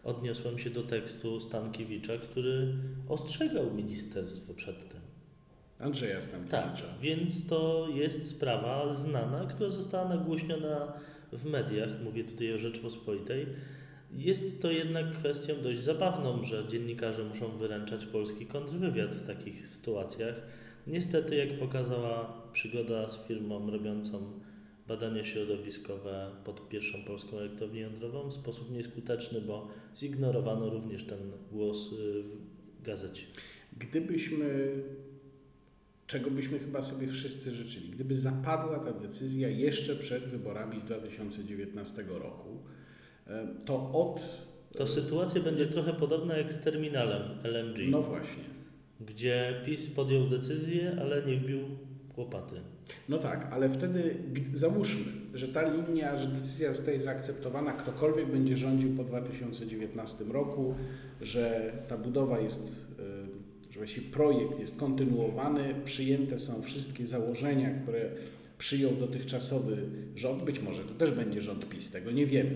odniosłem 0.04 0.60
się 0.60 0.70
do 0.70 0.84
tekstu 0.84 1.40
Stankiewicza, 1.40 2.18
który 2.18 2.74
ostrzegał 3.10 3.74
ministerstwo 3.74 4.54
przed 4.54 4.90
tym. 4.90 5.02
Andrzeja 5.80 6.22
Stankiewicza. 6.22 6.88
Tak, 6.88 7.00
więc 7.02 7.48
to 7.48 7.88
jest 7.94 8.30
sprawa 8.30 8.94
znana, 8.94 9.46
która 9.46 9.70
została 9.70 10.10
nagłośniona 10.10 10.94
w 11.34 11.46
mediach, 11.46 11.90
mówię 12.04 12.24
tutaj 12.24 12.54
o 12.54 12.58
Rzeczpospolitej. 12.58 13.46
Jest 14.14 14.62
to 14.62 14.72
jednak 14.72 15.12
kwestią 15.12 15.54
dość 15.64 15.80
zabawną, 15.80 16.44
że 16.44 16.68
dziennikarze 16.68 17.24
muszą 17.24 17.58
wyręczać 17.58 18.06
polski 18.06 18.46
kontrwywiad 18.46 19.16
w 19.16 19.28
takich 19.28 19.68
sytuacjach. 19.68 20.42
Niestety, 20.88 21.36
jak 21.36 21.60
pokazała 21.60 22.42
przygoda 22.54 23.10
z 23.10 23.28
firmą 23.28 23.72
robiącą 23.72 24.32
badania 24.92 25.24
środowiskowe 25.24 26.32
pod 26.46 26.70
pierwszą 26.70 27.04
polską 27.04 27.38
elektrownię 27.38 27.82
jądrową 27.82 28.30
w 28.30 28.34
sposób 28.34 28.72
nieskuteczny, 28.72 29.42
bo 29.42 29.68
zignorowano 29.98 30.70
również 30.70 31.04
ten 31.04 31.20
głos 31.52 31.92
y, 31.94 32.24
w 32.80 32.82
gazecie. 32.84 33.26
Gdybyśmy, 33.78 34.72
czego 36.08 36.32
byśmy 36.32 36.60
chyba 36.60 36.84
sobie 36.84 37.08
wszyscy 37.08 37.52
życzyli, 37.52 37.90
gdyby 37.90 38.16
zapadła 38.16 38.80
ta 38.80 38.94
decyzja 38.94 39.50
jeszcze 39.50 39.96
przed 39.96 40.24
wyborami 40.24 40.82
2019 40.86 42.04
roku, 42.10 42.60
e, 43.28 43.48
to 43.66 43.92
od. 43.92 44.52
To 44.78 44.88
sytuacja 44.88 45.42
będzie 45.42 45.66
trochę 45.66 45.94
podobna 45.94 46.38
jak 46.38 46.54
z 46.54 46.60
terminalem 46.60 47.22
LNG. 47.44 47.78
No 47.90 48.02
właśnie. 48.02 48.44
Gdzie 49.00 49.62
PiS 49.66 49.90
podjął 49.90 50.30
decyzję, 50.30 50.98
ale 51.02 51.26
nie 51.26 51.38
wbił 51.38 51.60
łopaty. 52.18 52.56
No 53.10 53.18
tak, 53.18 53.48
ale 53.52 53.70
wtedy 53.70 54.16
załóżmy, 54.54 55.12
że 55.34 55.48
ta 55.48 55.74
linia, 55.74 56.18
że 56.18 56.28
decyzja 56.28 56.74
zostaje 56.74 57.00
zaakceptowana, 57.00 57.74
ktokolwiek 57.74 58.32
będzie 58.32 58.58
rządził 58.58 58.96
po 58.96 59.04
2019 59.04 60.24
roku, 60.24 60.76
że 61.22 61.74
ta 61.88 61.98
budowa 61.98 62.40
jest, 62.40 62.64
e, 63.00 63.74
że 63.74 63.80
właściwie 63.80 64.12
projekt 64.12 64.60
jest 64.60 64.78
kontynuowany, 64.78 65.76
przyjęte 65.84 66.40
są 66.40 66.62
wszystkie 66.62 67.08
założenia, 67.08 67.70
które 67.84 68.10
przyjął 68.58 68.92
dotychczasowy 68.92 69.78
rząd, 70.16 70.44
być 70.44 70.62
może 70.62 70.84
to 70.84 70.94
też 70.94 71.12
będzie 71.12 71.42
rząd 71.42 71.70
PiS, 71.70 71.92
tego 71.92 72.12
nie 72.12 72.26
wiemy. 72.26 72.52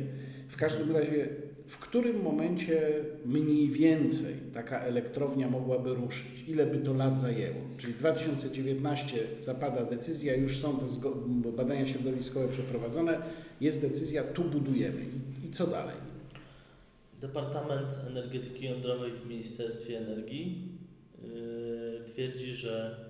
W 0.50 0.56
każdym 0.56 0.92
razie 0.92 1.28
w 1.68 1.80
którym 1.80 2.22
momencie 2.22 3.06
mniej 3.26 3.70
więcej 3.70 4.34
taka 4.54 4.80
elektrownia 4.80 5.50
mogłaby 5.50 5.94
ruszyć? 5.94 6.44
Ile 6.48 6.66
by 6.66 6.78
to 6.78 6.94
lat 6.94 7.18
zajęło? 7.18 7.62
Czyli 7.78 7.94
2019 7.94 9.18
zapada 9.40 9.86
decyzja, 9.86 10.36
już 10.36 10.58
są 10.58 10.80
te 10.80 10.86
badania 11.52 11.86
środowiskowe 11.86 12.48
przeprowadzone, 12.48 13.22
jest 13.62 13.82
decyzja, 13.82 14.24
tu 14.24 14.44
budujemy. 14.44 15.02
I, 15.02 15.48
i 15.48 15.52
co 15.52 15.68
dalej? 15.68 15.96
Departament 17.22 17.98
Energetyki 18.08 18.66
Jądrowej 18.66 19.12
w 19.12 19.30
Ministerstwie 19.30 19.98
Energii 19.98 20.62
yy, 21.24 22.04
twierdzi, 22.06 22.54
że 22.54 23.06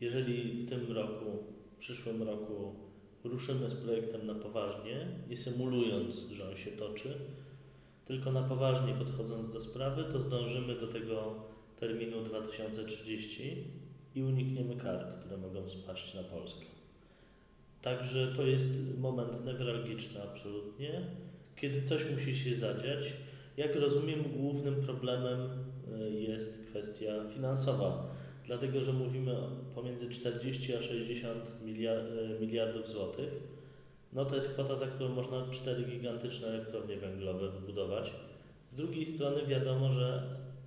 jeżeli 0.00 0.58
w 0.58 0.68
tym 0.68 0.92
roku, 0.92 1.38
w 1.72 1.78
przyszłym 1.78 2.22
roku 2.22 2.74
ruszymy 3.24 3.70
z 3.70 3.74
projektem 3.74 4.26
na 4.26 4.34
poważnie, 4.34 5.06
nie 5.28 5.36
symulując, 5.36 6.16
że 6.16 6.48
on 6.48 6.56
się 6.56 6.70
toczy, 6.70 7.18
tylko 8.04 8.32
na 8.32 8.42
poważnie 8.42 8.94
podchodząc 8.94 9.52
do 9.52 9.60
sprawy, 9.60 10.04
to 10.12 10.20
zdążymy 10.20 10.74
do 10.74 10.86
tego 10.86 11.34
terminu 11.80 12.22
2030 12.24 13.64
i 14.14 14.22
unikniemy 14.22 14.76
kar, 14.76 15.06
które 15.20 15.36
mogą 15.36 15.70
spaść 15.70 16.14
na 16.14 16.22
Polskę. 16.22 16.64
Także 17.82 18.32
to 18.36 18.42
jest 18.42 18.68
moment 18.98 19.44
newralgiczny 19.44 20.22
absolutnie, 20.22 21.02
kiedy 21.56 21.82
coś 21.82 22.10
musi 22.10 22.36
się 22.36 22.56
zadziać. 22.56 23.12
Jak 23.56 23.76
rozumiem, 23.76 24.22
głównym 24.36 24.74
problemem 24.74 25.40
y, 25.40 26.20
jest 26.20 26.66
kwestia 26.66 27.12
finansowa, 27.34 28.14
dlatego 28.46 28.82
że 28.82 28.92
mówimy 28.92 29.36
pomiędzy 29.74 30.08
40 30.08 30.74
a 30.74 30.82
60 30.82 31.48
y, 31.48 32.40
miliardów 32.40 32.88
złotych. 32.88 33.61
No 34.12 34.24
to 34.24 34.36
jest 34.36 34.48
kwota, 34.48 34.76
za 34.76 34.86
którą 34.86 35.08
można 35.14 35.50
cztery 35.50 35.84
gigantyczne 35.84 36.48
elektrownie 36.48 36.96
węglowe 36.96 37.50
wybudować. 37.50 38.12
Z 38.64 38.74
drugiej 38.74 39.06
strony 39.06 39.46
wiadomo, 39.46 39.92
że 39.92 40.22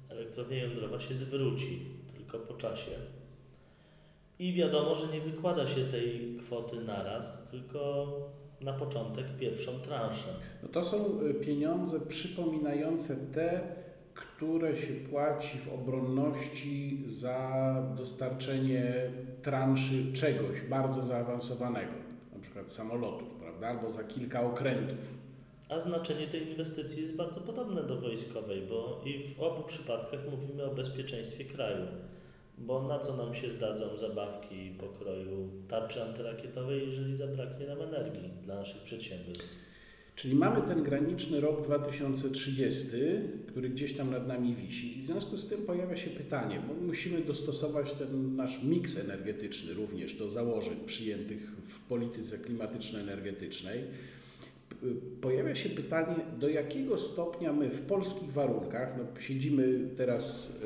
elektrownia 0.10 0.64
jądrowa 0.64 1.00
się 1.00 1.14
zwróci 1.14 1.80
tylko 2.14 2.40
po 2.40 2.54
czasie. 2.54 2.92
I 4.40 4.54
wiadomo, 4.54 4.96
że 4.96 5.08
nie 5.08 5.22
wykłada 5.22 5.68
się 5.68 5.86
tej 5.86 6.38
kwoty 6.40 6.76
naraz, 6.82 7.52
tylko 7.52 8.08
na 8.62 8.74
początek 8.74 9.26
pierwszą 9.40 9.72
transzę. 9.80 10.28
No 10.64 10.70
to 10.70 10.84
są 10.84 11.22
y, 11.22 11.34
pieniądze 11.34 12.00
przypominające 12.00 13.16
te, 13.16 13.62
które 14.14 14.76
się 14.76 14.94
płaci 14.94 15.58
w 15.58 15.74
obronności 15.74 17.04
za 17.06 17.76
dostarczenie 17.98 19.12
transzy 19.42 20.14
czegoś 20.14 20.62
bardzo 20.70 21.04
zaawansowanego, 21.04 21.94
na 22.34 22.40
przykład 22.40 22.72
samolotów, 22.72 23.35
prawda, 23.56 23.68
albo 23.68 23.90
za 23.90 24.04
kilka 24.04 24.42
okrętów. 24.42 24.98
A 25.70 25.80
znaczenie 25.80 26.28
tej 26.28 26.50
inwestycji 26.50 27.02
jest 27.02 27.16
bardzo 27.16 27.42
podobne 27.42 27.84
do 27.84 28.02
wojskowej, 28.02 28.62
bo 28.62 29.02
i 29.06 29.24
w 29.24 29.40
obu 29.40 29.64
przypadkach 29.64 30.20
mówimy 30.32 30.64
o 30.64 30.76
bezpieczeństwie 30.76 31.46
kraju. 31.46 31.86
Bo 32.58 32.82
na 32.82 33.00
co 33.00 33.18
nam 33.18 33.36
się 33.36 33.52
zdadzą 33.52 33.98
zabawki 33.98 34.72
pokroju 34.80 35.50
tarczy 35.68 36.04
antyrakietowej, 36.04 36.86
jeżeli 36.86 37.16
zabraknie 37.16 37.68
nam 37.68 37.82
energii 37.82 38.30
dla 38.44 38.56
naszych 38.56 38.82
przedsiębiorstw? 38.82 39.65
Czyli 40.16 40.36
mamy 40.36 40.62
ten 40.62 40.84
graniczny 40.84 41.40
rok 41.42 41.66
2030, 41.66 42.88
który 43.48 43.70
gdzieś 43.70 43.94
tam 43.94 44.12
nad 44.12 44.28
nami 44.28 44.56
wisi. 44.56 45.00
I 45.00 45.02
w 45.02 45.06
związku 45.06 45.38
z 45.38 45.48
tym 45.48 45.62
pojawia 45.62 45.96
się 45.96 46.10
pytanie, 46.10 46.62
bo 46.68 46.74
musimy 46.74 47.22
dostosować 47.22 47.94
ten 47.94 48.36
nasz 48.36 48.64
miks 48.64 48.98
energetyczny 48.98 49.74
również 49.74 50.14
do 50.14 50.30
założeń 50.30 50.76
przyjętych 50.86 51.52
w 51.68 51.80
polityce 51.80 52.38
klimatyczno-energetycznej. 52.38 53.80
Pojawia 55.22 55.56
się 55.56 55.70
pytanie, 55.70 56.16
do 56.40 56.50
jakiego 56.50 56.98
stopnia 56.98 57.54
my 57.54 57.70
w 57.70 57.82
polskich 57.82 58.32
warunkach, 58.32 58.96
no 58.98 59.22
siedzimy 59.22 59.80
teraz 59.98 60.58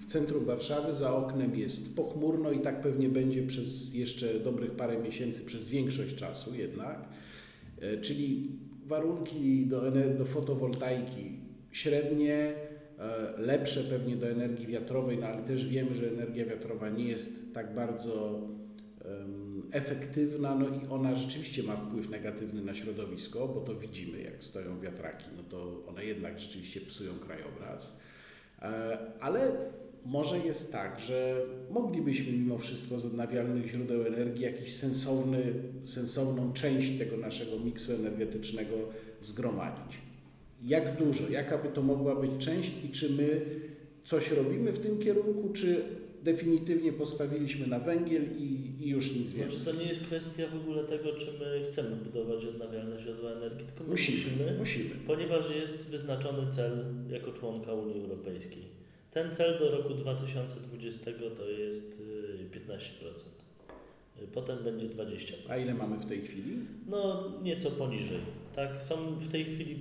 w 0.00 0.06
centrum 0.06 0.44
Warszawy, 0.44 0.94
za 0.94 1.16
oknem 1.16 1.56
jest 1.56 1.96
pochmurno 1.96 2.52
i 2.52 2.58
tak 2.58 2.80
pewnie 2.80 3.08
będzie 3.08 3.46
przez 3.46 3.94
jeszcze 3.94 4.40
dobrych 4.40 4.70
parę 4.70 4.98
miesięcy, 4.98 5.42
przez 5.42 5.68
większość 5.68 6.14
czasu 6.14 6.54
jednak, 6.54 7.08
czyli 8.00 8.50
warunki 8.84 9.66
do, 9.66 9.90
do 10.18 10.24
fotowoltaiki 10.24 11.40
średnie, 11.72 12.54
e, 12.98 13.32
lepsze 13.38 13.80
pewnie 13.80 14.16
do 14.16 14.28
energii 14.28 14.66
wiatrowej, 14.66 15.18
no 15.18 15.26
ale 15.26 15.42
też 15.42 15.66
wiemy, 15.68 15.94
że 15.94 16.08
energia 16.08 16.46
wiatrowa 16.46 16.88
nie 16.88 17.04
jest 17.04 17.54
tak 17.54 17.74
bardzo 17.74 18.40
efektywna, 19.74 20.54
no 20.54 20.68
i 20.68 20.88
ona 20.90 21.14
rzeczywiście 21.14 21.62
ma 21.62 21.76
wpływ 21.76 22.10
negatywny 22.10 22.62
na 22.62 22.74
środowisko, 22.74 23.48
bo 23.48 23.60
to 23.60 23.74
widzimy, 23.74 24.22
jak 24.22 24.44
stoją 24.44 24.80
wiatraki, 24.80 25.26
no 25.36 25.42
to 25.42 25.86
one 25.86 26.04
jednak 26.04 26.38
rzeczywiście 26.38 26.80
psują 26.80 27.12
krajobraz. 27.14 27.98
E, 28.62 28.98
ale 29.20 29.52
może 30.04 30.38
jest 30.38 30.72
tak, 30.72 31.00
że 31.00 31.36
moglibyśmy 31.70 32.32
mimo 32.32 32.58
wszystko 32.58 32.98
z 32.98 33.04
odnawialnych 33.04 33.66
źródeł 33.66 34.06
energii 34.06 34.44
jakiś 34.44 34.74
sensowny, 34.74 35.54
sensowną 35.84 36.52
część 36.52 36.98
tego 36.98 37.16
naszego 37.16 37.58
miksu 37.58 37.92
energetycznego 37.92 38.74
zgromadzić. 39.20 39.98
Jak 40.62 40.98
dużo, 40.98 41.28
jaka 41.28 41.58
by 41.58 41.68
to 41.68 41.82
mogła 41.82 42.16
być 42.16 42.30
część 42.38 42.72
i 42.84 42.88
czy 42.88 43.10
my 43.10 43.40
coś 44.04 44.30
robimy 44.30 44.72
w 44.72 44.78
tym 44.78 44.98
kierunku, 44.98 45.52
czy 45.52 45.82
definitywnie 46.22 46.92
postawiliśmy 46.92 47.66
na 47.66 47.78
węgiel 47.78 48.22
i, 48.38 48.72
i 48.80 48.88
już 48.88 49.16
nic 49.16 49.32
więcej. 49.32 49.58
Znaczy, 49.58 49.76
to 49.76 49.82
nie 49.82 49.88
jest 49.88 50.00
kwestia 50.00 50.48
w 50.48 50.56
ogóle 50.56 50.84
tego, 50.84 51.12
czy 51.12 51.26
my 51.40 51.62
chcemy 51.64 51.96
budować 51.96 52.44
odnawialne 52.44 53.00
źródła 53.00 53.30
energii, 53.30 53.66
tylko 53.66 53.90
musimy, 53.90 54.18
musimy, 54.18 54.58
musimy, 54.58 54.90
ponieważ 55.06 55.54
jest 55.54 55.76
wyznaczony 55.76 56.52
cel 56.52 56.84
jako 57.10 57.32
członka 57.32 57.72
Unii 57.72 58.00
Europejskiej. 58.00 58.83
Ten 59.14 59.34
cel 59.34 59.58
do 59.58 59.70
roku 59.70 59.94
2020 59.94 61.10
to 61.36 61.50
jest 61.50 62.02
15%. 62.52 62.80
Y, 64.18 64.24
y, 64.24 64.26
potem 64.26 64.64
będzie 64.64 64.86
20%. 64.86 65.32
A 65.48 65.56
ile 65.56 65.74
mamy 65.74 65.96
w 65.96 66.06
tej 66.06 66.22
chwili? 66.22 66.56
No 66.86 67.32
nieco 67.42 67.70
poniżej. 67.70 68.20
Tak, 68.54 68.82
są 68.82 69.14
w 69.14 69.28
tej 69.28 69.44
chwili 69.44 69.80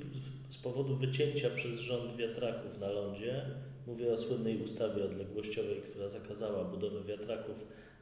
z 0.49 0.57
powodu 0.57 0.95
wycięcia 0.95 1.49
przez 1.49 1.79
rząd 1.79 2.15
wiatraków 2.15 2.79
na 2.79 2.89
lądzie 2.89 3.45
Mówię 3.87 4.13
o 4.13 4.17
słynnej 4.17 4.61
ustawie 4.61 5.05
odległościowej, 5.05 5.81
która 5.81 6.09
zakazała 6.09 6.63
budowy 6.63 7.03
wiatraków 7.03 7.55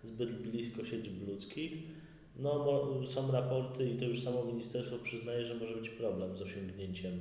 zbyt 0.04 0.32
blisko 0.32 0.86
siedzib 0.86 1.28
ludzkich. 1.28 1.74
No, 2.40 2.88
są 3.08 3.32
raporty 3.32 3.90
i 3.90 3.98
to 3.98 4.06
już 4.06 4.24
samo 4.24 4.46
ministerstwo 4.46 4.98
przyznaje, 4.98 5.46
że 5.46 5.56
może 5.56 5.76
być 5.76 5.90
problem 5.90 6.38
z 6.38 6.42
osiągnięciem 6.42 7.20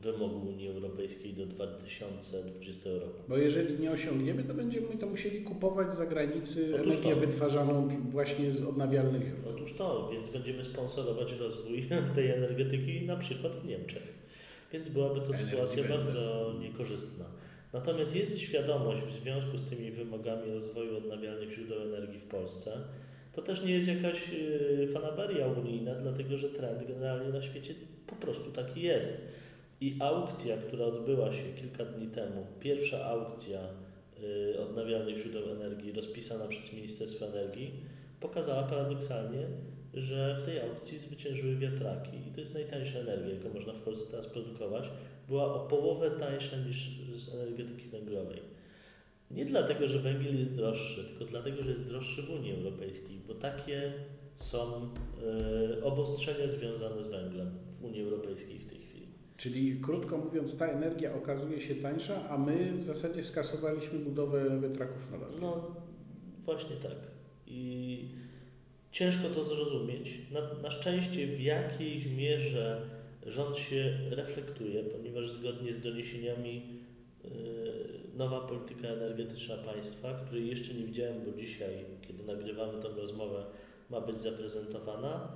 wymogu 0.00 0.48
Unii 0.48 0.68
Europejskiej 0.68 1.34
do 1.34 1.46
2020 1.46 2.90
roku. 2.90 3.22
Bo 3.28 3.36
jeżeli 3.36 3.78
nie 3.78 3.90
osiągniemy, 3.90 4.44
to 4.44 4.54
będziemy 4.54 4.86
to 4.86 5.06
musieli 5.06 5.42
kupować 5.42 5.92
z 5.92 5.96
zagranicy 5.96 6.74
Otóż 6.74 6.96
energię 6.96 7.14
to. 7.14 7.20
wytwarzaną 7.20 7.88
właśnie 7.88 8.50
z 8.50 8.62
odnawialnych 8.64 9.22
źródeł. 9.22 9.52
Otóż 9.54 9.72
to, 9.74 10.10
więc 10.12 10.28
będziemy 10.28 10.64
sponsorować 10.64 11.32
rozwój 11.32 11.88
tej 12.14 12.30
energetyki 12.30 13.06
na 13.06 13.16
przykład 13.16 13.56
w 13.56 13.66
Niemczech. 13.66 14.14
Więc 14.72 14.88
byłaby 14.88 15.20
to 15.20 15.36
sytuacja 15.36 15.88
bardzo 15.88 16.54
niekorzystna. 16.60 17.24
Natomiast 17.72 18.16
jest 18.16 18.38
świadomość 18.38 19.02
w 19.02 19.22
związku 19.22 19.58
z 19.58 19.64
tymi 19.64 19.90
wymogami 19.90 20.52
rozwoju 20.52 20.96
odnawialnych 20.96 21.50
źródeł 21.50 21.82
energii 21.82 22.20
w 22.20 22.24
Polsce. 22.24 22.72
To 23.32 23.42
też 23.42 23.62
nie 23.62 23.72
jest 23.72 23.88
jakaś 23.88 24.32
y, 24.32 24.88
fanaberia 24.92 25.46
unijna, 25.46 25.94
dlatego 25.94 26.36
że 26.36 26.48
trend 26.48 26.88
generalnie 26.88 27.32
na 27.32 27.42
świecie 27.42 27.74
po 28.06 28.16
prostu 28.16 28.50
taki 28.50 28.82
jest. 28.82 29.26
I 29.80 29.96
aukcja, 30.00 30.56
która 30.56 30.84
odbyła 30.84 31.32
się 31.32 31.44
kilka 31.60 31.84
dni 31.84 32.06
temu, 32.06 32.46
pierwsza 32.60 33.04
aukcja 33.04 33.60
y, 34.22 34.60
odnawialnych 34.60 35.18
źródeł 35.18 35.50
energii 35.50 35.92
rozpisana 35.92 36.48
przez 36.48 36.72
Ministerstwo 36.72 37.26
Energii, 37.26 37.72
pokazała 38.20 38.62
paradoksalnie, 38.62 39.46
że 39.94 40.36
w 40.40 40.42
tej 40.42 40.60
aukcji 40.60 40.98
zwyciężyły 40.98 41.56
wiatraki 41.56 42.18
i 42.28 42.32
to 42.32 42.40
jest 42.40 42.54
najtańsza 42.54 42.98
energia, 42.98 43.34
jaką 43.34 43.54
można 43.54 43.72
w 43.72 43.80
Polsce 43.80 44.10
teraz 44.10 44.26
produkować. 44.26 44.90
Była 45.28 45.54
o 45.54 45.66
połowę 45.66 46.10
tańsza 46.10 46.56
niż 46.56 46.90
z 47.16 47.34
energetyki 47.34 47.88
węglowej. 47.88 48.40
Nie 49.30 49.44
dlatego, 49.44 49.88
że 49.88 49.98
węgiel 49.98 50.38
jest 50.38 50.54
droższy, 50.54 51.04
tylko 51.04 51.24
dlatego, 51.24 51.62
że 51.62 51.70
jest 51.70 51.86
droższy 51.86 52.22
w 52.22 52.30
Unii 52.30 52.52
Europejskiej, 52.52 53.20
bo 53.28 53.34
takie 53.34 53.92
są 54.36 54.90
y, 55.78 55.84
obostrzenia 55.84 56.48
związane 56.48 57.02
z 57.02 57.06
węglem 57.06 57.50
w 57.80 57.84
Unii 57.84 58.02
Europejskiej 58.02 58.58
w 58.58 58.66
tej. 58.66 58.79
Czyli 59.40 59.80
krótko 59.80 60.18
mówiąc, 60.18 60.58
ta 60.58 60.66
energia 60.66 61.14
okazuje 61.14 61.60
się 61.60 61.74
tańsza, 61.74 62.28
a 62.28 62.38
my 62.38 62.72
w 62.78 62.84
zasadzie 62.84 63.24
skasowaliśmy 63.24 63.98
budowę 63.98 64.60
wiatraków 64.60 65.10
na 65.10 65.16
lądzie. 65.16 65.38
No 65.40 65.74
właśnie 66.44 66.76
tak. 66.76 66.96
I 67.46 68.04
ciężko 68.90 69.28
to 69.28 69.44
zrozumieć. 69.44 70.18
Na, 70.30 70.62
na 70.62 70.70
szczęście 70.70 71.26
w 71.26 71.40
jakiejś 71.40 72.06
mierze 72.06 72.82
rząd 73.26 73.56
się 73.56 73.98
reflektuje, 74.10 74.82
ponieważ 74.82 75.30
zgodnie 75.30 75.74
z 75.74 75.80
doniesieniami 75.80 76.62
yy, 77.24 77.30
nowa 78.16 78.40
polityka 78.40 78.88
energetyczna 78.88 79.56
państwa, 79.56 80.14
której 80.14 80.48
jeszcze 80.48 80.74
nie 80.74 80.84
widziałem, 80.84 81.16
bo 81.26 81.40
dzisiaj, 81.40 81.84
kiedy 82.02 82.24
nagrywamy 82.24 82.82
tę 82.82 82.88
rozmowę, 82.88 83.44
ma 83.90 84.00
być 84.00 84.18
zaprezentowana, 84.18 85.32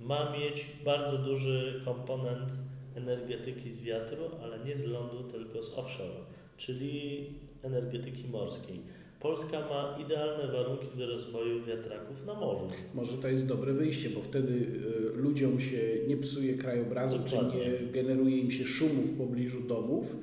ma 0.00 0.32
mieć 0.38 0.66
bardzo 0.84 1.18
duży 1.18 1.82
komponent 1.84 2.50
energetyki 2.96 3.72
z 3.72 3.80
wiatru, 3.82 4.24
ale 4.42 4.64
nie 4.64 4.76
z 4.76 4.84
lądu, 4.84 5.22
tylko 5.22 5.62
z 5.62 5.74
offshore, 5.74 6.20
czyli 6.56 7.26
energetyki 7.62 8.28
morskiej. 8.28 8.80
Polska 9.20 9.60
ma 9.60 9.98
idealne 10.04 10.52
warunki 10.52 10.98
do 10.98 11.06
rozwoju 11.06 11.64
wiatraków 11.64 12.26
na 12.26 12.34
morzu. 12.34 12.68
Może 12.94 13.16
to 13.16 13.28
jest 13.28 13.48
dobre 13.48 13.72
wyjście, 13.72 14.10
bo 14.10 14.22
wtedy 14.22 14.52
y, 14.52 15.16
ludziom 15.16 15.60
się 15.60 15.80
nie 16.08 16.16
psuje 16.16 16.54
krajobrazu, 16.54 17.18
Dokładnie. 17.18 17.50
czy 17.50 17.70
nie 17.70 17.92
generuje 17.92 18.38
im 18.38 18.50
się 18.50 18.64
szumu 18.64 19.02
w 19.02 19.18
pobliżu 19.18 19.60
domów. 19.60 20.16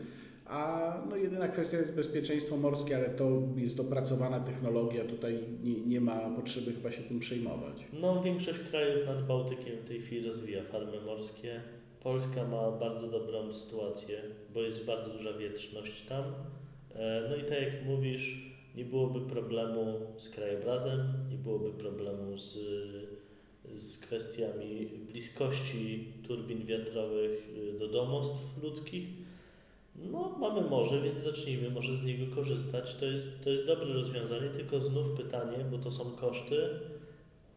A 0.46 0.94
no 1.10 1.16
jedyna 1.16 1.48
kwestia 1.48 1.78
jest 1.78 1.96
bezpieczeństwo 1.96 2.58
morskie, 2.58 2.96
ale 2.96 3.10
to 3.10 3.42
jest 3.56 3.80
opracowana 3.80 4.40
technologia, 4.40 5.04
tutaj 5.04 5.40
nie, 5.64 5.76
nie 5.76 6.02
ma 6.02 6.30
potrzeby 6.30 6.74
chyba 6.74 6.92
się 6.92 7.04
tym 7.04 7.20
przejmować. 7.20 7.86
No, 7.94 8.24
większość 8.24 8.60
krajów 8.60 9.06
nad 9.06 9.28
Bałtykiem 9.28 9.76
w 9.86 9.88
tej 9.88 10.02
chwili 10.02 10.28
rozwija 10.28 10.64
farmy 10.64 11.02
morskie. 11.06 11.62
Polska 12.04 12.48
ma 12.48 12.72
bardzo 12.72 13.08
dobrą 13.08 13.54
sytuację, 13.54 14.22
bo 14.54 14.62
jest 14.62 14.86
bardzo 14.86 15.10
duża 15.10 15.34
wietrzność 15.34 16.02
tam. 16.02 16.24
E, 16.96 17.28
No 17.30 17.36
i 17.36 17.44
tak 17.44 17.62
jak 17.62 17.86
mówisz, 17.86 18.48
nie 18.76 18.86
byłoby 18.86 19.22
problemu 19.22 20.00
z 20.18 20.30
krajobrazem, 20.30 21.14
nie 21.32 21.38
byłoby 21.38 21.72
problemu 21.72 22.38
z, 22.38 22.58
z 23.76 23.98
kwestiami 23.98 24.90
bliskości 25.12 26.14
turbin 26.28 26.66
wiatrowych 26.66 27.50
y, 27.76 27.80
do 27.80 27.88
domostw 27.88 28.64
ludzkich. 28.64 29.08
No, 29.96 30.36
mamy 30.40 30.62
morze, 30.62 31.02
więc 31.02 31.24
zacznijmy 31.24 31.70
może 31.70 31.98
z 31.98 32.04
niego 32.04 32.36
korzystać. 32.36 32.96
To 32.96 33.06
jest, 33.06 33.44
to 33.44 33.50
jest 33.50 33.68
dobre 33.68 33.94
rozwiązanie, 33.94 34.50
tylko 34.50 34.80
znów 34.80 35.10
pytanie, 35.10 35.58
bo 35.72 35.78
to 35.78 35.92
są 35.92 36.12
koszty, 36.12 36.70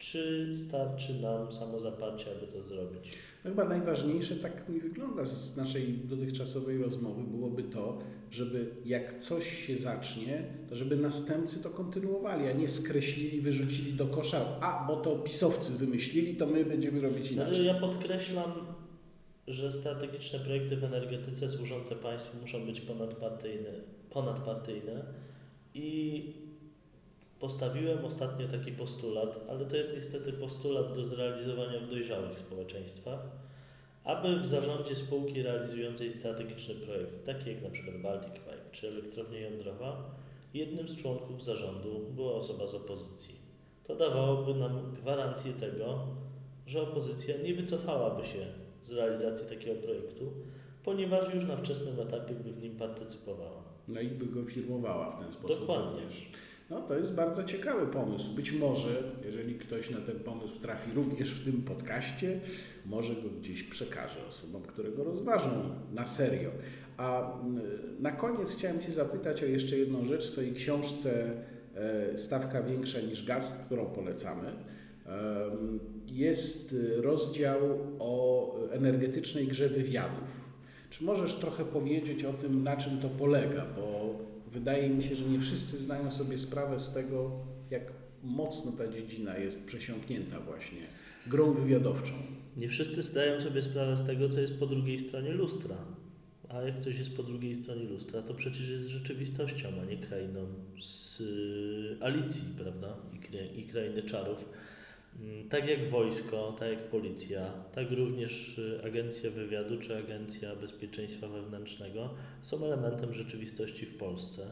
czy 0.01 0.53
starczy 0.57 1.15
nam 1.23 1.53
samozaparcie, 1.53 2.27
aby 2.37 2.53
to 2.53 2.63
zrobić? 2.63 3.13
No 3.45 3.51
chyba 3.51 3.65
najważniejsze, 3.65 4.37
tak 4.37 4.69
mi 4.69 4.81
wygląda 4.81 5.27
z 5.27 5.57
naszej 5.57 5.93
dotychczasowej 5.93 6.79
rozmowy, 6.79 7.23
byłoby 7.23 7.63
to, 7.63 7.99
żeby 8.31 8.71
jak 8.85 9.19
coś 9.19 9.67
się 9.67 9.77
zacznie, 9.79 10.43
to 10.69 10.77
żeby 10.77 10.97
następcy 10.97 11.63
to 11.63 11.71
kontynuowali, 11.71 12.47
a 12.49 12.53
nie 12.53 12.69
skreślili, 12.69 13.41
wyrzucili 13.41 13.93
do 13.93 14.07
kosza, 14.07 14.61
a 14.61 14.85
bo 14.89 14.97
to 14.97 15.17
pisowcy 15.17 15.73
wymyślili, 15.73 16.37
to 16.37 16.47
my 16.47 16.65
będziemy 16.65 17.01
robić 17.01 17.31
No, 17.31 17.43
inaczej. 17.43 17.67
ja 17.67 17.75
podkreślam, 17.75 18.53
że 19.49 19.71
strategiczne 19.71 20.39
projekty 20.39 20.77
w 20.77 20.85
energetyce 20.85 21.49
służące 21.49 21.97
państwu 21.97 22.37
muszą 22.41 22.67
być 22.67 22.81
ponadpartyjne, 22.81 23.71
ponadpartyjne 24.11 25.05
i 25.75 26.23
postawiłem 27.41 28.05
ostatnio 28.05 28.49
taki 28.49 28.73
postulat, 28.73 29.41
ale 29.49 29.65
to 29.65 29.77
jest 29.77 29.95
niestety 29.95 30.33
postulat 30.33 30.95
do 30.95 31.05
zrealizowania 31.05 31.81
w 31.81 31.91
dojrzałych 31.91 32.39
społeczeństwach, 32.39 33.21
aby 34.05 34.41
w 34.41 34.47
zarządzie 34.47 34.97
spółki 34.97 35.43
realizującej 35.43 36.13
strategiczny 36.13 36.75
projekt, 36.75 37.27
taki 37.27 37.51
jak 37.51 37.63
na 37.63 37.71
przykład 37.71 37.97
Baltic 37.97 38.33
Pipe 38.33 38.71
czy 38.73 38.89
elektrownia 38.89 39.41
jądrowa, 39.41 40.11
jednym 40.55 40.89
z 40.89 40.97
członków 40.97 41.45
zarządu 41.45 42.07
była 42.15 42.33
osoba 42.33 42.67
z 42.67 42.75
opozycji. 42.75 43.35
To 43.85 43.97
dawałoby 43.97 44.55
nam 44.55 44.95
gwarancję 44.95 45.53
tego, 45.53 45.99
że 46.67 46.83
opozycja 46.83 47.35
nie 47.37 47.55
wycofałaby 47.55 48.27
się 48.27 48.47
z 48.83 48.93
realizacji 48.93 49.49
takiego 49.49 49.83
projektu, 49.83 50.33
ponieważ 50.85 51.35
już 51.35 51.45
na 51.45 51.57
wczesnym 51.57 52.01
etapie 52.01 52.35
by 52.35 52.53
w 52.53 52.63
nim 52.63 52.77
partycypowała. 52.77 53.63
No 53.89 54.01
i 54.01 54.09
by 54.09 54.27
go 54.27 54.45
firmowała 54.45 55.11
w 55.11 55.21
ten 55.23 55.33
sposób. 55.33 55.61
Dokładnie. 55.61 56.01
również. 56.01 56.31
No 56.71 56.81
to 56.81 56.99
jest 56.99 57.15
bardzo 57.15 57.45
ciekawy 57.45 57.87
pomysł. 57.87 58.35
Być 58.35 58.53
może, 58.53 59.03
jeżeli 59.25 59.55
ktoś 59.55 59.91
na 59.91 60.01
ten 60.01 60.21
pomysł 60.21 60.61
trafi 60.61 60.93
również 60.93 61.35
w 61.35 61.45
tym 61.45 61.63
podcaście, 61.63 62.41
może 62.87 63.15
go 63.15 63.29
gdzieś 63.41 63.63
przekaże 63.63 64.27
osobom, 64.29 64.63
które 64.63 64.91
go 64.91 65.05
rozważą 65.05 65.51
na 65.93 66.07
serio. 66.07 66.51
A 66.97 67.39
na 68.01 68.13
koniec 68.13 68.55
chciałem 68.55 68.81
Cię 68.81 68.93
zapytać 68.93 69.43
o 69.43 69.47
jeszcze 69.47 69.79
jedną 69.79 70.05
rzecz. 70.05 70.29
W 70.29 70.33
Twojej 70.33 70.53
książce 70.53 71.31
e, 71.75 72.19
Stawka 72.19 72.63
większa 72.63 73.01
niż 73.01 73.25
gaz, 73.25 73.53
którą 73.67 73.87
polecamy, 73.87 74.53
jest 76.07 76.77
rozdział 76.97 77.59
o 77.99 78.55
energetycznej 78.71 79.47
grze 79.47 79.69
wywiadów. 79.69 80.41
Czy 80.91 81.05
możesz 81.05 81.35
trochę 81.35 81.65
powiedzieć 81.65 82.25
o 82.25 82.33
tym, 82.33 82.63
na 82.63 82.77
czym 82.77 82.99
to 82.99 83.09
polega? 83.09 83.67
Bo 83.77 84.19
wydaje 84.53 84.91
mi 84.91 85.03
się, 85.03 85.17
że 85.17 85.25
nie 85.25 85.41
wszyscy 85.41 85.79
zdają 85.79 86.11
sobie 86.11 86.39
sprawę 86.39 86.81
z 86.81 86.95
tego, 86.95 87.31
jak 87.71 87.93
mocno 88.23 88.73
ta 88.73 88.89
dziedzina 88.89 89.39
jest 89.39 89.67
przesiąknięta 89.67 90.41
właśnie 90.41 90.81
grą 91.27 91.53
wywiadowczą. 91.53 92.13
Nie 92.57 92.69
wszyscy 92.69 93.03
zdają 93.03 93.41
sobie 93.41 93.63
sprawę 93.63 93.97
z 93.97 94.07
tego, 94.07 94.29
co 94.29 94.41
jest 94.41 94.59
po 94.59 94.67
drugiej 94.67 94.99
stronie 94.99 95.33
lustra. 95.33 95.77
A 96.49 96.63
jak 96.63 96.79
coś 96.79 96.99
jest 96.99 97.17
po 97.17 97.23
drugiej 97.23 97.55
stronie 97.55 97.85
lustra, 97.85 98.23
to 98.23 98.35
przecież 98.35 98.69
jest 98.69 98.87
rzeczywistością, 98.87 99.69
a 99.83 99.85
nie 99.85 99.97
krainą 99.97 100.47
z 100.81 101.21
y, 101.21 101.97
Alicji, 102.01 102.43
prawda? 102.59 102.97
I, 103.13 103.61
I 103.61 103.67
krainy 103.67 104.03
czarów. 104.03 104.45
Mm, 105.19 105.49
Tak 105.49 105.69
jak 105.69 105.89
wojsko, 105.89 106.57
tak 106.59 106.69
jak 106.71 106.91
policja, 106.91 107.53
tak 107.73 107.91
również 107.91 108.59
y, 108.59 108.81
agencja 108.85 109.31
wywiadu 109.31 109.79
czy 109.79 109.97
agencja 109.97 110.57
bezpieczeństwa 110.57 111.29
wewnętrznego 111.29 112.11
są 112.43 112.65
elementem 112.65 113.15
rzeczywistości 113.15 113.87
w 113.87 113.97
Polsce, 113.97 114.47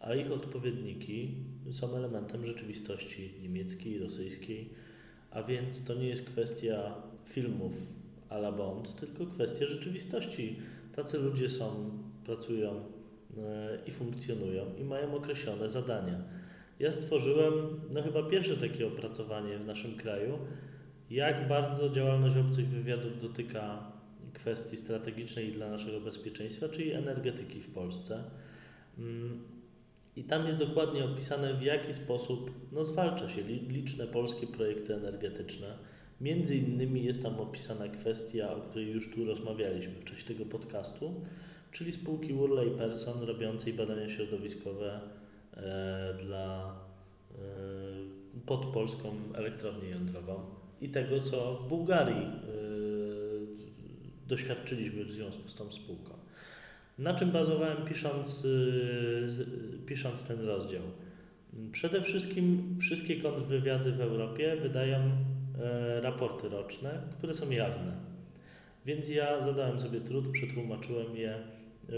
a 0.00 0.14
ich 0.14 0.32
odpowiedniki 0.32 1.34
są 1.70 1.96
elementem 1.96 2.46
rzeczywistości 2.46 3.34
niemieckiej, 3.42 3.98
rosyjskiej, 3.98 4.68
a 5.30 5.42
więc 5.42 5.84
to 5.84 5.94
nie 5.94 6.08
jest 6.08 6.24
kwestia 6.24 6.94
filmów 7.26 7.72
a 8.28 8.36
la 8.36 8.52
Bond, 8.52 8.96
tylko 8.96 9.26
kwestia 9.26 9.66
rzeczywistości. 9.66 10.56
Tacy 10.96 11.18
ludzie 11.18 11.50
są, 11.50 11.90
pracują 12.24 12.70
e, 13.38 13.78
i 13.86 13.90
funkcjonują 13.90 14.64
i 14.80 14.84
mają 14.84 15.14
określone 15.14 15.68
zadania. 15.68 16.24
Ja 16.78 16.92
stworzyłem, 16.92 17.52
no 17.94 18.02
chyba 18.02 18.22
pierwsze 18.22 18.56
takie 18.56 18.86
opracowanie 18.86 19.58
w 19.58 19.66
naszym 19.66 19.96
kraju, 19.96 20.38
jak 21.10 21.48
bardzo 21.48 21.90
działalność 21.90 22.36
obcych 22.36 22.68
wywiadów 22.68 23.20
dotyka 23.22 23.92
kwestii 24.32 24.76
strategicznej 24.76 25.52
dla 25.52 25.70
naszego 25.70 26.00
bezpieczeństwa, 26.00 26.68
czyli 26.68 26.92
energetyki 26.92 27.60
w 27.60 27.70
Polsce. 27.70 28.24
Mm, 28.98 29.42
I 30.16 30.24
tam 30.24 30.46
jest 30.46 30.58
dokładnie 30.58 31.04
opisane, 31.04 31.54
w 31.54 31.62
jaki 31.62 31.94
sposób 31.94 32.50
no, 32.72 32.84
zwalcza 32.84 33.28
się 33.28 33.42
li- 33.42 33.68
liczne 33.68 34.06
polskie 34.06 34.46
projekty 34.46 34.94
energetyczne. 34.94 35.78
Między 36.20 36.56
innymi 36.56 37.04
jest 37.04 37.22
tam 37.22 37.40
opisana 37.40 37.88
kwestia, 37.88 38.56
o 38.56 38.60
której 38.60 38.90
już 38.90 39.10
tu 39.10 39.24
rozmawialiśmy 39.24 39.92
w 39.94 40.04
czasie 40.04 40.24
tego 40.24 40.44
podcastu, 40.44 41.14
czyli 41.70 41.92
spółki 41.92 42.32
Worley 42.32 42.70
Person 42.70 43.22
robiącej 43.22 43.72
badania 43.72 44.08
środowiskowe 44.08 45.00
dla 46.26 46.74
e, 47.32 47.36
pod 48.46 48.66
polską 48.66 49.14
elektrownię 49.34 49.88
jądrową 49.88 50.40
i 50.80 50.88
tego, 50.88 51.20
co 51.20 51.54
w 51.54 51.68
Bułgarii 51.68 52.26
e, 52.26 52.30
doświadczyliśmy 54.28 55.04
w 55.04 55.10
związku 55.10 55.48
z 55.48 55.54
tą 55.54 55.72
spółką. 55.72 56.14
Na 56.98 57.14
czym 57.14 57.30
bazowałem 57.30 57.84
pisząc, 57.84 58.46
pisząc 59.86 60.24
ten 60.24 60.46
rozdział? 60.46 60.82
Przede 61.72 62.02
wszystkim 62.02 62.76
wszystkie 62.80 63.16
kontrwywiady 63.16 63.92
w 63.92 64.00
Europie 64.00 64.56
wydają 64.56 64.98
e, 64.98 66.00
raporty 66.00 66.48
roczne, 66.48 67.02
które 67.18 67.34
są 67.34 67.50
jawne. 67.50 67.92
Więc 68.86 69.08
ja 69.08 69.40
zadałem 69.40 69.78
sobie 69.78 70.00
trud, 70.00 70.28
przetłumaczyłem 70.28 71.16
je, 71.16 71.34
e, 71.34 71.53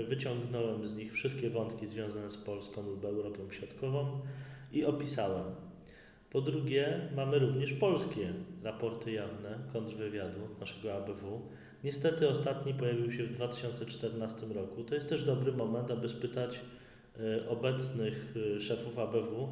wyciągnąłem 0.08 0.86
z 0.86 0.96
nich 0.96 1.12
wszystkie 1.12 1.50
wątki 1.50 1.86
związane 1.86 2.30
z 2.30 2.36
Polską 2.36 2.82
lub 2.82 3.04
Europą 3.04 3.50
Środkową 3.50 4.20
i 4.72 4.84
opisałem. 4.84 5.44
Po 6.30 6.40
drugie, 6.40 7.08
mamy 7.16 7.38
również 7.38 7.72
polskie 7.72 8.32
raporty 8.62 9.12
jawne 9.12 9.58
kontrwywiadu 9.72 10.40
naszego 10.60 10.94
ABW. 10.94 11.42
Niestety 11.84 12.28
ostatni 12.28 12.74
pojawił 12.74 13.12
się 13.12 13.24
w 13.24 13.30
2014 13.30 14.46
roku. 14.46 14.84
To 14.84 14.94
jest 14.94 15.08
też 15.08 15.24
dobry 15.24 15.52
moment, 15.52 15.90
aby 15.90 16.08
spytać 16.08 16.60
obecnych 17.48 18.34
e, 18.56 18.60
szefów 18.60 18.98
ABW, 18.98 19.48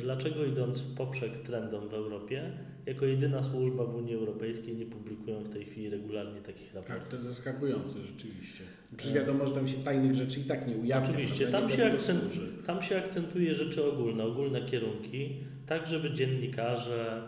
dlaczego 0.00 0.44
idąc 0.44 0.78
w 0.78 0.94
poprzek 0.94 1.38
trendom 1.38 1.88
w 1.88 1.94
Europie, 1.94 2.52
jako 2.86 3.06
jedyna 3.06 3.42
służba 3.42 3.84
w 3.84 3.94
Unii 3.94 4.14
Europejskiej 4.14 4.76
nie 4.76 4.86
publikują 4.86 5.40
w 5.44 5.48
tej 5.48 5.64
chwili 5.64 5.90
regularnie 5.90 6.40
takich 6.40 6.72
Tak, 6.72 6.74
raportów. 6.88 7.08
to 7.08 7.16
jest 7.16 7.28
zaskakujące 7.28 7.98
rzeczywiście. 8.06 8.64
Przecież 8.96 9.14
wiadomo, 9.14 9.46
że 9.46 9.54
tam 9.54 9.68
się 9.68 9.76
tajnych 9.76 10.14
rzeczy 10.14 10.40
i 10.40 10.42
tak 10.42 10.68
nie 10.68 10.76
ujawnia. 10.76 11.08
Oczywiście, 11.10 11.46
tam 11.46 11.66
Nie 11.66 11.74
się, 11.74 11.86
akcent, 11.86 12.20
tam 12.66 12.82
się 12.82 12.98
akcentuje 12.98 13.54
rzeczy 13.54 13.84
ogólne, 13.84 14.24
ogólne 14.24 14.62
kierunki, 14.62 15.36
tak 15.66 15.86
żeby 15.86 16.10
dziennikarze, 16.12 17.22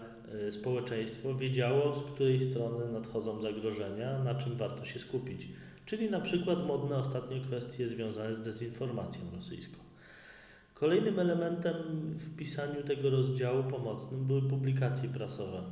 y, 0.49 0.53
społeczeństwo 0.53 1.35
wiedziało, 1.35 1.95
z 1.95 2.03
której 2.13 2.41
strony 2.41 2.93
nadchodzą 2.93 3.41
zagrożenia, 3.41 4.25
na 4.25 4.35
czym 4.35 4.57
warto 4.57 4.85
się 4.85 4.99
skupić. 4.99 5.49
Czyli 5.87 6.11
na 6.11 6.21
przykład 6.21 6.67
modne 6.67 6.97
ostatnio 6.97 7.41
kwestie 7.41 7.89
związane 7.89 8.35
z 8.35 8.43
dezinformacją 8.43 9.21
rosyjską. 9.35 9.79
Kolejnym 10.75 11.19
elementem 11.19 11.75
w 12.19 12.37
pisaniu 12.37 12.83
tego 12.83 13.11
rozdziału 13.11 13.65
pomocnym 13.65 14.25
były 14.25 14.43
publikacje 14.43 15.09
prasowe, 15.09 15.63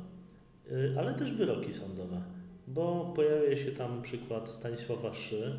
y, 0.73 0.95
ale 0.99 1.15
też 1.15 1.33
wyroki 1.33 1.73
sądowe, 1.73 2.23
bo 2.69 3.13
pojawia 3.17 3.57
się 3.57 3.73
tam 3.73 4.03
przykład 4.03 4.49
Stanisława 4.49 5.15
Szy, 5.15 5.57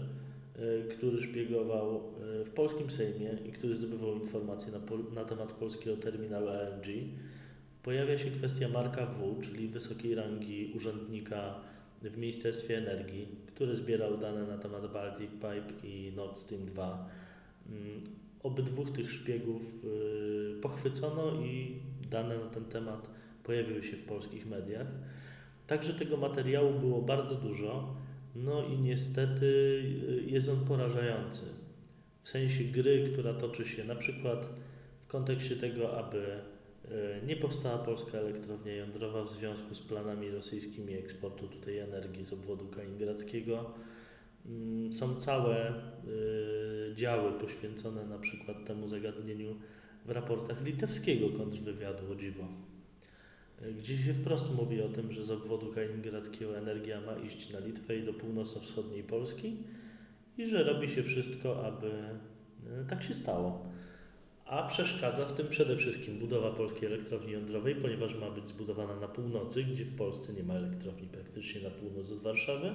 y, 0.59 0.89
który 0.89 1.21
szpiegował 1.21 1.97
y, 2.41 2.45
w 2.45 2.49
polskim 2.49 2.91
Sejmie 2.91 3.29
i 3.45 3.51
który 3.51 3.75
zdobywał 3.75 4.15
informacje 4.15 4.71
na, 4.71 4.79
na 5.15 5.25
temat 5.25 5.51
polskiego 5.51 5.97
terminalu 5.97 6.47
LNG, 6.47 6.87
pojawia 7.83 8.17
się 8.17 8.31
kwestia 8.31 8.67
Marka 8.69 9.05
W., 9.05 9.41
czyli 9.41 9.67
wysokiej 9.67 10.15
rangi 10.15 10.71
urzędnika 10.75 11.55
w 12.09 12.17
Ministerstwie 12.17 12.77
Energii, 12.77 13.27
który 13.47 13.75
zbierał 13.75 14.17
dane 14.17 14.43
na 14.47 14.57
temat 14.57 14.93
Baltic 14.93 15.31
Pipe 15.31 15.87
i 15.87 16.13
Nord 16.15 16.37
Stream 16.37 16.65
2. 16.65 17.09
Mm, 17.69 18.01
Obydwóch 18.43 18.91
tych 18.91 19.11
szpiegów 19.11 19.85
y, 19.85 20.61
pochwycono 20.61 21.41
i 21.41 21.79
dane 22.11 22.37
na 22.37 22.45
ten 22.45 22.65
temat 22.65 23.09
pojawiły 23.43 23.83
się 23.83 23.97
w 23.97 24.03
polskich 24.03 24.45
mediach. 24.45 24.87
Także 25.67 25.93
tego 25.93 26.17
materiału 26.17 26.79
było 26.79 27.01
bardzo 27.01 27.35
dużo, 27.35 27.95
no 28.35 28.67
i 28.67 28.77
niestety 28.77 29.45
y, 29.45 30.23
jest 30.27 30.49
on 30.49 30.65
porażający. 30.65 31.41
W 32.23 32.29
sensie 32.29 32.63
gry, 32.63 33.09
która 33.13 33.33
toczy 33.33 33.65
się 33.65 33.83
na 33.83 33.95
przykład 33.95 34.49
w 35.03 35.07
kontekście 35.07 35.55
tego, 35.55 35.97
aby 35.97 36.39
nie 37.27 37.35
powstała 37.35 37.77
polska 37.77 38.17
elektrownia 38.17 38.75
jądrowa 38.75 39.23
w 39.23 39.31
związku 39.31 39.75
z 39.75 39.81
planami 39.81 40.31
rosyjskimi 40.31 40.93
eksportu 40.93 41.47
tutaj 41.47 41.77
energii 41.77 42.23
z 42.23 42.33
obwodu 42.33 42.67
kaliningradzkiego. 42.67 43.73
Mm, 44.45 44.93
Są 44.93 45.15
całe 45.15 45.71
y, 45.71 46.95
działy 46.95 47.31
poświęcone 47.31 48.05
na 48.05 48.19
przykład 48.19 48.65
temu 48.65 48.87
zagadnieniu 48.87 49.55
w 50.05 50.09
raportach 50.09 50.65
litewskiego 50.65 51.29
kontrwywiadu, 51.29 52.11
o 52.11 52.15
dziwo. 52.15 52.43
Y, 53.61 53.73
Gdzie 53.73 53.97
się 53.97 54.13
wprost 54.13 54.55
mówi 54.55 54.81
o 54.81 54.89
tym, 54.89 55.11
że 55.11 55.25
z 55.25 55.31
obwodu 55.31 55.73
kaliningradzkiego 55.73 56.57
energia 56.57 57.01
ma 57.01 57.15
iść 57.15 57.53
na 57.53 57.59
Litwę 57.59 57.95
i 57.95 58.05
do 58.05 58.13
północno-wschodniej 58.13 59.03
Polski 59.03 59.57
i 60.37 60.45
że 60.45 60.63
robi 60.63 60.89
się 60.89 61.03
wszystko, 61.03 61.65
aby 61.65 61.91
tak 62.87 63.03
się 63.03 63.13
stało. 63.13 63.65
A 64.45 64.67
przeszkadza 64.67 65.25
w 65.25 65.33
tym 65.33 65.47
przede 65.47 65.77
wszystkim 65.77 66.19
budowa 66.19 66.51
polskiej 66.51 66.85
elektrowni 66.85 67.31
jądrowej, 67.31 67.75
ponieważ 67.75 68.15
ma 68.15 68.29
być 68.29 68.47
zbudowana 68.47 68.95
na 68.95 69.07
północy, 69.07 69.63
gdzie 69.63 69.85
w 69.85 69.95
Polsce 69.95 70.33
nie 70.33 70.43
ma 70.43 70.53
elektrowni 70.53 71.07
praktycznie 71.07 71.61
na 71.61 71.69
północ 71.69 72.11
od 72.11 72.19
Warszawy. 72.19 72.71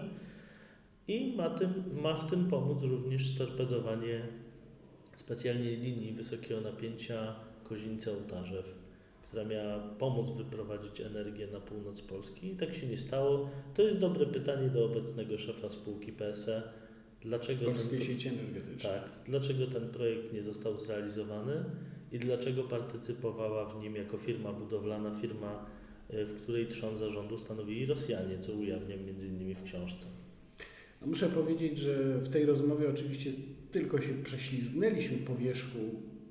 I 1.09 1.35
ma, 1.37 1.51
tym, 1.51 1.85
ma 2.03 2.15
w 2.15 2.31
tym 2.31 2.47
pomóc 2.47 2.83
również 2.83 3.35
storpedowanie 3.35 4.23
specjalnej 5.15 5.77
linii 5.77 6.13
wysokiego 6.13 6.61
napięcia 6.61 7.35
Kozińce-Ołtarzew, 7.65 8.65
która 9.23 9.45
miała 9.45 9.79
pomóc 9.79 10.31
wyprowadzić 10.31 11.01
energię 11.01 11.47
na 11.47 11.61
północ 11.61 12.03
Polski. 12.03 12.53
I 12.53 12.57
tak 12.57 12.75
się 12.75 12.87
nie 12.87 12.99
stało. 12.99 13.51
To 13.75 13.83
jest 13.83 13.99
dobre 13.99 14.27
pytanie 14.27 14.69
do 14.69 14.85
obecnego 14.85 15.39
szefa 15.39 15.71
spółki 15.71 16.13
PSE. 16.13 16.63
Dlaczego 17.23 17.65
ten, 17.65 17.75
Polskiej 17.75 18.01
sieci 18.01 18.29
energetycznej. 18.29 18.93
tak, 18.93 19.11
dlaczego 19.27 19.67
ten 19.67 19.89
projekt 19.89 20.33
nie 20.33 20.43
został 20.43 20.79
zrealizowany 20.79 21.65
i 22.13 22.19
dlaczego 22.19 22.63
partycypowała 22.63 23.67
w 23.67 23.83
nim 23.83 23.97
jako 23.97 24.19
firma 24.19 24.53
budowlana, 24.53 25.15
firma, 25.15 25.67
y, 26.15 26.25
w 26.25 26.43
której 26.43 26.67
trzon 26.67 26.97
zarządu 26.97 27.39
stanowili 27.39 27.87
Rosjanie, 27.87 28.39
co 28.39 28.53
ujawniam 28.53 29.05
między 29.05 29.27
innymi 29.27 29.55
w 29.55 29.63
książce. 29.63 30.07
No 31.01 31.07
muszę 31.07 31.29
powiedzieć, 31.29 31.79
że 31.79 32.19
w 32.19 32.29
tej 32.29 32.47
rozmowie 32.47 32.91
oczywiście 32.91 33.33
tylko 33.73 34.01
się 34.01 34.23
prześlizgnęliśmy 34.25 35.19
po 35.19 35.37
wierzchu 35.37 35.79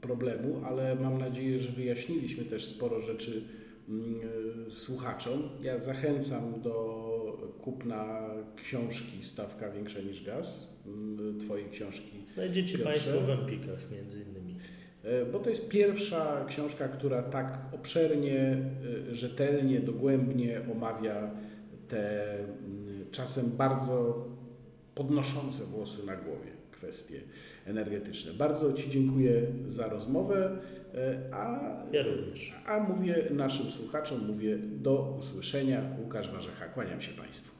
problemu, 0.01 0.61
ale 0.65 0.95
mam 0.95 1.17
nadzieję, 1.17 1.59
że 1.59 1.71
wyjaśniliśmy 1.71 2.45
też 2.45 2.65
sporo 2.65 3.01
rzeczy 3.01 3.41
mm, 3.89 4.19
e, 4.67 4.71
słuchaczom. 4.71 5.49
Ja 5.61 5.79
zachęcam 5.79 6.61
do 6.61 7.07
kupna 7.61 8.29
książki 8.55 9.23
Stawka 9.23 9.69
większa 9.69 9.99
niż 10.01 10.23
gaz, 10.23 10.77
mm, 10.85 11.39
Twojej 11.39 11.69
książki 11.69 12.23
Znajdziecie 12.27 12.77
Piotrze? 12.77 12.91
Państwo 12.91 13.21
w 13.21 13.29
Empikach 13.29 13.91
między 13.91 14.23
innymi. 14.23 14.57
E, 15.03 15.25
Bo 15.25 15.39
to 15.39 15.49
jest 15.49 15.69
pierwsza 15.69 16.45
książka, 16.47 16.88
która 16.88 17.23
tak 17.23 17.59
obszernie, 17.71 18.57
e, 19.09 19.15
rzetelnie, 19.15 19.79
dogłębnie 19.79 20.61
omawia 20.71 21.31
te 21.88 22.33
mm, 22.39 23.05
czasem 23.11 23.51
bardzo 23.57 24.27
podnoszące 24.95 25.63
włosy 25.63 26.05
na 26.05 26.15
głowie 26.15 26.57
kwestie 26.78 27.19
energetyczne. 27.65 28.34
Bardzo 28.34 28.73
Ci 28.73 28.89
dziękuję 28.89 29.41
za 29.67 29.88
rozmowę, 29.89 30.59
e, 30.95 31.34
a, 31.34 31.59
Ja 31.91 32.03
również. 32.03 32.53
a 32.65 32.80
mówię 32.80 33.23
naszym 33.32 33.71
słuchaczom, 33.71 34.28
mówię 34.28 34.57
do 34.57 35.15
usłyszenia. 35.19 35.82
Łukasz 36.03 36.32
Warzecha, 36.32 36.65
kłaniam 36.67 37.01
się 37.01 37.11
Państwu. 37.11 37.57